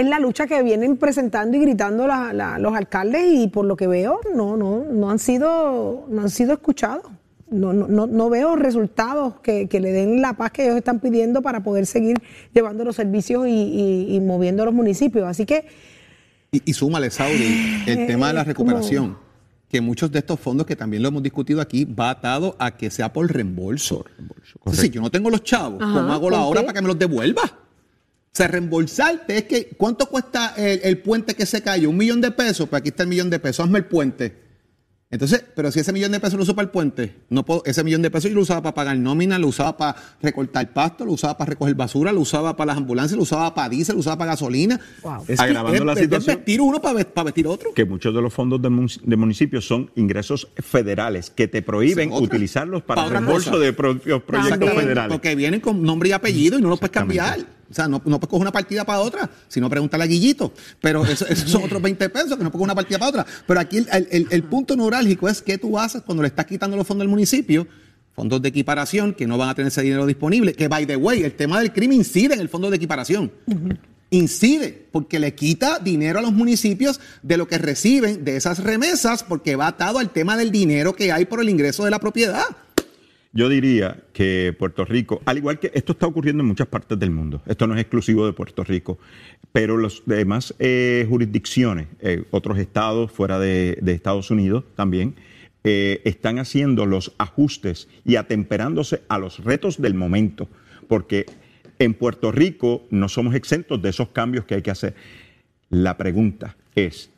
es 0.00 0.06
la 0.06 0.18
lucha 0.18 0.46
que 0.46 0.62
vienen 0.62 0.96
presentando 0.96 1.56
y 1.56 1.60
gritando 1.60 2.06
la- 2.06 2.32
la- 2.32 2.58
los 2.58 2.74
alcaldes 2.74 3.22
y 3.32 3.48
por 3.48 3.64
lo 3.64 3.76
que 3.76 3.86
veo 3.86 4.20
no, 4.34 4.56
no, 4.56 4.84
no 4.90 5.10
han 5.10 5.18
sido, 5.18 6.06
no 6.08 6.22
han 6.22 6.30
sido 6.30 6.52
escuchados. 6.54 7.04
No, 7.50 7.72
no, 7.72 7.88
no, 7.88 8.06
no 8.06 8.30
veo 8.30 8.54
resultados 8.54 9.34
que, 9.42 9.68
que 9.68 9.80
le 9.80 9.90
den 9.90 10.22
la 10.22 10.34
paz 10.34 10.52
que 10.52 10.62
ellos 10.64 10.76
están 10.76 11.00
pidiendo 11.00 11.42
para 11.42 11.64
poder 11.64 11.84
seguir 11.86 12.16
llevando 12.54 12.84
los 12.84 12.94
servicios 12.94 13.48
y, 13.48 13.50
y- 13.50 14.14
y 14.14 14.20
moviendo 14.20 14.62
a 14.62 14.66
los 14.66 14.74
municipios. 14.74 15.26
Así 15.26 15.44
que 15.46 15.64
Y, 16.52 16.62
y 16.64 16.72
súmale, 16.74 17.10
Saudi, 17.10 17.82
el 17.86 18.06
tema 18.06 18.28
de 18.28 18.34
la 18.34 18.40
como- 18.44 18.48
recuperación. 18.70 19.16
que 19.68 19.80
muchos 19.80 20.10
de 20.12 20.18
estos 20.20 20.38
fondos, 20.40 20.64
que 20.66 20.74
también 20.76 21.02
lo 21.02 21.08
hemos 21.10 21.22
discutido 21.24 21.60
aquí, 21.60 21.84
va 21.84 22.10
atado 22.10 22.54
a 22.58 22.76
que 22.76 22.88
sea 22.90 23.12
por 23.12 23.32
reembolso. 23.32 24.04
correcto. 24.60 24.82
si 24.82 24.90
yo 24.90 25.00
no 25.00 25.10
tengo 25.10 25.28
los 25.30 25.42
chavos, 25.44 25.80
Ajá, 25.82 25.92
¿cómo 26.00 26.12
hago 26.12 26.30
la 26.30 26.38
¿por 26.38 26.46
obra 26.48 26.60
para 26.62 26.72
que 26.72 26.82
me 26.82 26.88
los 26.88 26.98
devuelva? 26.98 27.42
O 28.32 28.36
sea, 28.36 28.46
reembolsarte 28.46 29.36
es 29.38 29.44
que, 29.44 29.70
¿cuánto 29.76 30.06
cuesta 30.06 30.54
el, 30.56 30.80
el 30.84 30.98
puente 30.98 31.34
que 31.34 31.46
se 31.46 31.62
cayó? 31.62 31.90
Un 31.90 31.96
millón 31.96 32.20
de 32.20 32.30
pesos, 32.30 32.68
pues 32.68 32.78
aquí 32.80 32.90
está 32.90 33.02
el 33.02 33.08
millón 33.08 33.28
de 33.28 33.40
pesos, 33.40 33.64
hazme 33.64 33.78
el 33.80 33.86
puente. 33.86 34.48
Entonces, 35.12 35.44
pero 35.56 35.72
si 35.72 35.80
ese 35.80 35.92
millón 35.92 36.12
de 36.12 36.20
pesos 36.20 36.34
lo 36.36 36.44
uso 36.44 36.54
para 36.54 36.66
el 36.66 36.70
puente, 36.70 37.16
no 37.28 37.44
puedo, 37.44 37.64
ese 37.66 37.82
millón 37.82 38.00
de 38.02 38.12
pesos 38.12 38.30
yo 38.30 38.36
lo 38.36 38.42
usaba 38.42 38.62
para 38.62 38.74
pagar 38.74 38.96
nómina, 38.96 39.36
lo 39.40 39.48
usaba 39.48 39.76
para 39.76 39.96
recortar 40.22 40.72
pasto, 40.72 41.04
lo 41.04 41.10
usaba 41.10 41.36
para 41.36 41.48
recoger 41.50 41.74
basura, 41.74 42.12
lo 42.12 42.20
usaba 42.20 42.56
para 42.56 42.68
las 42.68 42.76
ambulancias, 42.76 43.16
lo 43.16 43.24
usaba 43.24 43.52
para 43.52 43.68
diésel, 43.68 43.96
lo 43.96 44.00
usaba 44.02 44.18
para 44.18 44.30
gasolina. 44.30 44.78
Wow. 45.02 45.24
Es 45.26 45.36
que 45.40 45.44
Agravando 45.46 45.78
es- 45.80 45.84
la 45.84 45.92
es 45.94 45.98
situación. 45.98 46.36
vestir 46.36 46.60
uno 46.60 46.80
para, 46.80 46.94
ve- 46.98 47.04
para 47.06 47.24
vestir 47.24 47.48
otro. 47.48 47.74
que 47.74 47.84
muchos 47.84 48.14
de 48.14 48.22
los 48.22 48.32
fondos 48.32 48.62
de, 48.62 48.68
mun- 48.70 49.00
de 49.02 49.16
municipios 49.16 49.66
son 49.66 49.90
ingresos 49.96 50.46
federales 50.58 51.30
que 51.30 51.48
te 51.48 51.62
prohíben 51.62 52.12
utilizarlos 52.12 52.84
para 52.84 53.00
Pa' 53.00 53.06
otra 53.08 53.18
reembolso 53.18 53.50
cosa. 53.50 53.62
de 53.64 53.72
propios 53.72 54.22
proyectos 54.22 54.60
También. 54.60 54.76
federales. 54.80 55.12
Porque 55.12 55.34
vienen 55.34 55.58
con 55.58 55.82
nombre 55.82 56.10
y 56.10 56.12
apellido 56.12 56.56
y 56.56 56.62
no 56.62 56.68
los 56.68 56.78
puedes 56.78 56.92
cambiar. 56.92 57.40
O 57.70 57.74
sea, 57.74 57.86
no, 57.86 58.02
no 58.04 58.18
puedes 58.18 58.28
coger 58.28 58.42
una 58.42 58.52
partida 58.52 58.84
para 58.84 59.00
otra, 59.00 59.30
sino 59.48 59.70
pregúntale 59.70 60.02
a 60.04 60.06
Guillito. 60.06 60.52
Pero 60.80 61.04
eso- 61.06 61.26
esos 61.28 61.48
son 61.50 61.62
otros 61.64 61.80
20 61.80 62.08
pesos 62.08 62.36
que 62.36 62.42
no 62.44 62.50
puedes 62.50 62.52
coger 62.52 62.64
una 62.64 62.74
partida 62.74 62.98
para 62.98 63.08
otra. 63.10 63.26
Pero 63.46 63.60
aquí 63.60 63.78
el, 63.78 63.88
el- 64.10 64.26
el 64.30 64.42
punto 64.44 64.74
neurálgico 64.76 65.28
es 65.28 65.40
qué 65.40 65.56
tú 65.58 65.78
haces 65.78 66.02
cuando 66.02 66.22
le 66.22 66.28
estás 66.28 66.46
quitando 66.46 66.76
los 66.76 66.86
fondos 66.86 67.04
al 67.04 67.08
municipio, 67.08 67.66
fondos 68.16 68.42
de 68.42 68.48
equiparación 68.48 69.14
que 69.14 69.26
no 69.26 69.38
van 69.38 69.50
a 69.50 69.54
tener 69.54 69.68
ese 69.68 69.82
dinero 69.82 70.04
disponible. 70.04 70.52
Que, 70.54 70.66
by 70.68 70.84
the 70.86 70.96
way, 70.96 71.22
el 71.22 71.32
tema 71.34 71.60
del 71.60 71.72
crimen 71.72 71.98
incide 71.98 72.34
en 72.34 72.40
el 72.40 72.48
fondo 72.48 72.68
de 72.70 72.76
equiparación. 72.76 73.30
Incide, 74.12 74.88
porque 74.90 75.20
le 75.20 75.36
quita 75.36 75.78
dinero 75.78 76.18
a 76.18 76.22
los 76.22 76.32
municipios 76.32 76.98
de 77.22 77.36
lo 77.36 77.46
que 77.46 77.58
reciben 77.58 78.24
de 78.24 78.34
esas 78.36 78.58
remesas, 78.58 79.22
porque 79.22 79.54
va 79.54 79.68
atado 79.68 80.00
al 80.00 80.10
tema 80.10 80.36
del 80.36 80.50
dinero 80.50 80.96
que 80.96 81.12
hay 81.12 81.26
por 81.26 81.40
el 81.40 81.48
ingreso 81.48 81.84
de 81.84 81.92
la 81.92 82.00
propiedad. 82.00 82.42
Yo 83.32 83.48
diría 83.48 84.02
que 84.12 84.54
Puerto 84.58 84.84
Rico, 84.84 85.22
al 85.24 85.38
igual 85.38 85.60
que 85.60 85.70
esto 85.72 85.92
está 85.92 86.08
ocurriendo 86.08 86.42
en 86.42 86.48
muchas 86.48 86.66
partes 86.66 86.98
del 86.98 87.12
mundo, 87.12 87.40
esto 87.46 87.68
no 87.68 87.74
es 87.74 87.80
exclusivo 87.80 88.26
de 88.26 88.32
Puerto 88.32 88.64
Rico, 88.64 88.98
pero 89.52 89.76
las 89.76 90.02
demás 90.04 90.52
eh, 90.58 91.06
jurisdicciones, 91.08 91.86
eh, 92.00 92.24
otros 92.32 92.58
estados 92.58 93.12
fuera 93.12 93.38
de, 93.38 93.78
Estados 93.86 94.32
Unidos 94.32 94.64
también, 94.74 95.14
eh, 95.62 96.00
están 96.04 96.40
haciendo 96.40 96.86
los 96.86 97.12
ajustes 97.18 97.88
y 98.04 98.16
atemperándose 98.16 99.02
a 99.08 99.18
los 99.18 99.44
retos 99.44 99.80
del 99.80 99.94
momento, 99.94 100.48
porque 100.88 101.26
en 101.78 101.94
Puerto 101.94 102.32
Rico 102.32 102.82
no 102.90 103.08
somos 103.08 103.36
exentos 103.36 103.80
de 103.80 103.90
esos 103.90 104.08
cambios 104.08 104.44
que 104.44 104.56
hay 104.56 104.62
que 104.62 104.72
hacer. 104.72 104.96
La 105.68 105.96
pregunta 105.96 106.56
es, 106.74 107.10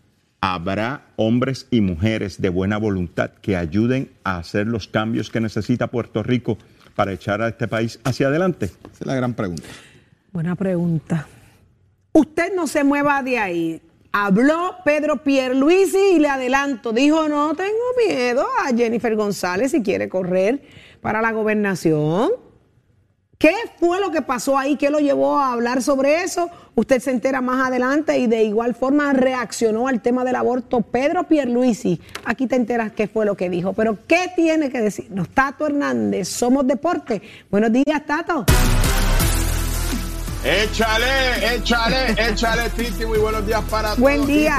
¿habrá 0.42 1.06
hombres 1.14 1.68
y 1.70 1.80
mujeres 1.80 2.42
de 2.42 2.48
buena 2.50 2.76
voluntad 2.76 3.30
que 3.40 3.56
ayuden 3.56 4.10
a 4.24 4.38
hacer 4.38 4.66
los 4.66 4.88
cambios 4.88 5.30
que 5.30 5.40
necesita 5.40 5.86
Puerto 5.86 6.22
Rico 6.22 6.58
para 6.96 7.12
echar 7.12 7.40
a 7.40 7.48
este 7.48 7.68
país 7.68 8.00
hacia 8.04 8.26
adelante? 8.26 8.66
Esa 8.66 9.00
es 9.00 9.06
la 9.06 9.14
gran 9.14 9.34
pregunta. 9.34 9.62
Buena 10.32 10.56
pregunta. 10.56 11.26
Usted 12.12 12.54
no 12.54 12.66
se 12.66 12.82
mueva 12.82 13.22
de 13.22 13.38
ahí. 13.38 13.82
Habló 14.10 14.74
Pedro 14.84 15.22
Pierluisi 15.22 16.16
y 16.16 16.18
le 16.18 16.28
adelanto, 16.28 16.92
dijo, 16.92 17.28
no 17.28 17.54
tengo 17.54 17.72
miedo 18.06 18.44
a 18.62 18.76
Jennifer 18.76 19.14
González 19.14 19.70
si 19.70 19.82
quiere 19.82 20.08
correr 20.08 20.60
para 21.00 21.22
la 21.22 21.30
gobernación. 21.30 22.32
¿Qué 23.42 23.56
fue 23.80 23.98
lo 23.98 24.12
que 24.12 24.22
pasó 24.22 24.56
ahí? 24.56 24.76
¿Qué 24.76 24.88
lo 24.88 25.00
llevó 25.00 25.36
a 25.36 25.52
hablar 25.52 25.82
sobre 25.82 26.22
eso? 26.22 26.48
Usted 26.76 27.00
se 27.00 27.10
entera 27.10 27.40
más 27.40 27.66
adelante 27.66 28.16
y 28.16 28.28
de 28.28 28.44
igual 28.44 28.72
forma 28.72 29.12
reaccionó 29.12 29.88
al 29.88 30.00
tema 30.00 30.22
del 30.22 30.36
aborto 30.36 30.80
Pedro 30.80 31.24
Pierluisi. 31.24 32.00
Aquí 32.24 32.46
te 32.46 32.54
enteras 32.54 32.92
qué 32.92 33.08
fue 33.08 33.26
lo 33.26 33.36
que 33.36 33.50
dijo. 33.50 33.72
Pero 33.72 33.98
¿qué 34.06 34.30
tiene 34.36 34.70
que 34.70 34.80
decirnos? 34.80 35.28
Tato 35.30 35.66
Hernández, 35.66 36.28
Somos 36.28 36.68
Deporte. 36.68 37.20
Buenos 37.50 37.72
días, 37.72 38.06
Tato. 38.06 38.46
Échale, 40.44 41.56
échale, 41.56 42.14
échale, 42.16 42.70
Titi. 42.70 43.04
Muy 43.06 43.18
buenos 43.18 43.44
días 43.44 43.62
para 43.68 43.88
todos. 43.88 43.98
Buen 43.98 44.24
día. 44.24 44.56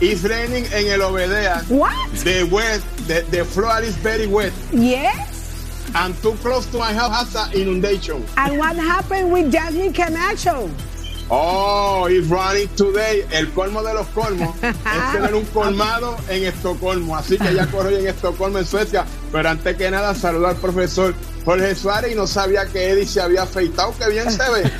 It's 0.00 0.24
raining, 0.24 0.64
en 0.72 0.88
el 0.88 1.02
Obedea. 1.02 1.62
What? 1.68 1.92
The 2.24 2.42
wet, 2.50 2.80
the, 3.06 3.22
the 3.30 3.44
floor 3.44 3.84
is 3.84 3.96
very 4.02 4.26
wet. 4.26 4.52
Yes. 4.72 5.35
And 5.98 6.14
too 6.22 6.34
close 6.42 6.66
to 6.66 6.76
my 6.78 6.92
house 6.92 7.32
has 7.32 7.48
an 7.48 7.52
inundation. 7.58 8.22
And 8.36 8.58
what 8.58 8.76
happened 8.76 9.32
with 9.32 9.50
Jasmine 9.50 9.94
Camacho? 9.94 10.68
Oh, 11.30 12.06
it's 12.08 12.26
running 12.28 12.68
today. 12.76 13.24
El 13.32 13.46
colmo 13.46 13.82
de 13.82 13.94
los 13.94 14.06
colmos 14.08 14.54
es 14.62 14.76
tener 15.12 15.34
un 15.34 15.44
colmado 15.46 16.16
en 16.28 16.44
Estocolmo. 16.44 17.16
Así 17.16 17.36
que 17.38 17.52
ya 17.54 17.66
corro 17.66 17.88
en 17.88 18.06
Estocolmo, 18.06 18.58
en 18.58 18.66
Suecia. 18.66 19.04
Pero 19.32 19.48
antes 19.48 19.74
que 19.76 19.90
nada, 19.90 20.14
saludar 20.14 20.50
al 20.50 20.56
profesor 20.58 21.14
Jorge 21.44 21.74
Suárez 21.74 22.12
y 22.12 22.14
no 22.14 22.26
sabía 22.28 22.66
que 22.66 22.90
Eddie 22.90 23.06
se 23.06 23.20
había 23.22 23.42
afeitado. 23.44 23.92
¡Qué 23.98 24.08
bien 24.10 24.30
se 24.30 24.42
ve! 24.50 24.70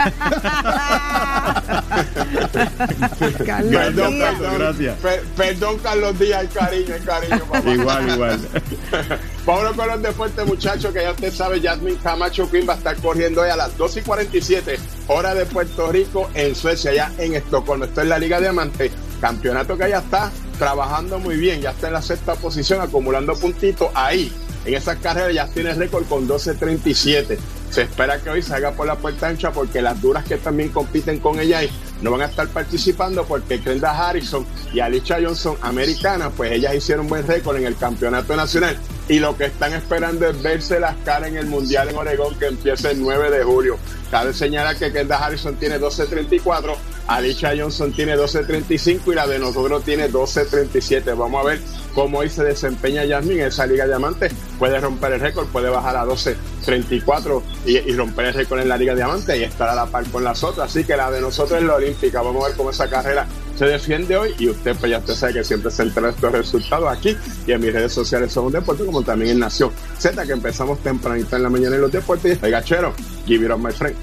Carlos 3.46 3.72
Perdón, 3.74 4.12
Díaz. 4.14 4.35
perdón. 4.38 4.59
Gracias. 4.59 4.98
Per- 5.00 5.22
perdón, 5.37 5.79
Carlos 5.83 6.18
Díaz, 6.18 6.42
el 6.42 6.48
cariño, 6.50 6.94
el 6.94 7.05
cariño, 7.05 7.38
papá. 7.50 7.70
Igual, 7.70 8.09
igual. 8.11 8.48
Vámonos 9.46 9.76
con 9.76 9.87
los 9.87 10.02
deportes, 10.02 10.44
muchachos, 10.44 10.92
que 10.92 11.02
ya 11.02 11.12
usted 11.12 11.32
sabe, 11.32 11.61
Jasmine 11.61 11.98
Camacho 12.02 12.50
Quinn 12.50 12.68
va 12.68 12.72
a 12.72 12.76
estar 12.78 12.96
corriendo 12.96 13.42
hoy 13.42 13.48
a 13.48 13.54
las 13.54 13.78
2 13.78 13.98
y 13.98 14.00
47, 14.00 14.76
hora 15.06 15.37
de 15.37 15.46
Puerto 15.46 15.92
Rico, 15.92 16.28
en 16.35 16.56
Suecia, 16.56 16.92
ya 16.92 17.12
en 17.16 17.37
Estocolmo. 17.37 17.85
Esto 17.85 18.00
es 18.00 18.09
la 18.09 18.18
Liga 18.18 18.40
Diamante, 18.40 18.90
campeonato 19.20 19.78
que 19.78 19.88
ya 19.88 19.98
está 19.98 20.32
trabajando 20.59 21.20
muy 21.20 21.37
bien, 21.37 21.61
ya 21.61 21.70
está 21.70 21.87
en 21.87 21.92
la 21.92 22.02
sexta 22.02 22.35
posición, 22.35 22.80
acumulando 22.80 23.37
puntitos 23.37 23.88
ahí. 23.94 24.32
En 24.64 24.74
esas 24.74 24.96
carreras 24.98 25.32
ya 25.32 25.46
tiene 25.46 25.74
récord 25.74 26.06
con 26.06 26.26
12.37. 26.26 27.38
Se 27.70 27.82
espera 27.82 28.18
que 28.18 28.30
hoy 28.30 28.42
salga 28.42 28.72
por 28.72 28.88
la 28.88 28.96
puerta 28.96 29.28
ancha 29.28 29.52
porque 29.52 29.80
las 29.80 30.02
duras 30.02 30.24
que 30.24 30.38
también 30.38 30.70
compiten 30.70 31.20
con 31.20 31.38
ella 31.38 31.59
ahí 31.59 31.70
no 32.02 32.11
van 32.11 32.22
a 32.22 32.26
estar 32.26 32.48
participando 32.48 33.24
porque 33.24 33.61
Kendall 33.61 33.94
Harrison 33.94 34.46
y 34.72 34.80
Alicia 34.80 35.18
Johnson, 35.22 35.56
americanas, 35.62 36.32
pues 36.37 36.52
ellas 36.52 36.74
hicieron 36.74 37.09
buen 37.09 37.26
récord 37.26 37.56
en 37.56 37.66
el 37.66 37.76
campeonato 37.76 38.37
nacional 38.37 38.78
y 39.09 39.18
lo 39.20 39.37
que 39.37 39.44
están 39.44 39.72
esperando 39.72 40.28
es 40.28 40.42
verse 40.42 40.80
las 40.80 40.96
caras 41.04 41.28
en 41.28 41.37
el 41.37 41.46
Mundial 41.46 41.88
en 41.88 41.96
Oregón 41.96 42.37
que 42.38 42.46
empieza 42.46 42.90
el 42.90 43.00
9 43.00 43.30
de 43.30 43.44
julio. 43.44 43.78
Cabe 44.11 44.32
señalar 44.32 44.76
que 44.76 44.92
Kendall 44.92 45.22
Harrison 45.22 45.56
tiene 45.56 45.78
12.34, 45.80 46.74
Alicia 47.09 47.52
Johnson 47.56 47.92
tiene 47.92 48.16
12.35 48.16 49.12
y 49.12 49.14
la 49.14 49.26
de 49.26 49.38
nosotros 49.38 49.85
tiene 49.85 50.11
12.37. 50.11 51.16
Vamos 51.16 51.44
a 51.44 51.48
ver 51.48 51.61
cómo 51.94 52.18
hoy 52.18 52.28
se 52.28 52.42
desempeña 52.42 53.04
Yasmin 53.04 53.40
en 53.40 53.46
esa 53.46 53.66
Liga 53.66 53.87
Diamante. 53.87 54.30
Puede 54.59 54.80
romper 54.80 55.12
el 55.12 55.20
récord, 55.20 55.46
puede 55.48 55.70
bajar 55.70 55.96
a 55.96 56.04
12.34 56.04 57.42
y, 57.64 57.78
y 57.78 57.96
romper 57.96 58.26
el 58.26 58.35
récord 58.35 58.61
en 58.61 58.68
la 58.68 58.76
Liga 58.76 58.94
Diamante 58.94 59.37
y 59.38 59.44
estar 59.44 59.68
a 59.68 59.74
la 59.74 59.87
par 59.87 60.04
con 60.06 60.24
las 60.24 60.42
otras. 60.42 60.70
Así 60.70 60.85
que 60.85 60.96
la 60.96 61.11
de 61.11 61.20
nosotros 61.20 61.61
es 61.61 61.66
la 61.66 61.76
Olímpica. 61.87 62.22
Vamos 62.22 62.44
a 62.44 62.49
ver 62.49 62.57
cómo 62.57 62.70
esa 62.70 62.88
carrera 62.88 63.27
se 63.57 63.66
defiende 63.66 64.16
hoy 64.16 64.35
y 64.38 64.49
usted 64.49 64.77
pues 64.77 64.90
ya 64.90 64.99
usted 64.99 65.14
sabe 65.14 65.35
que 65.35 65.44
siempre 65.44 65.70
se 65.70 65.83
entera 65.83 66.11
estos 66.11 66.33
resultados 66.33 66.90
aquí 66.90 67.16
y 67.46 67.53
en 67.53 67.61
mis 67.61 67.72
redes 67.72 67.92
sociales 67.92 68.33
son 68.33 68.46
un 68.46 68.53
deporte 68.53 68.85
como 68.85 69.03
también 69.03 69.33
en 69.33 69.38
Nación 69.38 69.70
Z 69.99 70.27
que 70.27 70.33
empezamos 70.33 70.83
tempranito 70.83 71.37
en 71.37 71.42
la 71.42 71.49
mañana 71.49 71.77
en 71.77 71.83
los 71.83 71.92
deportes. 71.92 72.38
El 72.42 72.51
gachero, 72.51 72.92
give 73.27 73.44
it 73.44 73.51
up 73.51 73.59
my 73.59 73.72
friend. 73.72 73.96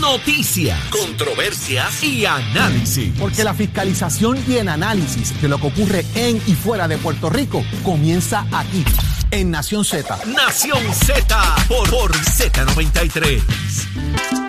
Noticias, 0.00 0.78
controversias 0.90 2.02
y 2.04 2.26
análisis. 2.26 3.12
Porque 3.18 3.42
la 3.42 3.54
fiscalización 3.54 4.38
y 4.46 4.56
el 4.56 4.68
análisis 4.68 5.40
de 5.40 5.48
lo 5.48 5.58
que 5.58 5.66
ocurre 5.66 6.04
en 6.14 6.36
y 6.46 6.54
fuera 6.54 6.86
de 6.88 6.98
Puerto 6.98 7.30
Rico 7.30 7.64
comienza 7.82 8.46
aquí, 8.52 8.84
en 9.30 9.50
Nación 9.50 9.84
Z. 9.84 10.18
Nación 10.26 10.80
Z 10.92 11.56
por, 11.68 11.88
por 11.88 12.12
Z93. 12.12 14.47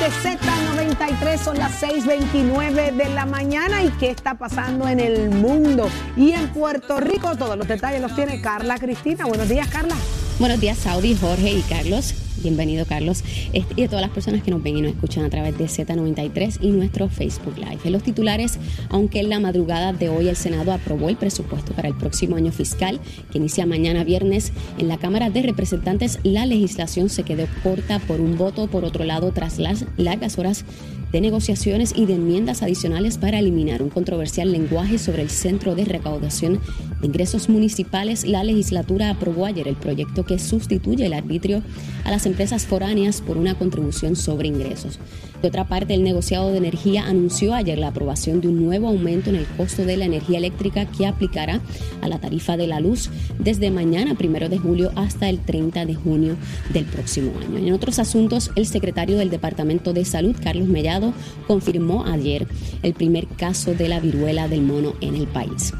De 0.00 0.10
Z93. 0.10 1.38
Son 1.38 1.58
las 1.58 1.72
6:29 1.82 2.92
de 2.92 3.08
la 3.08 3.26
mañana. 3.26 3.82
¿Y 3.82 3.90
qué 3.92 4.10
está 4.10 4.34
pasando 4.34 4.86
en 4.86 5.00
el 5.00 5.30
mundo? 5.30 5.88
Y 6.16 6.32
en 6.32 6.48
Puerto 6.48 7.00
Rico, 7.00 7.36
todos 7.36 7.56
los 7.56 7.66
detalles 7.66 8.00
los 8.00 8.14
tiene 8.14 8.40
Carla 8.40 8.78
Cristina. 8.78 9.26
Buenos 9.26 9.48
días, 9.48 9.68
Carla. 9.68 9.96
Buenos 10.38 10.60
días, 10.60 10.78
Saudi, 10.78 11.16
Jorge 11.16 11.50
y 11.50 11.62
Carlos. 11.62 12.14
Bienvenido, 12.44 12.86
Carlos. 12.86 13.24
Este, 13.52 13.80
y 13.80 13.82
a 13.82 13.88
todas 13.88 14.02
las 14.02 14.12
personas 14.12 14.44
que 14.44 14.52
nos 14.52 14.62
ven 14.62 14.76
y 14.76 14.82
nos 14.82 14.92
escuchan 14.92 15.24
a 15.24 15.30
través 15.30 15.58
de 15.58 15.64
Z93 15.64 16.58
y 16.60 16.70
nuestro 16.70 17.08
Facebook 17.08 17.56
Live. 17.56 17.80
En 17.82 17.92
los 17.92 18.04
titulares, 18.04 18.60
aunque 18.88 19.18
en 19.18 19.30
la 19.30 19.40
madrugada 19.40 19.92
de 19.92 20.08
hoy 20.08 20.28
el 20.28 20.36
Senado 20.36 20.72
aprobó 20.72 21.08
el 21.08 21.16
presupuesto 21.16 21.72
para 21.72 21.88
el 21.88 21.96
próximo 21.96 22.36
año 22.36 22.52
fiscal, 22.52 23.00
que 23.32 23.38
inicia 23.38 23.66
mañana 23.66 24.04
viernes, 24.04 24.52
en 24.78 24.86
la 24.86 24.96
Cámara 24.96 25.28
de 25.28 25.42
Representantes 25.42 26.20
la 26.22 26.46
legislación 26.46 27.08
se 27.08 27.24
quedó 27.24 27.46
corta 27.64 27.98
por 27.98 28.20
un 28.20 28.38
voto. 28.38 28.68
Por 28.68 28.84
otro 28.84 29.02
lado, 29.02 29.32
tras 29.32 29.58
las 29.58 29.86
largas 29.96 30.38
horas 30.38 30.64
de 31.12 31.20
negociaciones 31.20 31.92
y 31.96 32.06
de 32.06 32.14
enmiendas 32.14 32.62
adicionales 32.62 33.18
para 33.18 33.38
eliminar 33.38 33.82
un 33.82 33.90
controversial 33.90 34.52
lenguaje 34.52 34.98
sobre 34.98 35.22
el 35.22 35.30
Centro 35.30 35.74
de 35.74 35.84
Recaudación 35.84 36.60
de 37.00 37.06
Ingresos 37.06 37.48
Municipales. 37.48 38.26
La 38.26 38.44
legislatura 38.44 39.10
aprobó 39.10 39.46
ayer 39.46 39.68
el 39.68 39.76
proyecto 39.76 40.24
que 40.24 40.38
sustituye 40.38 41.06
el 41.06 41.12
arbitrio 41.12 41.62
a 42.04 42.10
las 42.10 42.26
empresas 42.26 42.66
foráneas 42.66 43.20
por 43.20 43.36
una 43.36 43.54
contribución 43.54 44.16
sobre 44.16 44.48
ingresos. 44.48 44.98
De 45.42 45.48
otra 45.48 45.68
parte, 45.68 45.94
el 45.94 46.02
negociado 46.02 46.50
de 46.50 46.58
energía 46.58 47.06
anunció 47.06 47.54
ayer 47.54 47.78
la 47.78 47.88
aprobación 47.88 48.40
de 48.40 48.48
un 48.48 48.64
nuevo 48.64 48.88
aumento 48.88 49.30
en 49.30 49.36
el 49.36 49.46
costo 49.46 49.84
de 49.84 49.96
la 49.96 50.04
energía 50.04 50.38
eléctrica 50.38 50.86
que 50.86 51.06
aplicará 51.06 51.60
a 52.00 52.08
la 52.08 52.18
tarifa 52.18 52.56
de 52.56 52.66
la 52.66 52.80
luz 52.80 53.10
desde 53.38 53.70
mañana, 53.70 54.16
primero 54.16 54.48
de 54.48 54.58
julio, 54.58 54.90
hasta 54.96 55.28
el 55.28 55.38
30 55.38 55.86
de 55.86 55.94
junio 55.94 56.36
del 56.72 56.86
próximo 56.86 57.32
año. 57.40 57.58
En 57.58 57.72
otros 57.72 58.00
asuntos, 58.00 58.50
el 58.56 58.66
secretario 58.66 59.16
del 59.16 59.30
Departamento 59.30 59.92
de 59.92 60.04
Salud, 60.04 60.34
Carlos 60.42 60.66
Mellado, 60.66 60.97
confirmó 61.46 62.04
ayer 62.04 62.46
el 62.82 62.94
primer 62.94 63.26
caso 63.26 63.74
de 63.74 63.88
la 63.88 64.00
viruela 64.00 64.48
del 64.48 64.62
mono 64.62 64.94
en 65.00 65.14
el 65.14 65.26
país. 65.26 65.72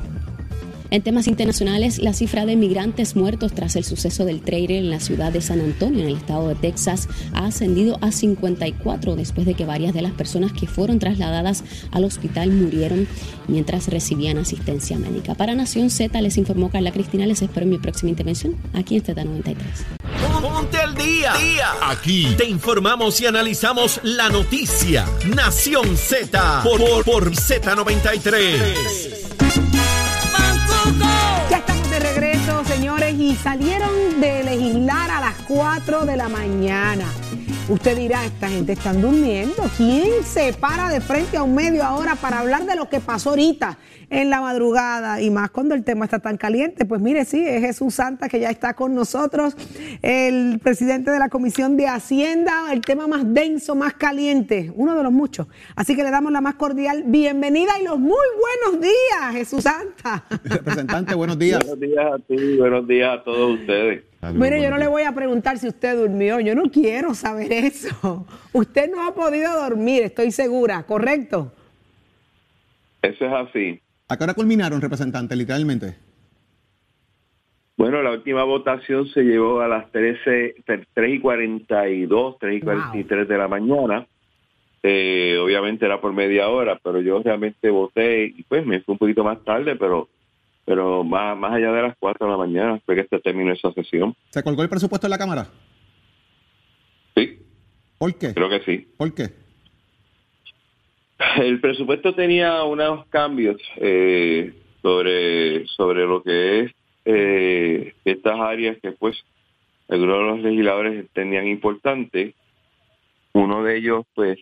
En 0.91 1.03
temas 1.03 1.27
internacionales, 1.27 1.99
la 1.99 2.15
cifra 2.15 2.47
de 2.47 2.57
migrantes 2.57 3.15
muertos 3.15 3.53
tras 3.53 3.77
el 3.77 3.85
suceso 3.85 4.25
del 4.25 4.41
trailer 4.41 4.79
en 4.79 4.89
la 4.89 5.01
ciudad 5.01 5.31
de 5.31 5.43
San 5.43 5.61
Antonio, 5.61 6.01
en 6.01 6.09
el 6.09 6.17
estado 6.17 6.49
de 6.49 6.55
Texas, 6.55 7.09
ha 7.35 7.45
ascendido 7.45 7.99
a 8.01 8.11
54 8.11 9.15
después 9.15 9.47
de 9.47 9.53
que 9.53 9.67
varias 9.67 9.93
de 9.93 10.01
las 10.01 10.13
personas 10.13 10.53
que 10.53 10.67
fueron 10.67 10.99
trasladadas 10.99 11.63
al 11.91 12.05
hospital 12.05 12.53
murieron 12.53 13.07
mientras 13.49 13.89
recibían 13.89 14.39
asistencia 14.39 14.99
médica. 14.99 15.35
Para 15.35 15.55
Nación 15.55 15.91
Z 15.91 16.19
les 16.23 16.39
informó 16.39 16.71
Carla 16.71 16.91
Cristina. 16.91 17.27
Les 17.27 17.43
espero 17.43 17.65
en 17.65 17.71
mi 17.71 17.79
próxima 17.79 18.09
intervención 18.09 18.57
aquí 18.73 18.97
en 18.97 19.03
Z93. 19.03 19.57
Día. 20.99 21.33
día. 21.35 21.73
Aquí 21.83 22.35
te 22.37 22.45
informamos 22.45 23.21
y 23.21 23.27
analizamos 23.27 24.01
la 24.03 24.29
noticia. 24.29 25.07
Nación 25.35 25.97
Z 25.97 26.63
por, 26.63 26.81
por, 26.81 27.05
por 27.05 27.31
Z93. 27.31 29.29
Ya 31.51 31.59
estamos 31.59 31.91
de 31.91 31.99
regreso, 32.01 32.65
señores, 32.65 33.15
y 33.19 33.37
salieron 33.37 34.21
de 34.21 34.43
legislar 34.45 35.11
a 35.11 35.21
las 35.21 35.35
4 35.47 36.05
de 36.05 36.17
la 36.17 36.29
mañana. 36.29 37.07
Usted 37.69 37.99
dirá, 37.99 38.25
esta 38.25 38.49
gente 38.49 38.73
están 38.73 39.03
durmiendo. 39.03 39.63
¿Quién 39.77 40.25
se 40.25 40.55
para 40.55 40.89
de 40.89 41.03
frente 41.03 41.37
a 41.37 41.43
un 41.43 41.55
medio 41.55 41.85
ahora 41.85 42.15
para 42.15 42.39
hablar 42.39 42.65
de 42.65 42.75
lo 42.75 42.89
que 42.89 42.99
pasó 42.99 43.31
ahorita 43.31 43.77
en 44.09 44.31
la 44.31 44.41
madrugada? 44.41 45.21
Y 45.21 45.29
más 45.29 45.51
cuando 45.51 45.75
el 45.75 45.85
tema 45.85 46.07
está 46.07 46.19
tan 46.19 46.39
caliente. 46.39 46.87
Pues 46.87 47.03
mire, 47.03 47.27
sí, 47.27 47.45
es 47.47 47.61
Jesús 47.61 47.97
Santa 47.97 48.31
que 48.31 48.41
ya 48.41 48.49
está 48.49 48.73
con 48.73 48.95
nosotros, 48.95 49.55
el 50.01 50.59
presidente 50.61 51.11
de 51.11 51.19
la 51.19 51.29
Comisión 51.29 51.77
de 51.77 51.89
Hacienda, 51.89 52.73
el 52.73 52.81
tema 52.81 53.07
más 53.07 53.35
denso, 53.35 53.75
más 53.75 53.93
caliente, 53.93 54.73
uno 54.75 54.97
de 54.97 55.03
los 55.03 55.13
muchos. 55.13 55.47
Así 55.77 55.95
que 55.95 56.03
le 56.03 56.11
damos 56.11 56.33
la 56.33 56.41
más 56.41 56.55
cordial 56.55 57.03
bienvenida 57.05 57.73
y 57.79 57.85
los 57.85 57.99
muy 57.99 58.27
buenos 58.65 58.81
días, 58.81 59.33
Jesús 59.33 59.65
Santa. 59.65 60.25
Representante, 60.43 61.15
buenos 61.15 61.39
días. 61.39 61.61
Buenos 61.67 61.81
días 61.81 62.07
a 62.15 62.19
ti, 62.19 62.57
buenos 62.57 62.89
días 62.89 63.19
a 63.19 63.25
todos 63.25 63.61
ustedes. 63.61 64.08
Mire, 64.21 64.61
yo 64.61 64.71
no 64.71 64.79
le 64.79 64.89
voy 64.89 65.03
a 65.03 65.13
preguntar 65.13 65.59
si 65.59 65.69
usted 65.69 65.97
durmió, 65.97 66.41
yo 66.41 66.55
no 66.55 66.65
quiero 66.71 67.15
saber 67.15 67.53
eso. 67.53 68.27
Usted 68.53 68.91
no 68.91 69.07
ha 69.07 69.15
podido 69.15 69.53
dormir, 69.63 70.03
estoy 70.03 70.33
segura, 70.33 70.83
¿correcto? 70.83 71.53
Eso 73.03 73.27
es 73.27 73.33
así. 73.33 73.81
¿A 74.09 74.17
qué 74.17 74.25
hora 74.25 74.35
culminaron, 74.35 74.81
representante, 74.81 75.37
literalmente? 75.37 75.95
Bueno, 77.77 78.03
la 78.03 78.11
última 78.11 78.43
votación 78.43 79.07
se 79.09 79.23
llevó 79.23 79.61
a 79.61 79.69
las 79.69 79.93
13, 79.93 80.57
3 80.65 81.15
y 81.15 81.21
42, 81.21 82.37
3 82.41 82.57
y 82.57 82.61
43 82.61 83.29
de 83.29 83.39
la 83.39 83.47
mañana. 83.47 84.07
Eh, 84.83 85.39
obviamente 85.41 85.87
era 85.87 86.01
por 86.01 86.13
media 86.13 86.49
hora, 86.49 86.81
pero 86.83 87.01
yo 87.01 87.23
realmente 87.23 87.71
voté 87.71 88.27
y 88.37 88.43
pues 88.43 88.67
me 88.67 88.81
fue 88.81 88.95
un 88.95 88.99
poquito 88.99 89.23
más 89.23 89.45
tarde, 89.45 89.77
pero 89.77 90.09
pero 90.69 91.03
más, 91.03 91.35
más 91.35 91.55
allá 91.55 91.73
de 91.73 91.81
las 91.83 91.97
4 91.99 92.27
de 92.27 92.31
la 92.31 92.37
mañana 92.37 92.79
fue 92.85 92.95
que 92.95 93.07
se 93.09 93.19
terminó 93.21 93.55
esa 93.55 93.73
sesión. 93.73 94.15
¿Se 94.29 94.43
colgó 94.43 94.63
el 94.63 94.69
presupuesto 94.69 95.07
en 95.07 95.11
la 95.13 95.17
Cámara? 95.17 95.47
Sí. 97.17 97.39
¿Por 97.97 98.15
qué? 98.19 98.35
Creo 98.35 98.51
que 98.51 98.61
sí. 98.61 98.87
¿Por 98.99 99.15
qué? 99.15 99.31
El 101.39 101.59
presupuesto 101.63 102.15
tenía 102.15 102.63
unos 102.65 103.07
cambios 103.07 103.57
eh, 103.77 104.53
sobre, 104.83 105.67
sobre 105.69 106.05
lo 106.05 106.23
que 106.23 106.61
es 106.61 106.73
eh, 107.07 107.95
estas 108.05 108.39
áreas 108.39 108.77
que 108.83 108.93
pues 108.93 109.17
algunos 109.89 110.19
de 110.19 110.25
los 110.25 110.41
legisladores 110.41 111.09
tenían 111.15 111.47
importantes. 111.47 112.35
Uno 113.33 113.65
de 113.65 113.79
ellos 113.79 114.05
pues 114.15 114.39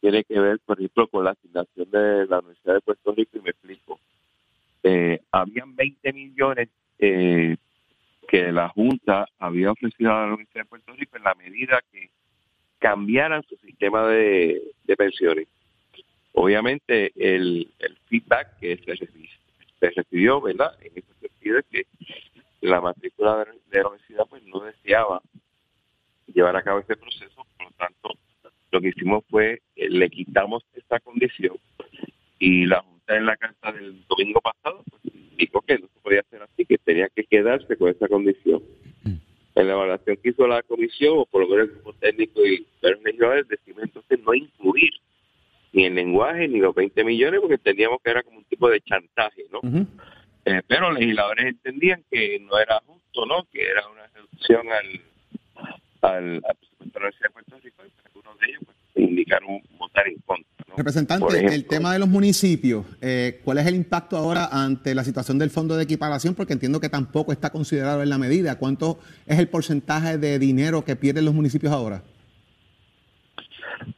tiene 0.00 0.24
que 0.24 0.40
ver, 0.40 0.60
por 0.64 0.78
ejemplo, 0.78 1.08
con 1.08 1.24
la 1.24 1.32
asignación 1.32 1.90
de 1.90 2.26
la 2.26 2.38
Universidad 2.38 2.74
de 2.76 2.80
Puerto 2.80 3.12
Rico 3.12 3.36
y 3.36 3.42
me 3.42 3.50
explico. 3.50 4.00
Eh, 4.82 5.20
habían 5.30 5.74
20 5.76 6.12
millones 6.12 6.68
eh, 6.98 7.56
que 8.28 8.52
la 8.52 8.68
Junta 8.68 9.26
había 9.38 9.70
ofrecido 9.70 10.12
a 10.12 10.26
la 10.26 10.34
Universidad 10.34 10.64
de 10.64 10.68
Puerto 10.68 10.92
Rico 10.94 11.16
en 11.16 11.24
la 11.24 11.34
medida 11.34 11.80
que 11.92 12.10
cambiaran 12.78 13.42
su 13.44 13.56
sistema 13.56 14.08
de, 14.08 14.60
pensiones. 14.96 15.48
Obviamente 16.32 17.12
el, 17.16 17.70
feedback 18.06 18.58
que 18.58 18.76
se, 18.76 19.90
recibió, 19.90 20.40
¿verdad? 20.40 20.76
En 20.80 20.92
ese 20.94 21.14
sentido 21.20 21.58
es 21.58 21.66
que 21.66 21.86
la 22.60 22.80
matrícula 22.80 23.44
de, 23.44 23.52
de 23.70 23.82
la 23.82 23.88
universidad 23.88 24.26
pues 24.28 24.42
no 24.44 24.60
deseaba 24.60 25.20
llevar 26.26 26.56
a 26.56 26.62
cabo 26.62 26.80
ese 26.80 26.96
proceso, 26.96 27.46
por 27.56 27.66
lo 27.66 27.72
tanto 27.72 28.10
lo 28.72 28.80
que 28.80 28.88
hicimos 28.88 29.24
fue 29.30 29.62
eh, 29.76 29.88
le 29.88 30.10
quitamos 30.10 30.64
esta 30.74 30.98
condición 30.98 31.56
y 32.38 32.66
la 32.66 32.80
Junta 32.80 33.01
en 33.16 33.26
la 33.26 33.36
carta 33.36 33.72
del 33.72 34.04
domingo 34.08 34.40
pasado 34.40 34.82
pues, 34.90 35.02
dijo 35.36 35.60
que 35.62 35.78
no 35.78 35.86
se 35.88 36.00
podía 36.00 36.20
hacer 36.20 36.42
así, 36.42 36.64
que 36.64 36.78
tenía 36.78 37.08
que 37.08 37.24
quedarse 37.24 37.76
con 37.76 37.90
esa 37.90 38.08
condición. 38.08 38.62
En 39.54 39.66
la 39.66 39.74
evaluación 39.74 40.16
que 40.16 40.30
hizo 40.30 40.46
la 40.46 40.62
comisión, 40.62 41.18
o 41.18 41.26
por 41.26 41.42
lo 41.42 41.48
menos 41.48 41.68
el 41.68 41.74
grupo 41.74 41.92
técnico 41.94 42.44
y 42.46 42.66
los 42.80 43.02
legisladores, 43.02 43.48
decimos 43.48 43.82
entonces 43.82 44.18
no 44.20 44.32
incluir 44.32 44.92
ni 45.72 45.84
el 45.84 45.94
lenguaje 45.94 46.48
ni 46.48 46.58
los 46.58 46.74
20 46.74 47.04
millones 47.04 47.40
porque 47.40 47.56
entendíamos 47.56 48.00
que 48.02 48.10
era 48.10 48.22
como 48.22 48.38
un 48.38 48.44
tipo 48.44 48.68
de 48.70 48.80
chantaje, 48.80 49.44
¿no? 49.50 49.60
Eh, 50.44 50.62
pero 50.66 50.90
los 50.90 50.98
legisladores 50.98 51.46
entendían 51.46 52.02
que 52.10 52.38
no 52.40 52.58
era 52.58 52.80
justo, 52.86 53.26
¿no? 53.26 53.44
Que 53.52 53.62
era 53.62 53.86
una 53.88 54.06
reducción 54.08 54.66
al, 54.68 55.00
al, 56.02 56.42
al 56.44 56.56
presupuesto 56.56 56.84
de 56.84 57.00
la 57.00 57.06
Universidad 57.06 57.28
de 57.28 57.32
Puerto 57.32 57.58
Rico 57.62 57.82
y 57.84 58.06
algunos 58.06 58.38
de 58.38 58.46
ellos 58.48 58.62
pues, 58.64 58.76
indicaron 58.96 59.60
votar 59.78 60.08
en 60.08 60.18
contra. 60.20 60.41
Representante, 60.76 61.44
el 61.54 61.66
tema 61.66 61.92
de 61.92 61.98
los 61.98 62.08
municipios, 62.08 62.86
eh, 63.02 63.40
¿cuál 63.44 63.58
es 63.58 63.66
el 63.66 63.74
impacto 63.74 64.16
ahora 64.16 64.48
ante 64.50 64.94
la 64.94 65.04
situación 65.04 65.38
del 65.38 65.50
fondo 65.50 65.76
de 65.76 65.84
equiparación? 65.84 66.34
Porque 66.34 66.54
entiendo 66.54 66.80
que 66.80 66.88
tampoco 66.88 67.30
está 67.32 67.50
considerado 67.50 68.02
en 68.02 68.08
la 68.08 68.16
medida. 68.18 68.58
¿Cuánto 68.58 68.98
es 69.26 69.38
el 69.38 69.48
porcentaje 69.48 70.16
de 70.16 70.38
dinero 70.38 70.82
que 70.84 70.96
pierden 70.96 71.26
los 71.26 71.34
municipios 71.34 71.72
ahora? 71.72 72.02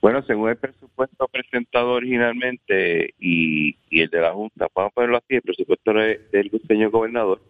Bueno, 0.01 0.23
según 0.27 0.51
el 0.51 0.57
presupuesto 0.57 1.29
presentado 1.29 1.93
originalmente 1.93 3.15
y, 3.21 3.77
y 3.91 4.01
el 4.01 4.09
de 4.09 4.21
la 4.21 4.33
Junta, 4.33 4.67
vamos 4.75 4.91
a 4.91 4.95
ponerlo 4.95 5.19
así, 5.19 5.37
el 5.37 5.43
presupuesto 5.43 5.93
de- 5.93 6.21
del 6.33 6.51
señor 6.67 6.91
gobernador 6.91 7.41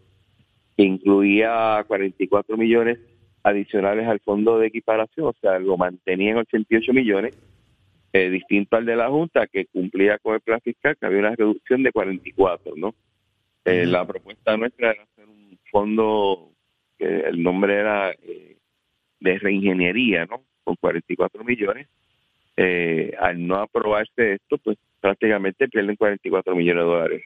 incluía 0.76 1.84
44 1.86 2.56
millones 2.56 2.98
adicionales 3.42 4.08
al 4.08 4.20
fondo 4.20 4.58
de 4.58 4.66
equiparación, 4.66 5.26
o 5.28 5.34
sea, 5.40 5.58
lo 5.58 5.76
mantenía 5.76 6.32
en 6.32 6.38
88 6.38 6.92
millones, 6.92 7.36
eh, 8.14 8.30
distinto 8.30 8.76
al 8.76 8.86
de 8.86 8.94
la 8.94 9.08
Junta, 9.08 9.48
que 9.48 9.66
cumplía 9.66 10.18
con 10.18 10.36
el 10.36 10.40
plan 10.40 10.60
fiscal, 10.60 10.96
que 10.96 11.04
había 11.04 11.18
una 11.18 11.34
reducción 11.34 11.82
de 11.82 11.90
44, 11.90 12.74
¿no? 12.76 12.94
Eh, 13.64 13.86
La 13.86 14.06
propuesta 14.06 14.56
nuestra 14.56 14.92
era 14.92 15.02
hacer 15.02 15.28
un 15.28 15.58
fondo, 15.68 16.52
que 16.96 17.22
el 17.22 17.42
nombre 17.42 17.74
era 17.74 18.12
eh, 18.12 18.56
de 19.18 19.38
reingeniería, 19.40 20.26
¿no? 20.26 20.44
Con 20.62 20.76
44 20.76 21.42
millones. 21.42 21.88
Eh, 22.56 23.12
al 23.18 23.44
no 23.44 23.56
aprobarse 23.56 24.34
esto, 24.34 24.58
pues 24.58 24.78
prácticamente 25.00 25.68
pierden 25.68 25.96
44 25.96 26.54
millones 26.54 26.84
de 26.84 26.88
dólares 26.88 27.24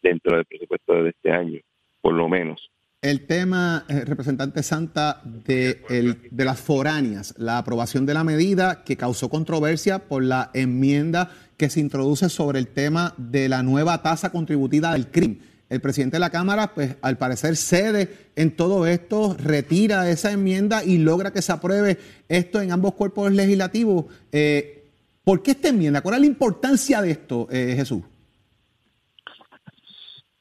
dentro 0.00 0.34
del 0.34 0.46
presupuesto 0.46 1.02
de 1.02 1.10
este 1.10 1.30
año, 1.30 1.60
por 2.00 2.14
lo 2.14 2.26
menos. 2.30 2.70
El 3.02 3.26
tema, 3.26 3.84
eh, 3.88 4.04
representante 4.04 4.62
Santa, 4.62 5.20
de, 5.24 5.82
el- 5.90 6.18
de 6.30 6.44
las 6.44 6.60
foráneas, 6.60 7.34
la 7.36 7.58
aprobación 7.58 8.06
de 8.06 8.14
la 8.14 8.22
medida 8.22 8.84
que 8.84 8.96
causó 8.96 9.28
controversia 9.28 9.98
por 9.98 10.22
la 10.22 10.52
enmienda 10.54 11.32
que 11.56 11.68
se 11.68 11.80
introduce 11.80 12.28
sobre 12.28 12.60
el 12.60 12.68
tema 12.68 13.12
de 13.18 13.48
la 13.48 13.64
nueva 13.64 14.02
tasa 14.02 14.30
contributiva 14.30 14.92
del 14.92 15.08
crimen. 15.08 15.40
El 15.68 15.80
presidente 15.80 16.16
de 16.16 16.20
la 16.20 16.30
Cámara, 16.30 16.74
pues 16.74 16.94
al 17.02 17.18
parecer 17.18 17.56
cede 17.56 18.08
en 18.36 18.54
todo 18.54 18.86
esto, 18.86 19.36
retira 19.36 20.08
esa 20.08 20.30
enmienda 20.30 20.84
y 20.84 20.98
logra 20.98 21.32
que 21.32 21.42
se 21.42 21.50
apruebe 21.50 21.98
esto 22.28 22.60
en 22.60 22.70
ambos 22.70 22.94
cuerpos 22.94 23.32
legislativos. 23.32 24.04
Eh, 24.30 24.84
¿Por 25.24 25.42
qué 25.42 25.52
esta 25.52 25.70
enmienda? 25.70 26.02
¿Cuál 26.02 26.16
es 26.16 26.20
la 26.20 26.26
importancia 26.26 27.02
de 27.02 27.10
esto, 27.10 27.48
eh, 27.50 27.74
Jesús? 27.76 28.02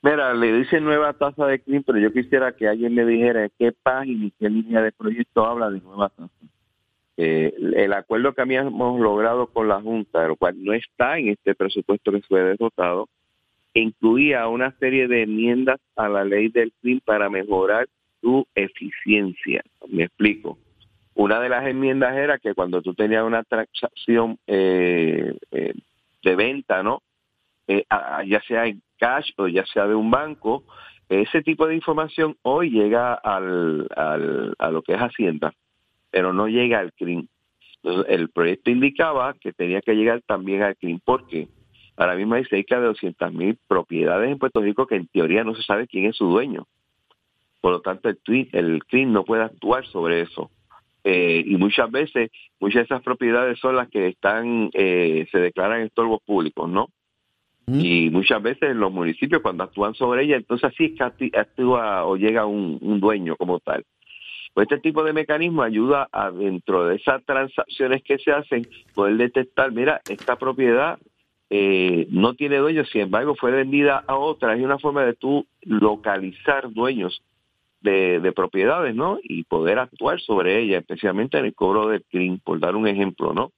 Mira, 0.03 0.33
le 0.33 0.51
dicen 0.51 0.83
nueva 0.83 1.13
tasa 1.13 1.45
de 1.45 1.59
crimen, 1.59 1.83
pero 1.83 1.99
yo 1.99 2.11
quisiera 2.11 2.55
que 2.55 2.67
alguien 2.67 2.95
me 2.95 3.05
dijera 3.05 3.49
qué 3.59 3.71
página 3.71 4.25
y 4.25 4.31
qué 4.31 4.49
línea 4.49 4.81
de 4.81 4.91
proyecto 4.91 5.45
habla 5.45 5.69
de 5.69 5.79
nueva 5.79 6.09
tasa. 6.09 6.29
Eh, 7.17 7.53
el 7.75 7.93
acuerdo 7.93 8.33
que 8.33 8.41
habíamos 8.41 8.99
logrado 8.99 9.45
con 9.47 9.67
la 9.67 9.79
Junta, 9.79 10.27
lo 10.27 10.35
cual 10.37 10.55
no 10.63 10.73
está 10.73 11.19
en 11.19 11.29
este 11.29 11.53
presupuesto 11.53 12.11
que 12.11 12.21
fue 12.21 12.41
derrotado, 12.41 13.09
incluía 13.75 14.47
una 14.47 14.71
serie 14.79 15.07
de 15.07 15.23
enmiendas 15.23 15.79
a 15.95 16.09
la 16.09 16.25
ley 16.25 16.49
del 16.49 16.73
CRIM 16.81 16.99
para 17.01 17.29
mejorar 17.29 17.87
su 18.21 18.47
eficiencia. 18.55 19.63
Me 19.87 20.05
explico. 20.05 20.57
Una 21.13 21.39
de 21.39 21.49
las 21.49 21.67
enmiendas 21.67 22.15
era 22.15 22.39
que 22.39 22.55
cuando 22.55 22.81
tú 22.81 22.95
tenías 22.95 23.23
una 23.23 23.43
transacción 23.43 24.39
eh, 24.47 25.37
eh, 25.51 25.73
de 26.23 26.35
venta, 26.35 26.81
¿no? 26.81 27.03
Eh, 27.71 27.85
ya 28.27 28.41
sea 28.41 28.67
en 28.67 28.81
cash 28.99 29.31
o 29.37 29.47
ya 29.47 29.65
sea 29.65 29.87
de 29.87 29.95
un 29.95 30.11
banco, 30.11 30.65
ese 31.07 31.41
tipo 31.41 31.67
de 31.67 31.75
información 31.75 32.35
hoy 32.41 32.69
llega 32.69 33.13
al, 33.13 33.87
al, 33.95 34.55
a 34.59 34.71
lo 34.71 34.81
que 34.81 34.93
es 34.93 34.99
Hacienda, 34.99 35.53
pero 36.09 36.33
no 36.33 36.47
llega 36.47 36.79
al 36.79 36.91
CRIM. 36.93 37.27
Entonces, 37.83 38.13
el 38.13 38.29
proyecto 38.29 38.71
indicaba 38.71 39.33
que 39.35 39.53
tenía 39.53 39.81
que 39.81 39.95
llegar 39.95 40.21
también 40.21 40.63
al 40.63 40.75
CRIM. 40.75 40.99
¿Por 40.99 41.27
qué? 41.27 41.47
Ahora 41.95 42.15
mismo 42.15 42.35
hay 42.35 42.45
cerca 42.45 42.79
de 42.79 42.87
200 42.87 43.33
mil 43.33 43.57
propiedades 43.67 44.31
en 44.31 44.37
Puerto 44.37 44.61
Rico 44.61 44.85
que 44.85 44.95
en 44.95 45.07
teoría 45.07 45.43
no 45.43 45.55
se 45.55 45.63
sabe 45.63 45.87
quién 45.87 46.05
es 46.05 46.17
su 46.17 46.25
dueño. 46.25 46.67
Por 47.61 47.71
lo 47.71 47.81
tanto, 47.81 48.09
el, 48.09 48.19
el 48.51 48.83
CRIM 48.85 49.13
no 49.13 49.23
puede 49.23 49.43
actuar 49.43 49.85
sobre 49.85 50.21
eso. 50.21 50.51
Eh, 51.03 51.43
y 51.45 51.55
muchas 51.57 51.89
veces, 51.89 52.31
muchas 52.59 52.81
de 52.81 52.83
esas 52.83 53.01
propiedades 53.01 53.59
son 53.59 53.75
las 53.75 53.89
que 53.89 54.07
están, 54.07 54.69
eh, 54.73 55.27
se 55.31 55.39
declaran 55.39 55.81
estorbos 55.81 56.21
públicos, 56.23 56.69
¿no? 56.69 56.89
Y 57.67 58.09
muchas 58.09 58.41
veces 58.41 58.75
los 58.75 58.91
municipios 58.91 59.41
cuando 59.41 59.63
actúan 59.63 59.93
sobre 59.93 60.23
ella, 60.23 60.35
entonces 60.35 60.71
así 60.71 60.85
es 60.85 60.91
que 60.97 61.31
actúa 61.37 62.05
o 62.05 62.17
llega 62.17 62.45
un, 62.45 62.99
dueño 62.99 63.35
como 63.37 63.59
tal. 63.59 63.85
Pues 64.53 64.67
este 64.69 64.79
tipo 64.79 65.03
de 65.03 65.13
mecanismo 65.13 65.61
ayuda 65.61 66.09
a 66.11 66.31
dentro 66.31 66.85
de 66.85 66.97
esas 66.97 67.23
transacciones 67.23 68.03
que 68.03 68.17
se 68.17 68.31
hacen 68.31 68.67
poder 68.93 69.15
detectar, 69.15 69.71
mira, 69.71 70.01
esta 70.09 70.35
propiedad 70.35 70.99
eh, 71.49 72.07
no 72.09 72.33
tiene 72.33 72.57
dueños, 72.57 72.89
sin 72.91 73.01
embargo 73.01 73.35
fue 73.35 73.51
vendida 73.51 74.03
a 74.05 74.15
otra. 74.15 74.51
Hay 74.51 74.63
una 74.63 74.79
forma 74.79 75.05
de 75.05 75.13
tú 75.13 75.45
localizar 75.61 76.71
dueños 76.73 77.21
de, 77.81 78.31
propiedades, 78.35 78.95
¿no? 78.95 79.19
Y 79.23 79.43
poder 79.43 79.79
actuar 79.79 80.19
sobre 80.21 80.59
ella, 80.59 80.79
especialmente 80.79 81.37
en 81.37 81.45
el 81.45 81.55
cobro 81.55 81.87
del 81.87 82.03
CRIM, 82.03 82.39
por 82.39 82.59
dar 82.59 82.75
un 82.75 82.87
ejemplo, 82.87 83.33
¿no? 83.33 83.51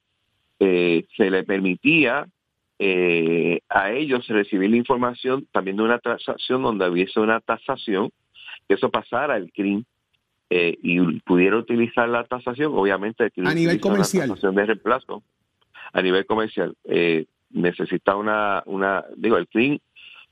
Eh, 0.59 1.05
se 1.17 1.29
le 1.29 1.43
permitía 1.43 2.27
eh, 2.79 3.62
a 3.69 3.91
ellos 3.91 4.27
recibir 4.27 4.69
la 4.69 4.77
información 4.77 5.47
también 5.51 5.77
de 5.77 5.83
una 5.83 5.99
transacción 5.99 6.63
donde 6.63 6.89
hubiese 6.89 7.19
una 7.19 7.39
tasación, 7.39 8.09
que 8.67 8.75
eso 8.75 8.89
pasara 8.89 9.36
al 9.36 9.51
CRIM 9.51 9.83
y 10.49 11.19
pudiera 11.21 11.57
utilizar 11.57 12.07
la 12.07 12.25
tasación, 12.25 12.73
obviamente 12.75 13.31
a 13.43 13.53
nivel 13.55 13.79
comercial. 13.79 14.27
La 14.27 14.36
tasación 14.36 14.55
de 14.55 14.65
reemplazo 14.67 15.23
a 15.93 16.01
nivel 16.01 16.25
comercial. 16.25 16.75
Eh, 16.86 17.25
necesita 17.51 18.15
una, 18.15 18.63
una 18.65 19.05
digo, 19.15 19.38
el 19.38 19.47
CRIM 19.47 19.79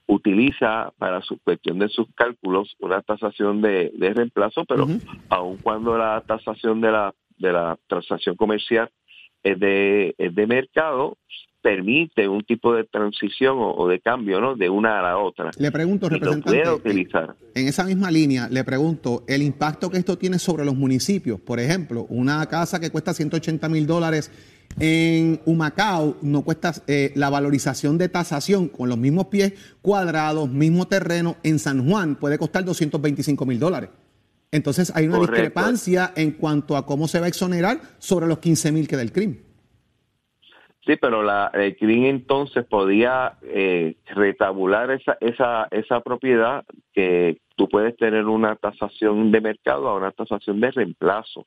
utiliza 0.07 0.91
para 0.97 1.21
su 1.21 1.37
cuestión 1.39 1.79
de 1.79 1.87
sus 1.87 2.07
cálculos 2.15 2.75
una 2.79 3.01
tasación 3.01 3.61
de, 3.61 3.91
de 3.95 4.13
reemplazo, 4.13 4.65
pero 4.65 4.87
aun 5.29 5.57
cuando 5.57 5.97
la 5.97 6.21
tasación 6.25 6.81
de 6.81 6.91
la, 6.91 7.13
de 7.37 7.53
la 7.53 7.77
transacción 7.87 8.35
comercial 8.35 8.89
de, 9.43 10.15
es 10.17 10.35
de 10.35 10.47
mercado, 10.47 11.17
permite 11.61 12.27
un 12.27 12.43
tipo 12.43 12.73
de 12.73 12.83
transición 12.83 13.57
o, 13.59 13.87
de 13.87 13.99
cambio, 13.99 14.41
¿no? 14.41 14.55
De 14.55 14.69
una 14.69 14.99
a 14.99 15.03
la 15.03 15.17
otra. 15.17 15.51
Le 15.57 15.71
pregunto, 15.71 16.09
representante, 16.09 16.69
utilizar. 16.69 17.35
En, 17.53 17.67
esa 17.67 17.83
misma 17.85 18.09
línea, 18.11 18.49
le 18.49 18.63
pregunto, 18.63 19.23
el 19.27 19.41
impacto 19.41 19.89
que 19.89 19.97
esto 19.97 20.17
tiene 20.17 20.39
sobre 20.39 20.65
los 20.65 20.75
municipios. 20.75 21.39
Por 21.39 21.59
ejemplo, 21.59 22.05
una 22.09 22.45
casa 22.47 22.79
que 22.79 22.89
cuesta 22.89 23.13
180 23.13 23.69
mil 23.69 23.85
dólares 23.85 24.31
en 24.79 25.41
Humacao 25.45 26.17
no 26.21 26.43
cuesta 26.43 26.73
eh, 26.87 27.11
la 27.15 27.29
valorización 27.29 27.97
de 27.97 28.09
tasación 28.09 28.69
con 28.69 28.89
los 28.89 28.97
mismos 28.97 29.27
pies 29.27 29.53
cuadrados, 29.81 30.49
mismo 30.49 30.87
terreno. 30.87 31.35
En 31.43 31.59
San 31.59 31.87
Juan 31.87 32.15
puede 32.15 32.37
costar 32.37 32.65
225 32.65 33.45
mil 33.45 33.59
dólares. 33.59 33.89
Entonces 34.51 34.91
hay 34.95 35.07
una 35.07 35.19
discrepancia 35.19 36.11
en 36.15 36.31
cuanto 36.31 36.75
a 36.75 36.85
cómo 36.85 37.07
se 37.07 37.19
va 37.19 37.25
a 37.25 37.29
exonerar 37.29 37.79
sobre 37.99 38.27
los 38.27 38.39
15 38.39 38.71
mil 38.71 38.87
que 38.87 38.97
del 38.97 39.11
crimen. 39.11 39.51
Sí, 40.85 40.95
pero 40.99 41.21
la, 41.21 41.51
el 41.53 41.77
CRIM 41.77 42.05
entonces 42.05 42.65
podía 42.65 43.37
eh, 43.43 43.97
retabular 44.07 44.89
esa, 44.91 45.15
esa, 45.21 45.67
esa 45.69 46.01
propiedad 46.01 46.65
que 46.91 47.39
tú 47.55 47.69
puedes 47.69 47.95
tener 47.97 48.25
una 48.25 48.55
tasación 48.55 49.31
de 49.31 49.41
mercado 49.41 49.87
a 49.87 49.95
una 49.95 50.11
tasación 50.11 50.59
de 50.59 50.71
reemplazo 50.71 51.45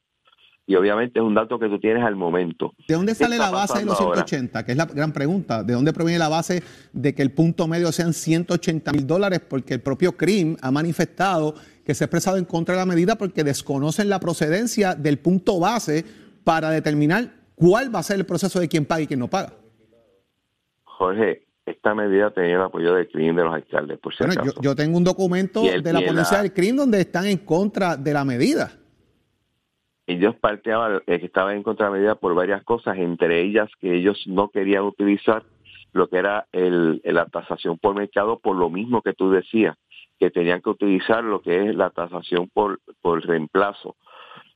y 0.66 0.76
obviamente 0.76 1.18
es 1.18 1.24
un 1.24 1.34
dato 1.34 1.58
que 1.58 1.68
tú 1.68 1.78
tienes 1.78 2.02
al 2.02 2.16
momento. 2.16 2.72
¿De 2.88 2.94
dónde 2.94 3.14
sale 3.14 3.36
la 3.36 3.50
base 3.50 3.80
de 3.80 3.84
los 3.84 3.98
180? 3.98 4.64
Que 4.64 4.72
es 4.72 4.78
la 4.78 4.86
gran 4.86 5.12
pregunta. 5.12 5.62
¿De 5.62 5.74
dónde 5.74 5.92
proviene 5.92 6.18
la 6.18 6.30
base 6.30 6.62
de 6.92 7.14
que 7.14 7.20
el 7.20 7.32
punto 7.32 7.68
medio 7.68 7.92
sean 7.92 8.14
180 8.14 8.92
mil 8.92 9.06
dólares? 9.06 9.40
Porque 9.40 9.74
el 9.74 9.82
propio 9.82 10.12
CRIM 10.12 10.56
ha 10.62 10.70
manifestado 10.70 11.54
que 11.84 11.94
se 11.94 12.04
ha 12.04 12.06
expresado 12.06 12.38
en 12.38 12.46
contra 12.46 12.74
de 12.74 12.80
la 12.80 12.86
medida 12.86 13.16
porque 13.16 13.44
desconocen 13.44 14.08
la 14.08 14.20
procedencia 14.20 14.94
del 14.94 15.18
punto 15.18 15.60
base 15.60 16.04
para 16.44 16.70
determinar 16.70 17.30
cuál 17.54 17.94
va 17.94 17.98
a 17.98 18.02
ser 18.02 18.16
el 18.16 18.24
proceso 18.24 18.58
de 18.58 18.68
quién 18.68 18.86
paga 18.86 19.02
y 19.02 19.06
quién 19.06 19.20
no 19.20 19.28
paga. 19.28 19.52
Jorge, 20.84 21.46
esta 21.66 21.94
medida 21.94 22.30
tenía 22.30 22.56
el 22.56 22.62
apoyo 22.62 22.94
del 22.94 23.06
CRIM 23.08 23.36
de 23.36 23.44
los 23.44 23.52
alcaldes, 23.52 23.98
por 23.98 24.14
si 24.14 24.24
bueno, 24.24 24.42
yo, 24.62 24.74
tengo 24.74 24.96
un 24.96 25.04
documento 25.04 25.62
de 25.62 25.92
la 25.92 26.00
policía 26.00 26.38
del 26.38 26.54
CRIM 26.54 26.76
donde 26.76 27.00
están 27.00 27.26
en 27.26 27.38
contra 27.38 27.96
de 27.96 28.12
la 28.14 28.24
medida 28.24 28.70
ellos 30.06 30.34
parteaban 30.36 31.02
eh, 31.06 31.18
que 31.18 31.26
estaban 31.26 31.56
en 31.56 31.62
contra 31.62 31.90
medida 31.90 32.14
por 32.14 32.34
varias 32.34 32.62
cosas, 32.64 32.98
entre 32.98 33.40
ellas 33.40 33.70
que 33.80 33.94
ellos 33.94 34.22
no 34.26 34.48
querían 34.48 34.84
utilizar 34.84 35.44
lo 35.92 36.08
que 36.08 36.18
era 36.18 36.46
el, 36.52 37.00
la 37.04 37.26
tasación 37.26 37.78
por 37.78 37.94
mercado 37.94 38.38
por 38.38 38.56
lo 38.56 38.68
mismo 38.68 39.00
que 39.00 39.14
tú 39.14 39.30
decías, 39.30 39.76
que 40.18 40.30
tenían 40.30 40.60
que 40.60 40.70
utilizar 40.70 41.24
lo 41.24 41.40
que 41.40 41.68
es 41.68 41.74
la 41.74 41.90
tasación 41.90 42.50
por, 42.52 42.80
por 43.00 43.24
reemplazo. 43.24 43.96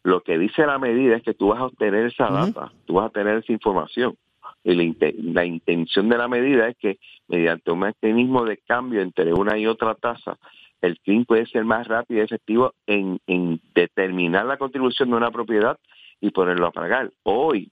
Lo 0.02 0.22
que 0.22 0.38
dice 0.38 0.66
la 0.66 0.78
medida 0.78 1.16
es 1.16 1.22
que 1.22 1.34
tú 1.34 1.48
vas 1.48 1.60
a 1.60 1.66
obtener 1.66 2.06
esa 2.06 2.28
data, 2.28 2.72
tú 2.86 2.94
vas 2.94 3.06
a 3.06 3.10
tener 3.10 3.38
esa 3.38 3.52
información. 3.52 4.16
Y 4.64 4.74
la, 4.74 5.12
la, 5.18 5.44
intención 5.44 6.08
de 6.08 6.18
la 6.18 6.28
medida 6.28 6.68
es 6.68 6.76
que 6.76 6.98
mediante 7.28 7.70
un 7.70 7.80
mecanismo 7.80 8.44
de 8.44 8.58
cambio 8.58 9.00
entre 9.00 9.32
una 9.32 9.56
y 9.58 9.66
otra 9.66 9.94
tasa, 9.94 10.38
el 10.80 10.98
CRIM 11.00 11.24
puede 11.24 11.46
ser 11.46 11.64
más 11.64 11.86
rápido 11.86 12.20
y 12.20 12.24
efectivo 12.24 12.74
en, 12.86 13.20
determinar 13.74 14.46
la 14.46 14.56
contribución 14.56 15.10
de 15.10 15.16
una 15.16 15.30
propiedad 15.30 15.78
y 16.20 16.30
ponerlo 16.30 16.66
a 16.66 16.70
pagar. 16.70 17.10
Hoy, 17.24 17.70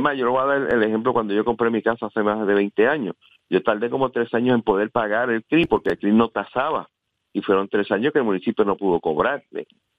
más, 0.00 0.16
yo 0.16 0.26
lo 0.26 0.32
voy 0.32 0.42
a 0.42 0.46
dar 0.46 0.72
el 0.72 0.82
ejemplo 0.82 1.12
cuando 1.12 1.34
yo 1.34 1.44
compré 1.44 1.70
mi 1.70 1.82
casa 1.82 2.06
hace 2.06 2.22
más 2.22 2.46
de 2.46 2.54
20 2.54 2.88
años. 2.88 3.16
Yo 3.48 3.62
tardé 3.62 3.88
como 3.88 4.10
tres 4.10 4.32
años 4.34 4.54
en 4.54 4.62
poder 4.62 4.90
pagar 4.90 5.30
el 5.30 5.44
CRIM 5.44 5.66
porque 5.66 5.90
el 5.90 5.98
CRIM 5.98 6.16
no 6.16 6.28
tasaba 6.28 6.88
y 7.32 7.40
fueron 7.40 7.68
tres 7.68 7.90
años 7.90 8.12
que 8.12 8.18
el 8.18 8.24
municipio 8.24 8.64
no 8.64 8.76
pudo 8.76 9.00
cobrar 9.00 9.44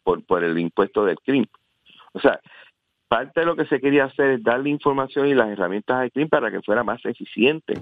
por, 0.04 0.24
por 0.26 0.44
el 0.44 0.58
impuesto 0.60 1.06
del 1.06 1.20
CRIM. 1.20 1.46
O 2.14 2.20
sea, 2.20 2.40
parte 3.08 3.40
de 3.40 3.46
lo 3.46 3.56
que 3.56 3.66
se 3.66 3.80
quería 3.80 4.06
hacer 4.06 4.32
es 4.32 4.44
darle 4.44 4.70
información 4.70 5.28
y 5.28 5.34
las 5.34 5.50
herramientas 5.50 5.98
al 5.98 6.12
CRIM 6.12 6.30
para 6.30 6.52
que 6.52 6.62
fuera 6.62 6.84
más 6.84 7.04
eficiente 7.06 7.74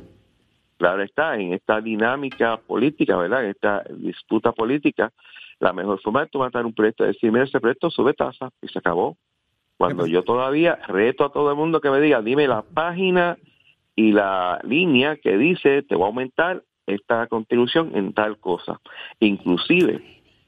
Claro 0.78 1.02
está, 1.02 1.36
en 1.36 1.54
esta 1.54 1.82
dinámica 1.82 2.58
política, 2.58 3.18
¿verdad? 3.18 3.44
En 3.44 3.50
esta 3.50 3.84
disputa 3.90 4.52
política, 4.52 5.12
la 5.60 5.74
mejor 5.74 6.00
forma 6.02 6.22
de 6.22 6.28
tomar 6.28 6.66
un 6.66 6.74
proyecto 6.74 7.04
es 7.04 7.14
decir, 7.14 7.32
mira, 7.32 7.46
ese 7.46 7.60
proyecto 7.60 7.90
sube 7.90 8.14
tasa 8.14 8.50
y 8.62 8.68
se 8.68 8.80
acabó. 8.80 9.18
Cuando 9.78 10.08
yo 10.08 10.24
todavía 10.24 10.76
reto 10.88 11.26
a 11.26 11.32
todo 11.32 11.52
el 11.52 11.58
mundo 11.58 11.82
que 11.82 11.90
me 11.90 12.00
diga, 12.00 12.22
dime 12.22 12.48
la 12.48 12.62
página 12.62 13.38
y 13.96 14.12
la 14.12 14.60
línea 14.64 15.18
que 15.18 15.38
dice, 15.38 15.84
te 15.84 15.96
voy 15.96 16.06
a 16.06 16.08
aumentar 16.08 16.64
esta 16.86 17.28
contribución 17.28 17.92
en 17.96 18.14
tal 18.14 18.40
cosa. 18.40 18.80
Inclusive, 19.20 20.02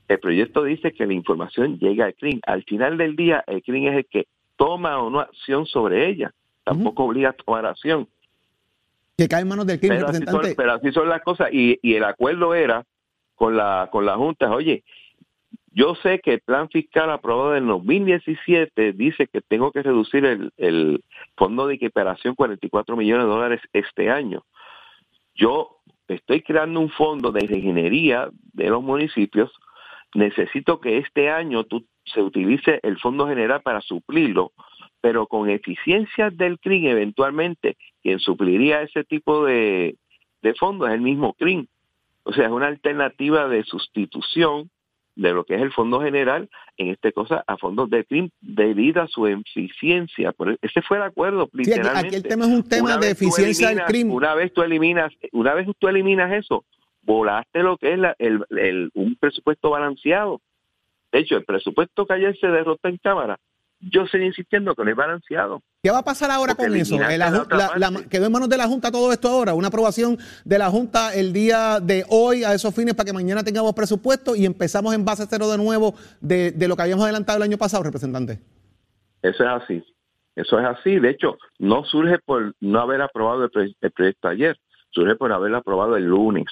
el 0.07 0.19
proyecto 0.19 0.63
dice 0.63 0.91
que 0.93 1.05
la 1.05 1.13
información 1.13 1.77
llega 1.79 2.05
al 2.05 2.15
CRIM. 2.15 2.39
Al 2.45 2.63
final 2.63 2.97
del 2.97 3.15
día, 3.15 3.43
el 3.47 3.61
CRIM 3.61 3.87
es 3.87 3.97
el 3.97 4.05
que 4.05 4.27
toma 4.55 4.99
o 4.99 5.09
no 5.09 5.19
acción 5.19 5.65
sobre 5.65 6.07
ella. 6.07 6.33
Tampoco 6.63 7.05
obliga 7.05 7.29
a 7.29 7.33
tomar 7.33 7.65
acción 7.65 8.07
que 9.19 9.27
cae 9.27 9.41
en 9.41 9.49
manos 9.49 9.67
del 9.67 9.79
crimen 9.79 9.99
representante. 9.99 10.55
pero 10.55 10.73
así 10.73 10.91
son 10.93 11.10
las 11.10 11.21
cosas 11.21 11.49
y, 11.51 11.77
el 11.84 12.05
acuerdo 12.05 12.55
era 12.55 12.86
con 13.36 13.58
la 13.58 13.89
con 13.91 14.05
la 14.05 14.15
Junta, 14.15 14.49
oye, 14.51 14.84
yo 15.71 15.95
sé 15.95 16.19
que 16.19 16.36
el 16.36 16.39
plan 16.39 16.69
fiscal 16.69 17.12
aprobado 17.12 17.55
en 17.55 17.67
2017 17.67 18.93
dice 18.93 19.27
que 19.27 19.41
tengo 19.41 19.71
que 19.71 19.84
reducir 19.84 20.25
el, 20.25 20.51
el 20.58 21.03
fondo 21.36 21.67
de 21.67 21.75
equiparación 21.75 22.34
44 22.34 22.95
millones 22.95 23.25
de 23.25 23.32
dólares 23.32 23.62
este 23.73 24.10
año. 24.10 24.45
Yo 25.36 25.82
estoy 26.08 26.41
creando 26.41 26.79
un 26.79 26.89
fondo 26.89 27.32
de 27.32 27.45
ingeniería 27.45 28.29
de 28.53 28.69
los 28.69 28.82
municipios. 28.82 29.51
Necesito 30.15 30.79
que 30.79 30.97
este 30.97 31.29
año 31.29 31.65
tú, 31.65 31.86
se 32.05 32.21
utilice 32.21 32.79
el 32.84 32.97
fondo 32.99 33.27
general 33.27 33.62
para 33.62 33.82
suplirlo 33.82 34.53
pero 35.01 35.27
con 35.27 35.49
eficiencias 35.49 36.35
del 36.38 36.59
CRIM 36.59 36.85
eventualmente 36.88 37.77
quien 38.01 38.19
supliría 38.19 38.81
ese 38.81 39.03
tipo 39.03 39.45
de, 39.45 39.95
de 40.41 40.53
fondos 40.55 40.88
es 40.89 40.95
el 40.95 41.01
mismo 41.01 41.33
CRIM. 41.33 41.65
O 42.23 42.33
sea, 42.33 42.45
es 42.45 42.51
una 42.51 42.67
alternativa 42.67 43.47
de 43.47 43.63
sustitución 43.63 44.69
de 45.15 45.33
lo 45.33 45.43
que 45.43 45.55
es 45.55 45.62
el 45.62 45.71
fondo 45.73 45.99
general, 46.01 46.49
en 46.77 46.89
este 46.89 47.12
cosa, 47.12 47.43
a 47.45 47.57
fondos 47.57 47.89
de 47.89 48.05
CRIM 48.05 48.29
debido 48.39 49.01
a 49.01 49.07
su 49.07 49.27
eficiencia. 49.27 50.31
Por 50.31 50.51
e, 50.51 50.57
ese 50.62 50.81
fue 50.81 50.97
el 50.97 51.03
acuerdo, 51.03 51.49
Sí, 51.53 51.59
aquí, 51.62 51.69
literalmente. 51.69 52.07
aquí 52.07 52.15
el 52.15 52.23
tema 52.23 52.45
es 52.45 52.51
un 52.51 52.69
tema 52.69 52.83
Una 52.95 52.97
de 52.97 53.12
eficiencia 53.12 53.69
del 53.69 53.83
crimen. 53.83 54.15
Una 54.15 54.33
vez 54.35 54.54
tú 54.54 54.62
eliminas, 54.62 55.12
una 55.33 55.54
vez 55.56 55.67
tú 55.77 55.87
eliminas 55.87 56.31
eso, 56.31 56.63
volaste 57.04 57.63
lo 57.63 57.77
que 57.77 57.93
es 57.93 58.00
la- 58.00 58.15
el, 58.19 58.45
el- 58.52 58.91
un 58.93 59.15
presupuesto 59.15 59.69
balanceado. 59.71 60.39
De 61.12 61.19
hecho, 61.19 61.35
el 61.37 61.43
presupuesto 61.43 62.06
que 62.06 62.13
ayer 62.13 62.37
se 62.39 62.47
derrotó 62.47 62.87
en 62.87 62.97
Cámara, 62.97 63.37
yo 63.82 64.06
seguí 64.08 64.25
insistiendo 64.25 64.75
que 64.75 64.84
no 64.84 64.90
es 64.92 64.96
balanceado. 64.96 65.62
¿Qué 65.82 65.90
va 65.92 66.00
a 66.00 66.04
pasar 66.04 66.30
ahora 66.32 66.54
Porque 66.56 66.71
con 66.71 66.77
eso? 66.80 66.96
El 66.96 67.19
la 67.19 67.30
la- 67.50 67.71
la- 67.77 68.04
quedó 68.10 68.25
en 68.25 68.32
manos 68.32 68.50
de 68.50 68.58
la 68.58 68.67
Junta 68.67 68.92
todo 68.92 69.12
esto 69.13 69.30
ahora, 69.30 69.54
una 69.54 69.69
aprobación 69.69 70.17
de 70.44 70.58
la 70.58 70.69
Junta 70.69 71.13
el 71.13 71.32
día 71.32 71.80
de 71.82 72.04
hoy 72.10 72.44
a 72.44 72.54
esos 72.54 72.75
fines 72.75 72.94
para 72.96 73.06
que 73.06 73.13
mañana 73.13 73.44
tengamos 73.44 73.73
presupuesto 73.73 74.36
y 74.36 74.46
empezamos 74.46 74.94
en 74.94 75.06
base 75.06 75.25
cero 75.30 75.50
de 75.50 75.58
nuevo 75.58 75.96
de, 76.19 76.52
de 76.52 76.67
lo 76.67 76.75
que 76.75 76.82
habíamos 76.84 77.04
adelantado 77.06 77.38
el 77.38 77.44
año 77.44 77.58
pasado, 77.58 77.84
representante. 77.84 78.40
Eso 79.21 79.44
es 79.44 79.50
así. 79.63 79.84
Eso 80.36 80.60
es 80.60 80.65
así. 80.65 81.00
De 81.00 81.10
hecho, 81.10 81.38
no 81.58 81.84
surge 81.86 82.19
por 82.19 82.54
no 82.60 82.80
haber 82.80 83.02
aprobado 83.02 83.44
el 83.46 83.92
proyecto 83.92 84.27
ayer, 84.27 84.58
surge 84.92 85.15
por 85.15 85.32
haberlo 85.32 85.58
aprobado 85.58 85.96
el 85.98 86.06
lunes. 86.06 86.46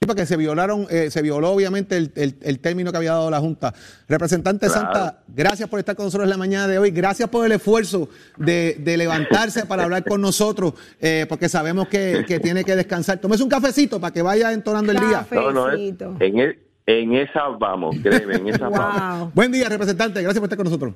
Sí, 0.00 0.06
porque 0.06 0.26
se 0.26 0.36
violaron, 0.36 0.86
eh, 0.90 1.10
se 1.10 1.22
violó 1.22 1.50
obviamente 1.50 1.96
el, 1.96 2.12
el- 2.14 2.36
el 2.42 2.60
término 2.60 2.92
que 2.92 2.98
había 2.98 3.10
dado 3.14 3.30
la 3.32 3.40
Junta. 3.40 3.74
Representante 4.06 4.68
Claro. 4.68 4.80
Santa, 4.80 5.18
gracias 5.26 5.68
por 5.68 5.80
estar 5.80 5.96
con 5.96 6.04
nosotros 6.04 6.24
en 6.26 6.30
la 6.30 6.36
mañana 6.36 6.68
de 6.68 6.78
hoy. 6.78 6.92
Gracias 6.92 7.28
por 7.28 7.44
el 7.44 7.50
esfuerzo 7.50 8.08
de, 8.36 8.76
de 8.78 8.96
levantarse 8.96 9.66
para 9.66 9.82
hablar 9.82 10.04
con 10.04 10.20
nosotros, 10.20 10.74
eh, 11.00 11.26
porque 11.28 11.48
sabemos 11.48 11.88
que, 11.88 12.24
que 12.28 12.38
tiene 12.38 12.62
que 12.62 12.76
descansar. 12.76 13.18
Tómese 13.18 13.42
un 13.42 13.48
cafecito 13.48 13.98
para 14.00 14.12
que 14.14 14.22
vaya 14.22 14.52
entonando 14.52 14.92
el 14.92 15.00
día. 15.00 15.26
No, 15.32 15.50
no, 15.50 15.68
es- 15.72 15.94
en, 16.20 16.38
e- 16.38 16.58
en 16.86 17.14
esa 17.14 17.48
vamos, 17.58 17.96
créeme, 18.00 18.36
en 18.36 18.48
esa 18.50 18.68
vamos. 18.68 19.18
Wow. 19.20 19.32
Buen 19.34 19.50
día, 19.50 19.68
representante. 19.68 20.22
Gracias 20.22 20.38
por 20.38 20.44
estar 20.46 20.56
con 20.58 20.64
nosotros. 20.66 20.94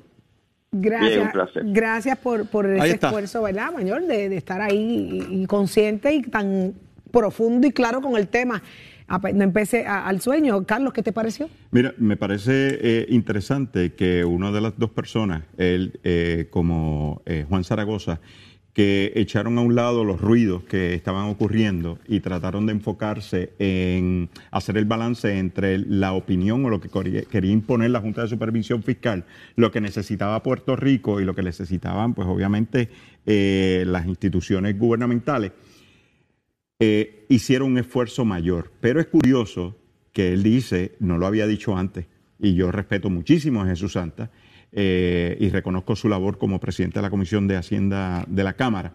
Gracias, 0.70 1.10
Bien, 1.10 1.22
un 1.26 1.32
placer. 1.32 1.62
gracias 1.66 2.18
por, 2.18 2.46
por 2.46 2.66
ese 2.70 2.92
esfuerzo, 3.02 3.42
¿verdad, 3.42 3.72
mayor? 3.72 4.06
De, 4.06 4.28
de 4.28 4.36
estar 4.36 4.60
ahí 4.62 5.26
y, 5.28 5.42
y 5.42 5.46
consciente 5.46 6.14
y 6.14 6.22
tan 6.22 6.74
profundo 7.10 7.66
y 7.66 7.72
claro 7.72 8.00
con 8.00 8.16
el 8.16 8.28
tema. 8.28 8.62
No 9.34 9.44
empecé 9.44 9.86
al 9.86 10.20
sueño. 10.20 10.64
Carlos, 10.64 10.92
¿qué 10.92 11.02
te 11.02 11.12
pareció? 11.12 11.48
Mira, 11.70 11.94
me 11.98 12.16
parece 12.16 12.78
eh, 12.80 13.06
interesante 13.10 13.92
que 13.92 14.24
una 14.24 14.50
de 14.50 14.60
las 14.60 14.78
dos 14.78 14.90
personas, 14.90 15.42
él 15.58 16.00
eh, 16.02 16.48
como 16.50 17.20
eh, 17.26 17.44
Juan 17.48 17.62
Zaragoza, 17.62 18.20
que 18.72 19.12
echaron 19.16 19.58
a 19.58 19.60
un 19.60 19.74
lado 19.74 20.02
los 20.02 20.20
ruidos 20.20 20.62
que 20.64 20.94
estaban 20.94 21.28
ocurriendo 21.28 21.98
y 22.08 22.20
trataron 22.20 22.64
de 22.64 22.72
enfocarse 22.72 23.52
en 23.58 24.30
hacer 24.50 24.78
el 24.78 24.86
balance 24.86 25.38
entre 25.38 25.78
la 25.78 26.14
opinión 26.14 26.64
o 26.64 26.70
lo 26.70 26.80
que 26.80 26.88
quería 27.30 27.52
imponer 27.52 27.90
la 27.90 28.00
Junta 28.00 28.22
de 28.22 28.28
Supervisión 28.28 28.82
Fiscal, 28.82 29.24
lo 29.56 29.70
que 29.70 29.82
necesitaba 29.82 30.42
Puerto 30.42 30.74
Rico 30.74 31.20
y 31.20 31.24
lo 31.24 31.34
que 31.34 31.42
necesitaban, 31.42 32.14
pues 32.14 32.26
obviamente, 32.26 32.88
eh, 33.26 33.84
las 33.86 34.06
instituciones 34.06 34.78
gubernamentales 34.78 35.52
eh, 36.84 37.26
hicieron 37.28 37.70
un 37.72 37.78
esfuerzo 37.78 38.24
mayor. 38.24 38.72
Pero 38.80 38.98
es 39.00 39.06
curioso 39.06 39.76
que 40.12 40.32
él 40.32 40.42
dice, 40.42 40.96
no 40.98 41.16
lo 41.16 41.26
había 41.26 41.46
dicho 41.46 41.76
antes, 41.76 42.06
y 42.40 42.54
yo 42.54 42.72
respeto 42.72 43.08
muchísimo 43.08 43.62
a 43.62 43.66
Jesús 43.66 43.92
Santa 43.92 44.30
eh, 44.72 45.36
y 45.38 45.48
reconozco 45.50 45.94
su 45.94 46.08
labor 46.08 46.38
como 46.38 46.58
presidente 46.58 46.98
de 46.98 47.02
la 47.02 47.10
Comisión 47.10 47.46
de 47.46 47.56
Hacienda 47.56 48.24
de 48.26 48.42
la 48.42 48.54
Cámara. 48.54 48.94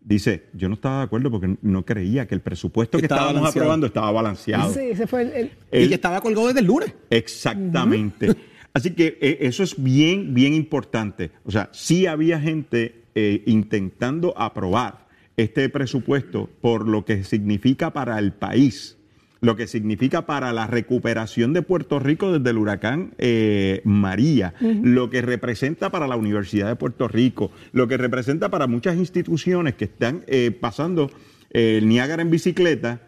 Dice, 0.00 0.44
yo 0.54 0.68
no 0.68 0.74
estaba 0.76 0.98
de 1.00 1.04
acuerdo 1.04 1.30
porque 1.30 1.56
no 1.60 1.84
creía 1.84 2.26
que 2.26 2.34
el 2.34 2.40
presupuesto 2.40 2.96
que 2.96 3.04
Estaba 3.04 3.20
estábamos 3.32 3.54
balanceado. 3.54 3.82
y 3.82 3.86
estaba 3.86 4.10
balanceado. 4.10 4.72
Sí, 4.72 4.80
ese 4.92 5.06
fue 5.06 5.22
el, 5.22 5.50
el- 5.70 5.84
y 5.84 5.88
que 5.88 5.94
estaba 5.96 6.20
colgado 6.22 6.46
desde 6.46 6.60
el 6.60 6.66
lunes. 6.66 6.94
Exactamente. 7.10 8.34
Así 8.72 8.92
que 8.92 9.18
eh, 9.20 9.38
eso 9.42 9.62
es 9.62 9.74
bien, 9.82 10.32
bien 10.32 10.54
importante. 10.54 11.30
O 11.44 11.50
sea, 11.50 11.68
sí 11.72 12.06
había 12.06 12.40
gente 12.40 13.02
eh, 13.14 13.42
intentando 13.46 14.32
aprobar 14.38 15.07
este 15.38 15.68
presupuesto 15.68 16.50
por 16.60 16.86
lo 16.86 17.04
que 17.04 17.22
significa 17.24 17.92
para 17.92 18.18
el 18.18 18.32
país, 18.32 18.98
lo 19.40 19.54
que 19.54 19.68
significa 19.68 20.26
para 20.26 20.52
la 20.52 20.66
recuperación 20.66 21.52
de 21.52 21.62
Puerto 21.62 22.00
Rico 22.00 22.32
desde 22.32 22.50
el 22.50 22.58
huracán 22.58 23.14
eh, 23.18 23.80
María, 23.84 24.54
lo 24.60 25.10
que 25.10 25.22
representa 25.22 25.90
para 25.90 26.08
la 26.08 26.16
Universidad 26.16 26.66
de 26.66 26.74
Puerto 26.74 27.06
Rico, 27.06 27.52
lo 27.72 27.86
que 27.86 27.96
representa 27.96 28.50
para 28.50 28.66
muchas 28.66 28.96
instituciones 28.96 29.74
que 29.74 29.84
están 29.84 30.24
eh, 30.26 30.50
pasando 30.50 31.08
eh, 31.50 31.78
el 31.78 31.88
Niágara 31.88 32.20
en 32.20 32.30
bicicleta 32.30 33.00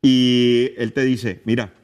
y 0.00 0.70
él 0.78 0.94
te 0.94 1.04
dice, 1.04 1.42
mira, 1.44 1.74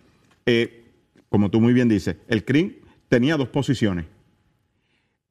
eh, 0.46 0.84
como 1.28 1.50
tú 1.50 1.60
muy 1.60 1.74
bien 1.74 1.90
dices, 1.90 2.16
el 2.28 2.44
CRIM 2.44 2.76
tenía 3.10 3.36
dos 3.36 3.48
posiciones. 3.48 4.06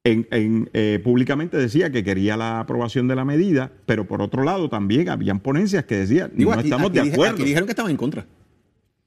En, 0.06 0.28
en, 0.30 0.68
eh, 0.74 1.00
públicamente 1.02 1.56
decía 1.56 1.90
que 1.90 2.04
quería 2.04 2.36
la 2.36 2.60
aprobación 2.60 3.08
de 3.08 3.16
la 3.16 3.24
medida, 3.24 3.72
pero 3.86 4.06
por 4.06 4.20
otro 4.20 4.44
lado 4.44 4.68
también 4.68 5.08
habían 5.08 5.40
ponencias 5.40 5.84
que 5.86 5.96
decían, 5.96 6.30
Digo, 6.34 6.52
no 6.52 6.58
aquí- 6.58 6.68
estamos 6.68 6.90
aquí 6.90 6.98
de 6.98 7.04
dije- 7.04 7.14
acuerdo. 7.14 7.34
Aquí 7.36 7.44
dijeron 7.44 7.66
que 7.66 7.72
estaban 7.72 7.90
en 7.90 7.96
contra. 7.96 8.26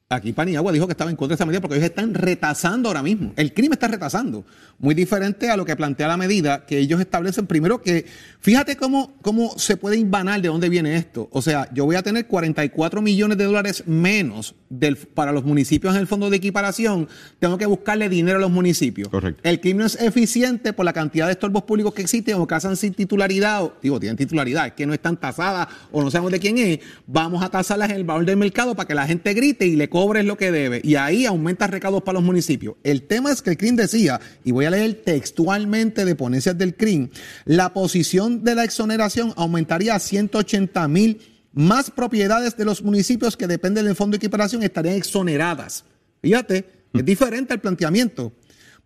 Aquí 0.10 0.32
Paniagua 0.32 0.72
dijo 0.72 0.88
que 0.88 0.94
estaba 0.94 1.10
en 1.12 1.18
contra 1.18 1.34
de 1.34 1.36
esta 1.36 1.46
medida 1.46 1.60
porque 1.60 1.76
ellos 1.76 1.90
están 1.90 2.14
retasando 2.14 2.88
ahora 2.88 3.04
mismo. 3.04 3.34
El 3.36 3.54
crimen 3.54 3.74
está 3.74 3.90
retasando. 3.90 4.46
Muy 4.80 4.96
diferente 4.96 5.50
a 5.50 5.58
lo 5.58 5.66
que 5.66 5.76
plantea 5.76 6.08
la 6.08 6.16
medida 6.16 6.66
que 6.66 6.80
ellos 6.80 7.02
establecen. 7.02 7.46
Primero 7.46 7.82
que, 7.82 8.06
fíjate 8.40 8.78
cómo, 8.78 9.14
cómo 9.22 9.52
se 9.58 9.76
puede 9.76 9.98
invanar 9.98 10.42
de 10.42 10.48
dónde 10.48 10.70
viene 10.70 10.96
esto. 10.96 11.28
O 11.34 11.42
sea, 11.42 11.70
yo 11.74 11.84
voy 11.84 11.98
a 11.98 12.04
tener 12.04 12.26
44 12.26 13.02
millones 13.02 13.38
de 13.38 13.44
dólares 13.44 13.84
menos 13.86 14.56
del, 14.70 14.98
para 14.98 15.32
los 15.32 15.44
municipios 15.46 15.94
en 15.96 16.02
el 16.02 16.08
fondo 16.08 16.30
de 16.30 16.38
equiparación. 16.38 17.08
Tengo 17.40 17.58
que 17.58 17.66
buscarle 17.66 18.10
dinero 18.10 18.38
a 18.38 18.42
los 18.42 18.52
municipios. 18.52 19.10
Correcto. 19.10 19.42
El 19.44 19.60
crimen 19.60 19.78
no 19.80 19.86
es 19.86 19.96
eficiente 20.02 20.74
por 20.74 20.86
la 20.86 20.94
cantidad 20.94 21.26
de 21.28 21.34
estorbos 21.34 21.64
públicos 21.64 21.94
que 21.94 22.02
existen 22.02 22.36
o 22.36 22.48
que 22.48 22.56
hacen 22.56 22.76
sin 22.76 22.94
titularidad. 22.94 23.64
o- 23.64 23.74
digo, 23.82 24.00
tienen 24.00 24.18
titularidad, 24.18 24.68
es 24.68 24.74
que 24.74 24.86
no 24.86 24.94
están 24.94 25.18
tasadas 25.18 25.68
o 25.92 26.02
no 26.04 26.10
sabemos 26.12 26.32
de 26.32 26.40
quién 26.40 26.58
es. 26.58 26.80
Vamos 27.06 27.44
a 27.44 27.50
tasarlas 27.50 27.90
en 27.92 27.98
el 27.98 28.04
valor 28.04 28.26
del 28.26 28.38
mercado 28.38 28.76
para 28.76 28.88
que 28.88 28.96
la 28.96 29.06
gente 29.08 29.34
grite 29.34 29.66
y 29.68 29.76
le 29.76 29.90
cobres 29.90 30.26
lo 30.26 30.38
que 30.38 30.52
debe. 30.52 30.82
Y 30.84 30.96
ahí 30.96 31.26
aumenta 31.26 31.68
recaudos 31.68 32.04
para 32.04 32.16
los 32.16 32.24
municipios. 32.24 32.76
El 32.84 33.04
tema 33.04 33.32
es 33.32 33.42
que 33.42 33.52
el 33.52 33.58
CRIM 33.58 33.76
decía, 33.76 34.20
y 34.44 34.52
voy 34.52 34.66
a 34.66 34.70
leer 34.72 35.02
textualmente 35.06 36.06
de 36.06 36.16
ponencias 36.16 36.58
del 36.58 36.76
CRIM, 36.76 37.10
la 37.46 37.74
posición 37.74 38.44
de 38.44 38.56
la 38.56 38.64
exoneración 38.64 39.34
aumentaría 39.36 39.96
a 39.96 40.00
180 40.00 40.88
mil 40.88 41.20
más 41.58 41.90
propiedades 41.90 42.56
de 42.56 42.66
los 42.66 42.84
municipios 42.84 43.36
que 43.36 43.48
dependen 43.48 43.86
del 43.86 43.96
fondo 43.96 44.14
de 44.14 44.18
equiparación 44.18 44.62
estarían 44.62 44.96
exoneradas. 44.96 45.84
Fíjate, 46.22 46.66
es 46.94 47.04
diferente 47.04 47.54
el 47.54 47.60
planteamiento, 47.60 48.32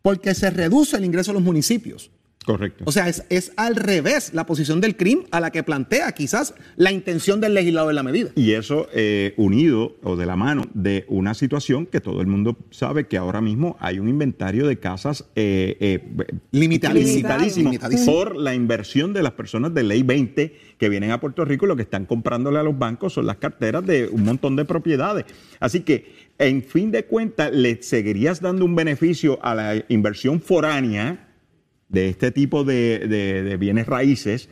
porque 0.01 0.34
se 0.34 0.49
reduce 0.49 0.95
el 0.95 1.03
ingreso 1.03 1.32
a 1.32 1.34
los 1.34 1.43
municipios. 1.43 2.11
Correcto. 2.46 2.86
O 2.88 2.92
sea, 2.92 3.08
es, 3.08 3.24
es 3.30 3.52
al 3.56 3.76
revés 3.76 4.34
la 4.34 4.48
posición 4.48 4.82
del 4.82 4.96
CRIM 4.96 5.26
a 5.30 5.39
la 5.39 5.52
que 5.52 5.62
plantea 5.62 6.12
quizás 6.14 6.56
la 6.76 6.92
intención 6.92 7.39
del 7.39 7.54
legislador 7.54 7.89
de 7.89 7.94
la 7.94 8.04
medida. 8.04 8.32
Y 8.36 8.54
eso 8.54 8.88
eh, 8.94 9.36
unido 9.38 9.96
o 10.02 10.16
de 10.16 10.26
la 10.26 10.36
mano 10.36 10.64
de 10.74 11.06
una 11.08 11.36
situación 11.36 11.86
que 11.86 12.02
todo 12.02 12.20
el 12.20 12.28
mundo 12.28 12.58
sabe 12.72 13.06
que 13.06 13.18
ahora 13.18 13.42
mismo 13.42 13.78
hay 13.80 14.00
un 14.00 14.10
inventario 14.10 14.66
de 14.66 14.80
casas 14.80 15.26
eh, 15.36 15.78
eh, 15.80 16.00
Limitadísimo. 16.52 17.10
limitadísimo 17.10 17.70
Limitadísimo. 17.70 18.12
por 18.12 18.36
la 18.36 18.56
inversión 18.56 19.14
de 19.14 19.22
las 19.22 19.34
personas 19.34 19.74
de 19.76 19.84
ley 19.84 20.02
20 20.02 20.56
que 20.80 20.89
vienen 20.89 21.12
a 21.12 21.20
Puerto 21.20 21.46
Rico 21.46 21.66
y 21.66 21.70
lo 21.70 21.76
que 21.76 21.84
están 21.84 22.08
comprándole 22.08 22.58
a 22.58 22.64
los 22.64 22.78
bancos 22.78 23.14
son 23.14 23.28
las 23.28 23.38
carteras 23.38 23.86
de 23.86 24.08
un 24.08 24.24
montón 24.24 24.56
de 24.56 24.66
propiedades. 24.66 25.26
Así 25.60 25.82
que, 25.82 26.32
en 26.39 26.64
fin 26.64 26.89
de 26.89 27.06
cuentas, 27.06 27.52
le 27.52 27.84
seguirías 27.84 28.42
dando 28.42 28.66
un 28.66 28.76
beneficio 28.76 29.38
a 29.44 29.54
la 29.54 29.86
inversión 29.89 30.42
foránea 30.42 31.28
de 31.92 32.10
este 32.10 32.32
tipo 32.32 32.64
de, 32.64 33.00
de- 33.08 33.44
de 33.44 33.58
bienes 33.58 33.86
raíces 33.88 34.50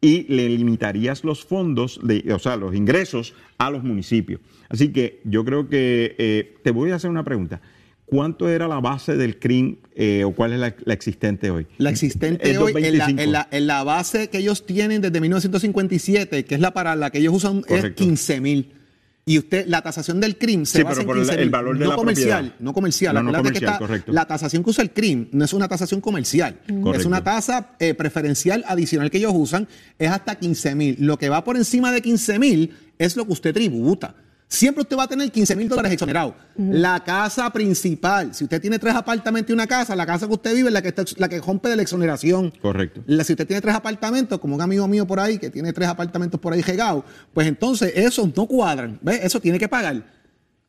y 0.00 0.22
le 0.32 0.48
limitarías 0.48 1.24
los 1.24 1.44
fondos, 1.44 2.00
de, 2.02 2.24
o 2.32 2.38
sea, 2.38 2.56
los 2.56 2.74
ingresos 2.74 3.34
a 3.58 3.70
los 3.70 3.84
municipios. 3.84 4.40
Así 4.68 4.88
que 4.92 5.20
yo 5.24 5.44
creo 5.44 5.68
que 5.68 6.14
eh, 6.18 6.54
te 6.62 6.70
voy 6.70 6.90
a 6.90 6.94
hacer 6.96 7.10
una 7.10 7.24
pregunta. 7.24 7.60
¿Cuánto 8.06 8.48
era 8.48 8.66
la 8.66 8.80
base 8.80 9.16
del 9.16 9.38
CRIM 9.38 9.76
eh, 9.94 10.24
o 10.24 10.32
cuál 10.32 10.52
es 10.54 10.58
la, 10.58 10.74
la 10.84 10.94
existente 10.94 11.50
hoy? 11.50 11.66
La 11.78 11.90
existente 11.90 12.58
hoy, 12.58 12.72
en 12.74 12.98
la, 12.98 13.06
225. 13.06 13.20
en 13.22 13.32
la- 13.32 13.48
en 13.52 13.66
la 13.68 13.84
base 13.84 14.28
que 14.30 14.38
ellos 14.38 14.66
tienen 14.66 15.00
desde 15.00 15.20
1957, 15.20 16.44
que 16.44 16.54
es 16.56 16.60
la 16.60 16.72
para 16.72 16.96
la 16.96 17.10
que 17.10 17.18
ellos 17.18 17.34
usan, 17.34 17.58
es 17.58 17.66
Correcto. 17.66 18.02
15 18.02 18.40
mil. 18.40 18.72
Y 19.30 19.38
usted, 19.38 19.66
la 19.68 19.80
tasación 19.80 20.18
del 20.18 20.36
CRIM 20.36 20.66
se 20.66 20.78
Sí, 20.78 20.82
basa 20.82 21.02
pero 21.02 21.12
en 21.12 21.18
el- 21.20 21.24
15 21.28 21.40
el 21.42 21.50
valor 21.50 21.78
de 21.78 21.84
no 21.84 21.90
la 21.90 21.96
comercial, 21.96 22.38
propiedad. 22.46 22.54
no 22.58 22.72
comercial. 22.72 23.14
No, 23.14 23.22
no 23.22 23.28
Acuérdate 23.28 23.42
que 23.42 23.48
comercial, 23.66 23.72
está- 23.74 23.78
correcto. 23.86 24.12
La 24.12 24.26
tasación 24.26 24.64
que 24.64 24.70
usa 24.70 24.82
el 24.82 24.90
CRIM 24.90 25.28
no 25.30 25.44
es 25.44 25.52
una 25.52 25.68
tasación 25.68 26.00
comercial, 26.00 26.58
es 26.94 27.04
una 27.04 27.22
tasa 27.22 27.76
eh, 27.78 27.94
preferencial 27.94 28.64
adicional 28.66 29.08
que 29.08 29.18
ellos 29.18 29.32
usan, 29.36 29.68
es 30.00 30.10
hasta 30.10 30.34
15 30.34 30.74
mil. 30.74 30.96
Lo 30.98 31.16
que 31.16 31.28
va 31.28 31.44
por 31.44 31.56
encima 31.56 31.92
de 31.92 32.02
15 32.02 32.40
mil 32.40 32.74
es 32.98 33.16
lo 33.16 33.24
que 33.24 33.32
usted 33.32 33.54
tributa. 33.54 34.16
Siempre 34.52 34.82
usted 34.82 34.96
va 34.96 35.04
a 35.04 35.06
tener 35.06 35.30
15 35.30 35.54
mil 35.54 35.68
dólares 35.68 35.92
exonerados. 35.92 36.34
La 36.56 37.04
casa 37.04 37.48
principal, 37.52 38.34
si 38.34 38.42
usted 38.42 38.60
tiene 38.60 38.80
tres 38.80 38.96
apartamentos 38.96 39.48
y 39.50 39.52
una 39.52 39.68
casa, 39.68 39.94
la 39.94 40.04
casa 40.04 40.26
que 40.26 40.32
usted 40.34 40.52
vive 40.56 40.66
es 40.68 40.72
la 40.74 40.82
que, 40.82 40.88
está, 40.88 41.04
la 41.18 41.28
que 41.28 41.38
rompe 41.40 41.68
de 41.68 41.76
la 41.76 41.82
exoneración. 41.82 42.52
Correcto. 42.60 43.00
La- 43.06 43.22
si 43.22 43.34
usted 43.34 43.46
tiene 43.46 43.60
tres 43.60 43.76
apartamentos, 43.76 44.40
como 44.40 44.56
un 44.56 44.60
amigo 44.60 44.88
mío 44.88 45.06
por 45.06 45.20
ahí 45.20 45.38
que 45.38 45.50
tiene 45.50 45.72
tres 45.72 45.88
apartamentos 45.88 46.40
por 46.40 46.52
ahí 46.52 46.62
regados, 46.62 47.04
pues 47.32 47.46
entonces 47.46 47.92
esos 47.94 48.36
no 48.36 48.46
cuadran. 48.46 48.98
¿Ves? 49.02 49.20
Eso 49.22 49.38
tiene 49.40 49.56
que 49.56 49.68
pagar. 49.68 50.02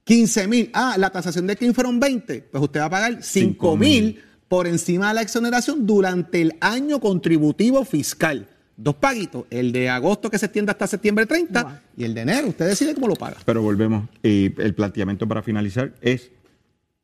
15 0.04 0.48
mil. 0.48 0.70
Ah, 0.74 0.96
la 1.00 1.10
tasación 1.10 1.48
de 1.48 1.56
King 1.56 1.74
fueron 1.74 2.00
20. 2.00 2.50
Pues 2.52 2.64
usted 2.64 2.82
va 2.82 2.86
a 2.86 2.90
pagar 2.92 3.18
5 3.24 3.78
mil 3.78 4.22
por 4.48 4.68
encima 4.68 5.08
de 5.08 5.16
la 5.16 5.22
exoneración 5.24 5.88
durante 5.88 6.40
el 6.42 6.54
año 6.62 7.00
contributivo 7.00 7.84
fiscal. 7.84 8.48
Dos 8.84 8.96
paguitos, 8.96 9.46
el 9.52 9.72
de 9.72 9.90
agosto 9.90 10.32
que 10.32 10.40
se 10.40 10.48
extiende 10.48 10.72
hasta 10.72 10.88
septiembre 10.88 11.28
30 11.28 11.84
y 11.98 12.04
el 12.04 12.16
de 12.16 12.22
enero. 12.22 12.48
Usted 12.48 12.68
decide 12.68 12.96
cómo 12.96 13.08
lo 13.08 13.16
paga. 13.16 13.38
Pero 13.46 13.62
volvemos. 13.62 14.10
Y 14.24 14.60
el 14.60 14.74
planteamiento 14.74 15.28
para 15.28 15.44
finalizar 15.44 15.94
es, 16.02 16.32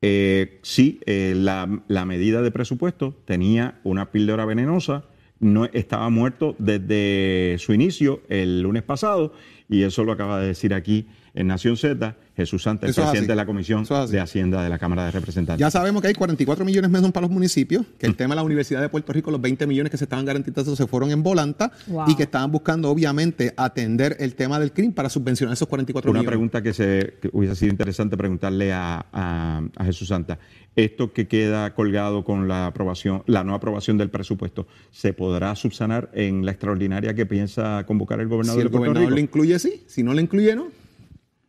eh, 0.02 0.60
sí, 0.64 1.00
eh, 1.06 1.34
la, 1.36 1.84
la 1.88 2.06
medida 2.06 2.42
de 2.42 2.50
presupuesto 2.50 3.16
tenía 3.26 3.80
una 3.84 4.10
píldora 4.10 4.46
venenosa, 4.46 5.04
no 5.40 5.66
estaba 5.66 6.10
muerto 6.10 6.56
desde 6.58 7.58
su 7.60 7.74
inicio 7.74 8.24
el 8.28 8.62
lunes 8.62 8.82
pasado 8.82 9.34
y 9.70 9.84
eso 9.84 10.04
lo 10.04 10.14
acaba 10.14 10.40
de 10.40 10.48
decir 10.48 10.74
aquí 10.74 11.06
en 11.36 11.46
Nación 11.46 11.78
Z 11.78 12.16
Jesús 12.38 12.64
Santa, 12.64 12.86
el 12.86 12.92
Eso 12.92 13.02
presidente 13.02 13.32
de 13.34 13.36
la 13.36 13.46
Comisión 13.46 13.84
de 14.10 14.20
Hacienda 14.22 14.64
de 14.64 14.70
la 14.70 14.78
Cámara 14.80 15.04
de 15.06 15.12
Representantes. 15.12 15.60
Ya 15.60 15.70
sabemos 15.72 16.02
que 16.02 16.08
hay 16.08 16.14
44 16.14 16.64
millones 16.64 16.90
menos 16.90 17.12
para 17.12 17.26
los 17.26 17.32
municipios, 17.32 17.84
que 17.98 18.06
el 18.06 18.16
tema 18.16 18.36
de 18.36 18.38
la 18.38 18.44
Universidad 18.44 18.80
de 18.80 18.88
Puerto 18.90 19.12
Rico, 19.12 19.32
los 19.32 19.42
20 19.42 19.68
millones 19.68 19.92
que 19.92 19.98
se 19.98 20.06
estaban 20.06 20.24
garantizando 20.24 20.76
se 20.76 20.88
fueron 20.88 21.12
en 21.12 21.24
volanta 21.24 21.72
Wow. 21.88 22.06
y 22.08 22.16
que 22.16 22.24
estaban 22.24 22.52
buscando 22.52 22.90
obviamente 22.90 23.54
atender 23.58 24.16
el 24.20 24.36
tema 24.36 24.60
del 24.60 24.72
crimen 24.72 24.94
para 24.94 25.10
subvencionar 25.10 25.54
esos 25.54 25.68
44 25.68 26.10
Una 26.12 26.20
millones. 26.20 26.30
pregunta 26.30 26.62
que, 26.62 26.74
se, 26.74 27.16
que 27.22 27.30
hubiese 27.34 27.56
sido 27.56 27.72
interesante 27.72 28.16
preguntarle 28.16 28.72
a, 28.72 29.06
a- 29.12 29.62
a 29.76 29.84
Jesús 29.86 30.08
Santa. 30.08 30.38
Esto 30.76 31.12
que 31.12 31.28
queda 31.28 31.74
colgado 31.74 32.24
con 32.24 32.48
la 32.48 32.68
aprobación, 32.68 33.24
la 33.26 33.44
no 33.44 33.56
aprobación 33.56 33.98
del 33.98 34.12
presupuesto, 34.12 34.68
¿se 34.92 35.12
podrá 35.12 35.56
subsanar 35.56 36.12
en 36.14 36.46
la 36.46 36.52
extraordinaria 36.52 37.16
que 37.16 37.26
piensa 37.26 37.84
convocar 37.88 38.20
el 38.20 38.28
Si 38.28 38.30
gobernador 38.30 38.62
el 38.62 38.68
de 38.68 38.70
Puerto 38.70 38.80
gobernador 38.92 39.10
Rico? 39.10 39.16
lo 39.16 39.22
incluye, 39.22 39.58
sí. 39.58 39.84
Si 39.88 40.04
no 40.04 40.14
lo 40.14 40.22
incluye, 40.22 40.56
no. 40.56 40.68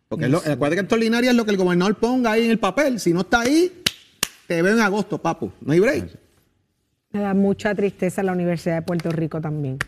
Porque 0.08 0.24
es 0.24 0.30
lo, 0.30 0.38
acuérdate 0.38 0.76
que 0.76 0.80
extraordinaria 0.80 1.30
es 1.30 1.36
lo 1.36 1.44
que 1.44 1.50
el 1.50 1.56
gobernador 1.56 1.96
ponga 1.96 2.32
ahí 2.32 2.44
en 2.44 2.50
el 2.50 2.58
papel. 2.58 2.98
Si 2.98 3.12
no 3.12 3.20
está 3.20 3.40
ahí, 3.40 3.82
te 4.46 4.62
veo 4.62 4.74
en 4.74 4.80
agosto, 4.80 5.18
papu. 5.18 5.52
No 5.60 5.72
hay 5.72 5.80
break. 5.80 6.18
Me 7.10 7.20
da 7.20 7.34
mucha 7.34 7.74
tristeza 7.74 8.22
la 8.22 8.32
Universidad 8.32 8.76
de 8.76 8.82
Puerto 8.82 9.10
Rico 9.10 9.40
también. 9.40 9.78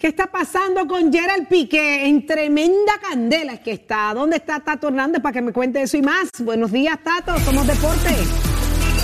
¿Qué 0.00 0.08
está 0.08 0.26
pasando 0.26 0.86
con 0.86 1.12
Gerald 1.12 1.48
Piqué? 1.48 2.06
En 2.06 2.26
tremenda 2.26 2.94
candela 3.00 3.54
es 3.54 3.60
que 3.60 3.72
está. 3.72 4.12
¿Dónde 4.12 4.36
está 4.36 4.60
Tato 4.60 4.88
Hernández 4.88 5.22
para 5.22 5.34
que 5.34 5.42
me 5.42 5.52
cuente 5.52 5.80
eso 5.82 5.96
y 5.96 6.02
más? 6.02 6.30
Buenos 6.40 6.72
días, 6.72 6.98
Tato. 7.02 7.38
Somos 7.40 7.66
Deporte. 7.66 8.10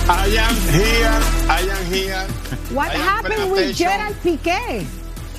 I 0.09 0.37
am 0.37 0.55
here, 0.73 1.19
I 1.47 1.69
am 1.69 1.93
here. 1.93 2.27
What 2.73 2.91
I 2.91 2.95
am 2.95 3.01
happened 3.07 3.51
with. 3.51 3.75
Gerald 3.75 4.15
Piqué? 4.23 4.85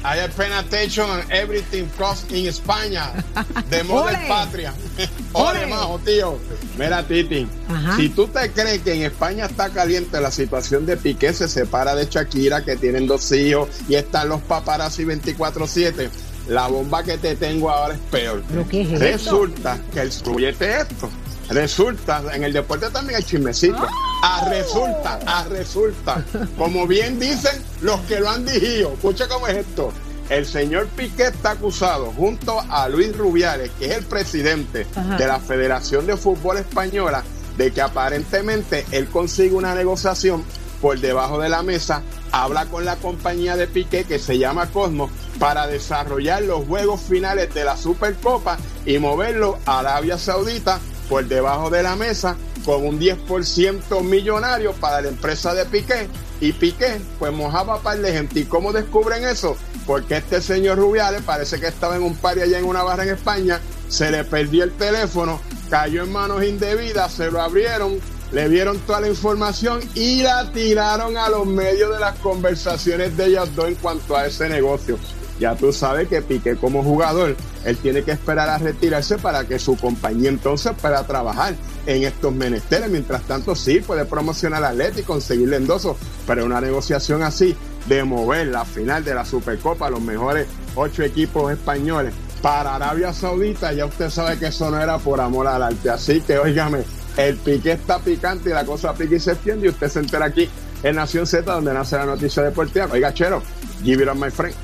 I 0.03 0.19
am 0.19 0.31
paying 0.31 0.53
attention 0.53 1.05
on 1.05 1.21
everything 1.31 1.89
cost 1.99 2.31
in 2.33 2.47
España. 2.47 3.13
De 3.71 3.83
Ole. 3.83 4.17
Patria. 4.27 4.73
Ole, 5.35 5.67
majo, 5.67 5.99
tío. 5.99 6.39
Mira, 6.79 7.03
Titi. 7.03 7.47
Ajá. 7.69 7.97
Si 7.97 8.09
tú 8.09 8.27
te 8.27 8.51
crees 8.51 8.81
que 8.81 8.95
en 8.95 9.03
España 9.03 9.47
está 9.47 9.69
caliente 9.69 10.21
la 10.21 10.31
situación 10.31 10.87
de 10.87 10.97
Piqué, 10.97 11.33
se 11.35 11.49
separa 11.49 11.95
de 11.95 12.07
Shakira, 12.07 12.65
que 12.65 12.77
tienen 12.77 13.07
dos 13.07 13.31
hijos, 13.33 13.69
y 13.89 13.95
están 13.95 14.31
los 14.31 14.41
paparazzi 14.41 15.05
24-7. 15.05 16.09
La 16.49 16.67
bomba 16.67 17.05
que 17.05 17.19
te 17.19 17.37
tengo 17.37 17.71
ahora 17.71 17.95
es 17.95 18.01
peor. 18.11 18.43
¿Pero 18.49 18.67
qué 18.69 18.81
es 18.81 18.93
esto? 18.93 18.99
Resulta 19.03 19.79
que 19.93 20.01
el 20.01 20.11
suyete 20.11 20.81
esto. 20.81 21.11
Resulta, 21.51 22.23
en 22.33 22.45
el 22.45 22.53
deporte 22.53 22.91
también 22.91 23.17
hay 23.17 23.25
chismecito. 23.25 23.87
A 24.23 24.49
resulta, 24.49 25.19
a 25.27 25.45
resulta. 25.45 26.25
Como 26.57 26.87
bien 26.87 27.19
dicen 27.19 27.63
los 27.81 28.01
que 28.03 28.21
lo 28.21 28.31
han 28.31 28.47
dicho. 28.47 28.93
Escucha 28.95 29.27
cómo 29.27 29.49
es 29.49 29.59
esto. 29.59 29.93
El 30.29 30.47
señor 30.47 30.87
Piqué 30.89 31.25
está 31.25 31.53
acusado 31.53 32.13
junto 32.13 32.61
a 32.71 32.89
Luis 32.89 33.17
Rubiales, 33.17 33.73
que 33.81 33.87
es 33.87 33.97
el 33.97 34.05
presidente 34.05 34.87
Ajá. 34.95 35.17
de 35.17 35.27
la 35.27 35.41
Federación 35.41 36.07
de 36.07 36.17
Fútbol 36.17 36.59
Española, 36.59 37.25
de 37.57 37.73
que 37.73 37.83
aparentemente 37.83 38.87
él 38.93 39.09
consigue 39.09 39.57
una 39.57 39.75
negociación 39.75 40.45
por 40.81 41.01
debajo 41.01 41.41
de 41.41 41.49
la 41.49 41.65
mesa, 41.65 42.03
habla 42.31 42.67
con 42.67 42.85
la 42.85 42.95
compañía 42.95 43.57
de 43.57 43.67
Piqué 43.67 44.05
que 44.05 44.21
se 44.21 44.39
llama 44.39 44.71
Cosmos 44.71 45.11
para 45.41 45.67
desarrollar 45.67 46.43
los 46.43 46.65
juegos 46.65 47.01
finales 47.01 47.53
de 47.53 47.65
la 47.65 47.77
Supercopa 47.77 48.57
y 48.87 48.99
moverlo 48.99 49.59
a 49.67 49.81
Arabia 49.81 50.17
Saudita 50.17 50.79
por 51.11 51.27
debajo 51.27 51.69
de 51.71 51.83
la 51.83 51.97
mesa 51.97 52.37
con 52.65 52.87
un 52.87 53.01
10% 53.01 54.03
millonario 54.03 54.73
para 54.75 55.01
la 55.03 55.09
empresa 55.09 55.53
de 55.53 55.67
Piqué. 55.67 56.09
Y 56.41 56.53
Piqué, 56.53 57.01
pues 57.19 57.33
mojaba 57.33 57.83
par 57.83 57.99
de 57.99 58.13
gente. 58.13 58.41
¿Y 58.41 58.45
cómo 58.45 58.73
descubren 58.73 59.25
eso? 59.25 59.57
Porque 59.87 60.19
este 60.19 60.41
señor 60.41 60.79
Rubiales 60.79 61.23
parece 61.23 61.59
que 61.59 61.67
estaba 61.67 61.97
en 61.97 62.05
un 62.05 62.15
party 62.15 62.43
allá 62.43 62.61
en 62.61 62.65
una 62.65 62.85
barra 62.85 63.03
en 63.03 63.11
España, 63.11 63.61
se 63.89 64.11
le 64.13 64.23
perdió 64.23 64.63
el 64.63 64.73
teléfono, 64.73 65.41
cayó 65.69 66.05
en 66.05 66.13
manos 66.13 66.45
indebidas, 66.45 67.13
se 67.13 67.29
lo 67.29 67.43
abrieron, 67.43 67.99
le 68.31 68.49
dieron 68.49 68.79
toda 68.79 69.01
la 69.01 69.09
información 69.09 69.81
y 69.97 70.23
la 70.23 70.53
tiraron 70.53 71.17
a 71.17 71.29
los 71.29 71.45
medios 71.45 71.93
de 71.93 71.99
las 71.99 72.17
conversaciones 72.21 73.17
de 73.17 73.27
ellas 73.27 73.55
dos 73.57 73.67
en 73.67 73.75
cuanto 73.75 74.17
a 74.17 74.27
ese 74.27 74.49
negocio. 74.49 74.97
Ya 75.41 75.57
tú 75.57 75.73
sabes 75.73 76.07
que 76.07 76.21
Piqué 76.21 76.55
como 76.55 76.85
jugador, 76.85 77.35
él 77.65 77.77
tiene 77.79 78.03
que 78.03 78.13
esperar 78.13 78.51
a 78.51 78.59
retirarse 78.59 79.17
para 79.17 79.47
que 79.47 79.59
su 79.59 79.75
compañía 79.77 80.29
entonces 80.29 80.73
pueda 80.81 81.03
trabajar 81.05 81.55
en 81.87 82.05
estos 82.05 82.35
menesteres. 82.35 82.91
Mientras 82.91 83.23
tanto, 83.23 83.57
sí, 83.57 83.81
puede 83.81 84.05
promocionar 84.05 84.63
al 84.63 84.73
Atleti 84.73 85.01
y 85.01 85.05
conseguirle 85.05 85.57
endoso, 85.57 85.97
pero 86.27 86.45
una 86.45 86.61
negociación 86.61 87.23
así 87.23 87.57
de 87.87 88.05
mover 88.05 88.49
la 88.49 88.67
final 88.67 89.03
de 89.03 89.15
la 89.15 89.25
Supercopa, 89.25 89.89
los 89.89 90.03
mejores 90.03 90.47
ocho 90.75 91.03
equipos 91.03 91.51
españoles 91.51 92.13
para 92.43 92.75
Arabia 92.75 93.13
Saudita, 93.15 93.73
ya 93.73 93.87
usted 93.87 94.11
sabe 94.11 94.39
que 94.39 94.47
eso 94.47 94.71
no 94.71 94.81
era 94.81 94.99
por 94.99 95.23
amor 95.23 95.47
al 95.47 95.63
arte. 95.63 95.89
Así 95.89 96.21
que, 96.21 96.39
óigame, 96.39 96.85
el 97.17 97.37
pique 97.37 97.73
está 97.73 97.99
picante 97.99 98.51
y 98.51 98.53
la 98.53 98.67
cosa 98.67 98.93
pique 98.93 99.17
y 99.17 99.21
se 99.21 99.33
extiende 99.33 99.67
y 99.67 99.71
usted 99.71 99.89
se 99.89 100.01
entera 100.01 100.27
aquí 100.27 100.51
en 100.83 100.97
Nación 100.97 101.27
Z, 101.27 101.51
donde 101.51 101.73
nace 101.73 101.97
la 101.97 102.05
noticia 102.05 102.43
deportiva. 102.43 102.89
Oiga, 102.93 103.13
Chero, 103.15 103.43
give 103.83 104.03
it 104.03 104.09
on 104.09 104.21
my 104.21 104.31
friend. 104.31 104.55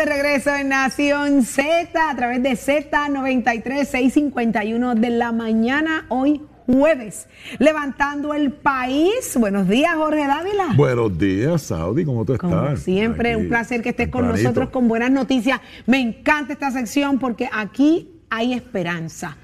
De 0.00 0.06
regreso 0.06 0.48
en 0.56 0.70
Nación 0.70 1.42
Z 1.42 1.90
a 2.10 2.16
través 2.16 2.42
de 2.42 2.52
Z93 2.52 3.84
651 3.84 4.94
de 4.94 5.10
la 5.10 5.30
mañana 5.30 6.06
hoy 6.08 6.40
jueves, 6.66 7.28
levantando 7.58 8.32
el 8.32 8.50
país. 8.50 9.36
Buenos 9.38 9.68
días, 9.68 9.94
Jorge 9.96 10.26
Dávila. 10.26 10.68
Buenos 10.74 11.18
días, 11.18 11.60
Saudi, 11.60 12.06
¿cómo 12.06 12.24
tú 12.24 12.32
estás? 12.32 12.50
Como 12.50 12.76
siempre, 12.78 13.32
Aquí, 13.32 13.42
un 13.42 13.48
placer 13.50 13.82
que 13.82 13.90
estés 13.90 14.08
con 14.08 14.26
nosotros 14.26 14.70
con 14.70 14.88
buenas 14.88 15.10
noticias. 15.10 15.60
Me 15.84 16.00
encanta 16.00 16.54
esta 16.54 16.70
sección 16.70 17.18
porque 17.18 17.50
aquí 17.52 18.22
hay 18.30 18.54
esperanza. 18.54 19.36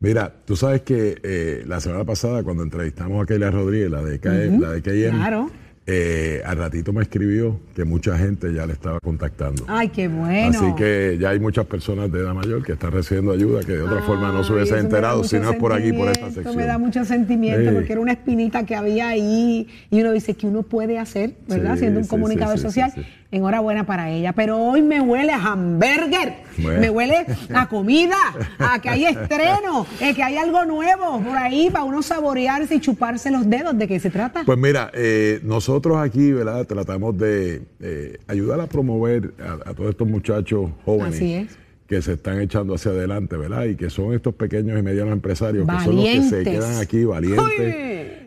Mira, 0.00 0.30
tú 0.44 0.54
sabes 0.54 0.82
que 0.82 1.18
eh, 1.22 1.64
la 1.66 1.80
semana 1.80 2.04
pasada 2.04 2.42
cuando 2.42 2.62
entrevistamos 2.62 3.22
a 3.22 3.26
Keila 3.26 3.50
Rodríguez, 3.50 3.90
la 3.90 4.02
de, 4.02 4.20
KM, 4.20 4.60
la 4.60 4.70
de 4.72 4.82
KM, 4.82 5.16
Claro. 5.16 5.50
Eh, 5.86 6.40
al 6.46 6.56
ratito 6.56 6.92
me 6.94 7.02
escribió 7.02 7.60
que 7.76 7.84
mucha 7.84 8.16
gente 8.16 8.52
ya 8.54 8.66
le 8.66 8.72
estaba 8.72 8.98
contactando. 9.00 9.64
Ay, 9.68 9.88
qué 9.90 10.08
bueno. 10.08 10.48
Así 10.58 10.74
que 10.76 11.18
ya 11.20 11.30
hay 11.30 11.38
muchas 11.40 11.66
personas 11.66 12.10
de 12.10 12.20
edad 12.20 12.32
mayor 12.32 12.62
que 12.64 12.72
están 12.72 12.92
recibiendo 12.92 13.32
ayuda 13.32 13.60
que 13.60 13.72
de 13.72 13.82
otra 13.82 14.00
forma 14.02 14.32
no 14.32 14.42
se 14.44 14.54
hubiese 14.54 14.78
enterado 14.78 15.24
si 15.24 15.38
no 15.38 15.50
es 15.50 15.56
por 15.58 15.74
aquí, 15.74 15.92
por 15.92 16.08
esta 16.08 16.30
sección. 16.30 16.56
Me 16.56 16.64
da 16.64 16.78
mucho 16.78 17.04
sentimiento 17.04 17.68
Sí. 17.70 17.74
porque 17.74 17.92
era 17.92 18.00
una 18.00 18.12
espinita 18.12 18.64
que 18.64 18.74
había 18.74 19.08
ahí 19.08 19.68
y 19.90 20.00
uno 20.00 20.12
dice 20.12 20.34
que 20.34 20.46
uno 20.46 20.62
puede 20.62 20.98
hacer, 20.98 21.34
¿verdad? 21.48 21.74
Sí, 21.74 21.80
Siendo 21.80 21.98
un 22.00 22.04
sí, 22.04 22.10
comunicador 22.10 22.58
social. 22.58 22.92
Enhorabuena 23.34 23.84
para 23.84 24.10
ella. 24.10 24.32
Pero 24.32 24.58
hoy 24.58 24.80
me 24.82 25.00
huele 25.00 25.32
a 25.32 25.36
hamburger, 25.42 26.36
Bueno. 26.58 26.80
me 26.80 26.90
huele 26.90 27.26
a 27.52 27.68
comida, 27.68 28.16
a 28.58 28.78
que 28.80 28.88
hay 28.88 29.04
estreno, 29.06 29.86
eh, 30.00 30.14
que 30.14 30.22
hay 30.22 30.36
algo 30.36 30.64
nuevo 30.64 31.20
por 31.20 31.36
ahí 31.36 31.68
para 31.70 31.84
uno 31.84 32.02
saborearse 32.02 32.76
y 32.76 32.80
chuparse 32.80 33.30
los 33.30 33.48
dedos. 33.48 33.76
¿De 33.76 33.88
qué 33.88 33.98
se 33.98 34.10
trata? 34.10 34.42
Pues 34.44 34.58
mira, 34.58 34.90
eh, 34.94 35.40
nosotros 35.42 35.96
aquí, 35.98 36.32
¿verdad? 36.32 36.66
Tratamos 36.66 37.18
de 37.18 37.62
eh, 37.80 38.18
ayudar 38.28 38.60
a 38.60 38.66
promover 38.66 39.34
a, 39.40 39.70
a 39.70 39.74
todos 39.74 39.90
estos 39.90 40.08
muchachos 40.08 40.70
jóvenes 40.84 41.14
Así 41.16 41.34
es. 41.34 41.58
Que 41.86 42.00
se 42.00 42.14
están 42.14 42.40
echando 42.40 42.74
hacia 42.74 42.92
adelante, 42.92 43.36
¿verdad? 43.36 43.64
Y 43.66 43.76
que 43.76 43.90
son 43.90 44.14
estos 44.14 44.34
pequeños 44.34 44.78
y 44.78 44.82
medianos 44.82 45.12
empresarios 45.12 45.66
que 45.66 45.84
son 45.84 45.96
los 45.96 46.04
que 46.04 46.22
se 46.22 46.44
quedan 46.44 46.80
aquí 46.80 47.04
valientes. 47.04 47.74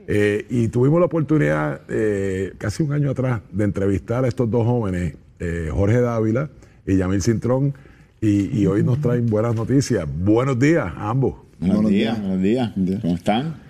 Eh, 0.10 0.46
y 0.50 0.70
tuvimos 0.70 1.00
la 1.00 1.08
oportunidad, 1.08 1.82
eh, 1.90 2.54
casi 2.58 2.84
un 2.84 2.94
año 2.94 3.12
atrás, 3.12 3.42
de 3.52 3.64
entrevistar 3.66 4.24
a 4.24 4.28
estos 4.28 4.50
dos 4.50 4.66
jóvenes, 4.66 5.16
eh, 5.40 5.70
Jorge 5.72 6.00
Dávila 6.00 6.50
y 6.86 6.96
Yamil 6.96 7.22
Cintrón, 7.22 7.74
y, 8.22 8.58
y 8.58 8.66
hoy 8.68 8.84
nos 8.84 9.02
traen 9.02 9.26
buenas 9.26 9.54
noticias. 9.54 10.08
Buenos 10.08 10.58
días 10.58 10.86
a 10.96 11.10
ambos. 11.10 11.36
Buenos, 11.60 11.90
días, 11.90 12.20
buenos 12.20 12.42
días. 12.42 12.72
¿Cómo 13.02 13.16
están? 13.16 13.67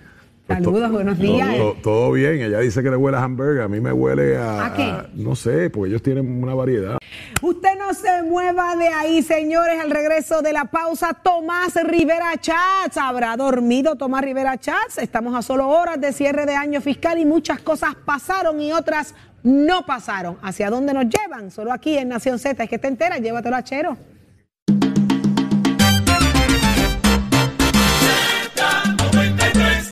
Saludos, 0.48 0.90
buenos 0.90 1.18
días. 1.18 1.56
Todo, 1.56 1.74
todo 1.82 2.12
bien, 2.12 2.40
ella 2.40 2.60
dice 2.60 2.82
que 2.82 2.88
le 2.88 2.96
huele 2.96 3.18
a 3.18 3.22
hamburger, 3.22 3.62
a 3.62 3.68
mí 3.68 3.80
me 3.80 3.92
huele 3.92 4.38
a, 4.38 4.64
¿A 4.66 4.74
qué? 4.74 4.82
a- 4.82 5.06
no 5.14 5.36
sé, 5.36 5.68
porque 5.68 5.90
ellos 5.90 6.02
tienen 6.02 6.42
una 6.42 6.54
variedad. 6.54 6.96
Usted 7.42 7.68
no 7.78 7.92
se 7.92 8.22
mueva 8.22 8.74
de 8.76 8.88
ahí, 8.88 9.22
señores. 9.22 9.78
Al 9.80 9.90
regreso 9.90 10.40
de 10.40 10.52
la 10.54 10.64
pausa, 10.64 11.12
Tomás 11.12 11.74
Rivera 11.84 12.32
Chats. 12.40 12.96
¿Habrá 12.96 13.36
dormido 13.36 13.96
Tomás 13.96 14.22
Rivera 14.24 14.56
Chats? 14.58 14.96
Estamos 14.98 15.34
a 15.34 15.42
solo 15.42 15.68
horas 15.68 16.00
de 16.00 16.12
cierre 16.12 16.46
de 16.46 16.54
año 16.54 16.80
fiscal 16.80 17.18
y 17.18 17.26
muchas 17.26 17.60
cosas 17.60 17.94
pasaron 18.04 18.58
y 18.60 18.72
otras 18.72 19.14
no 19.42 19.84
pasaron. 19.84 20.38
¿Hacia 20.42 20.70
dónde 20.70 20.94
nos 20.94 21.04
llevan? 21.06 21.50
Solo 21.50 21.72
aquí 21.72 21.96
en 21.98 22.08
Nación 22.08 22.38
Z. 22.38 22.64
Es 22.64 22.70
que 22.70 22.78
te 22.78 22.88
enteras, 22.88 23.20
llévatelo 23.20 23.54
a 23.56 23.62
Chero. 23.62 23.96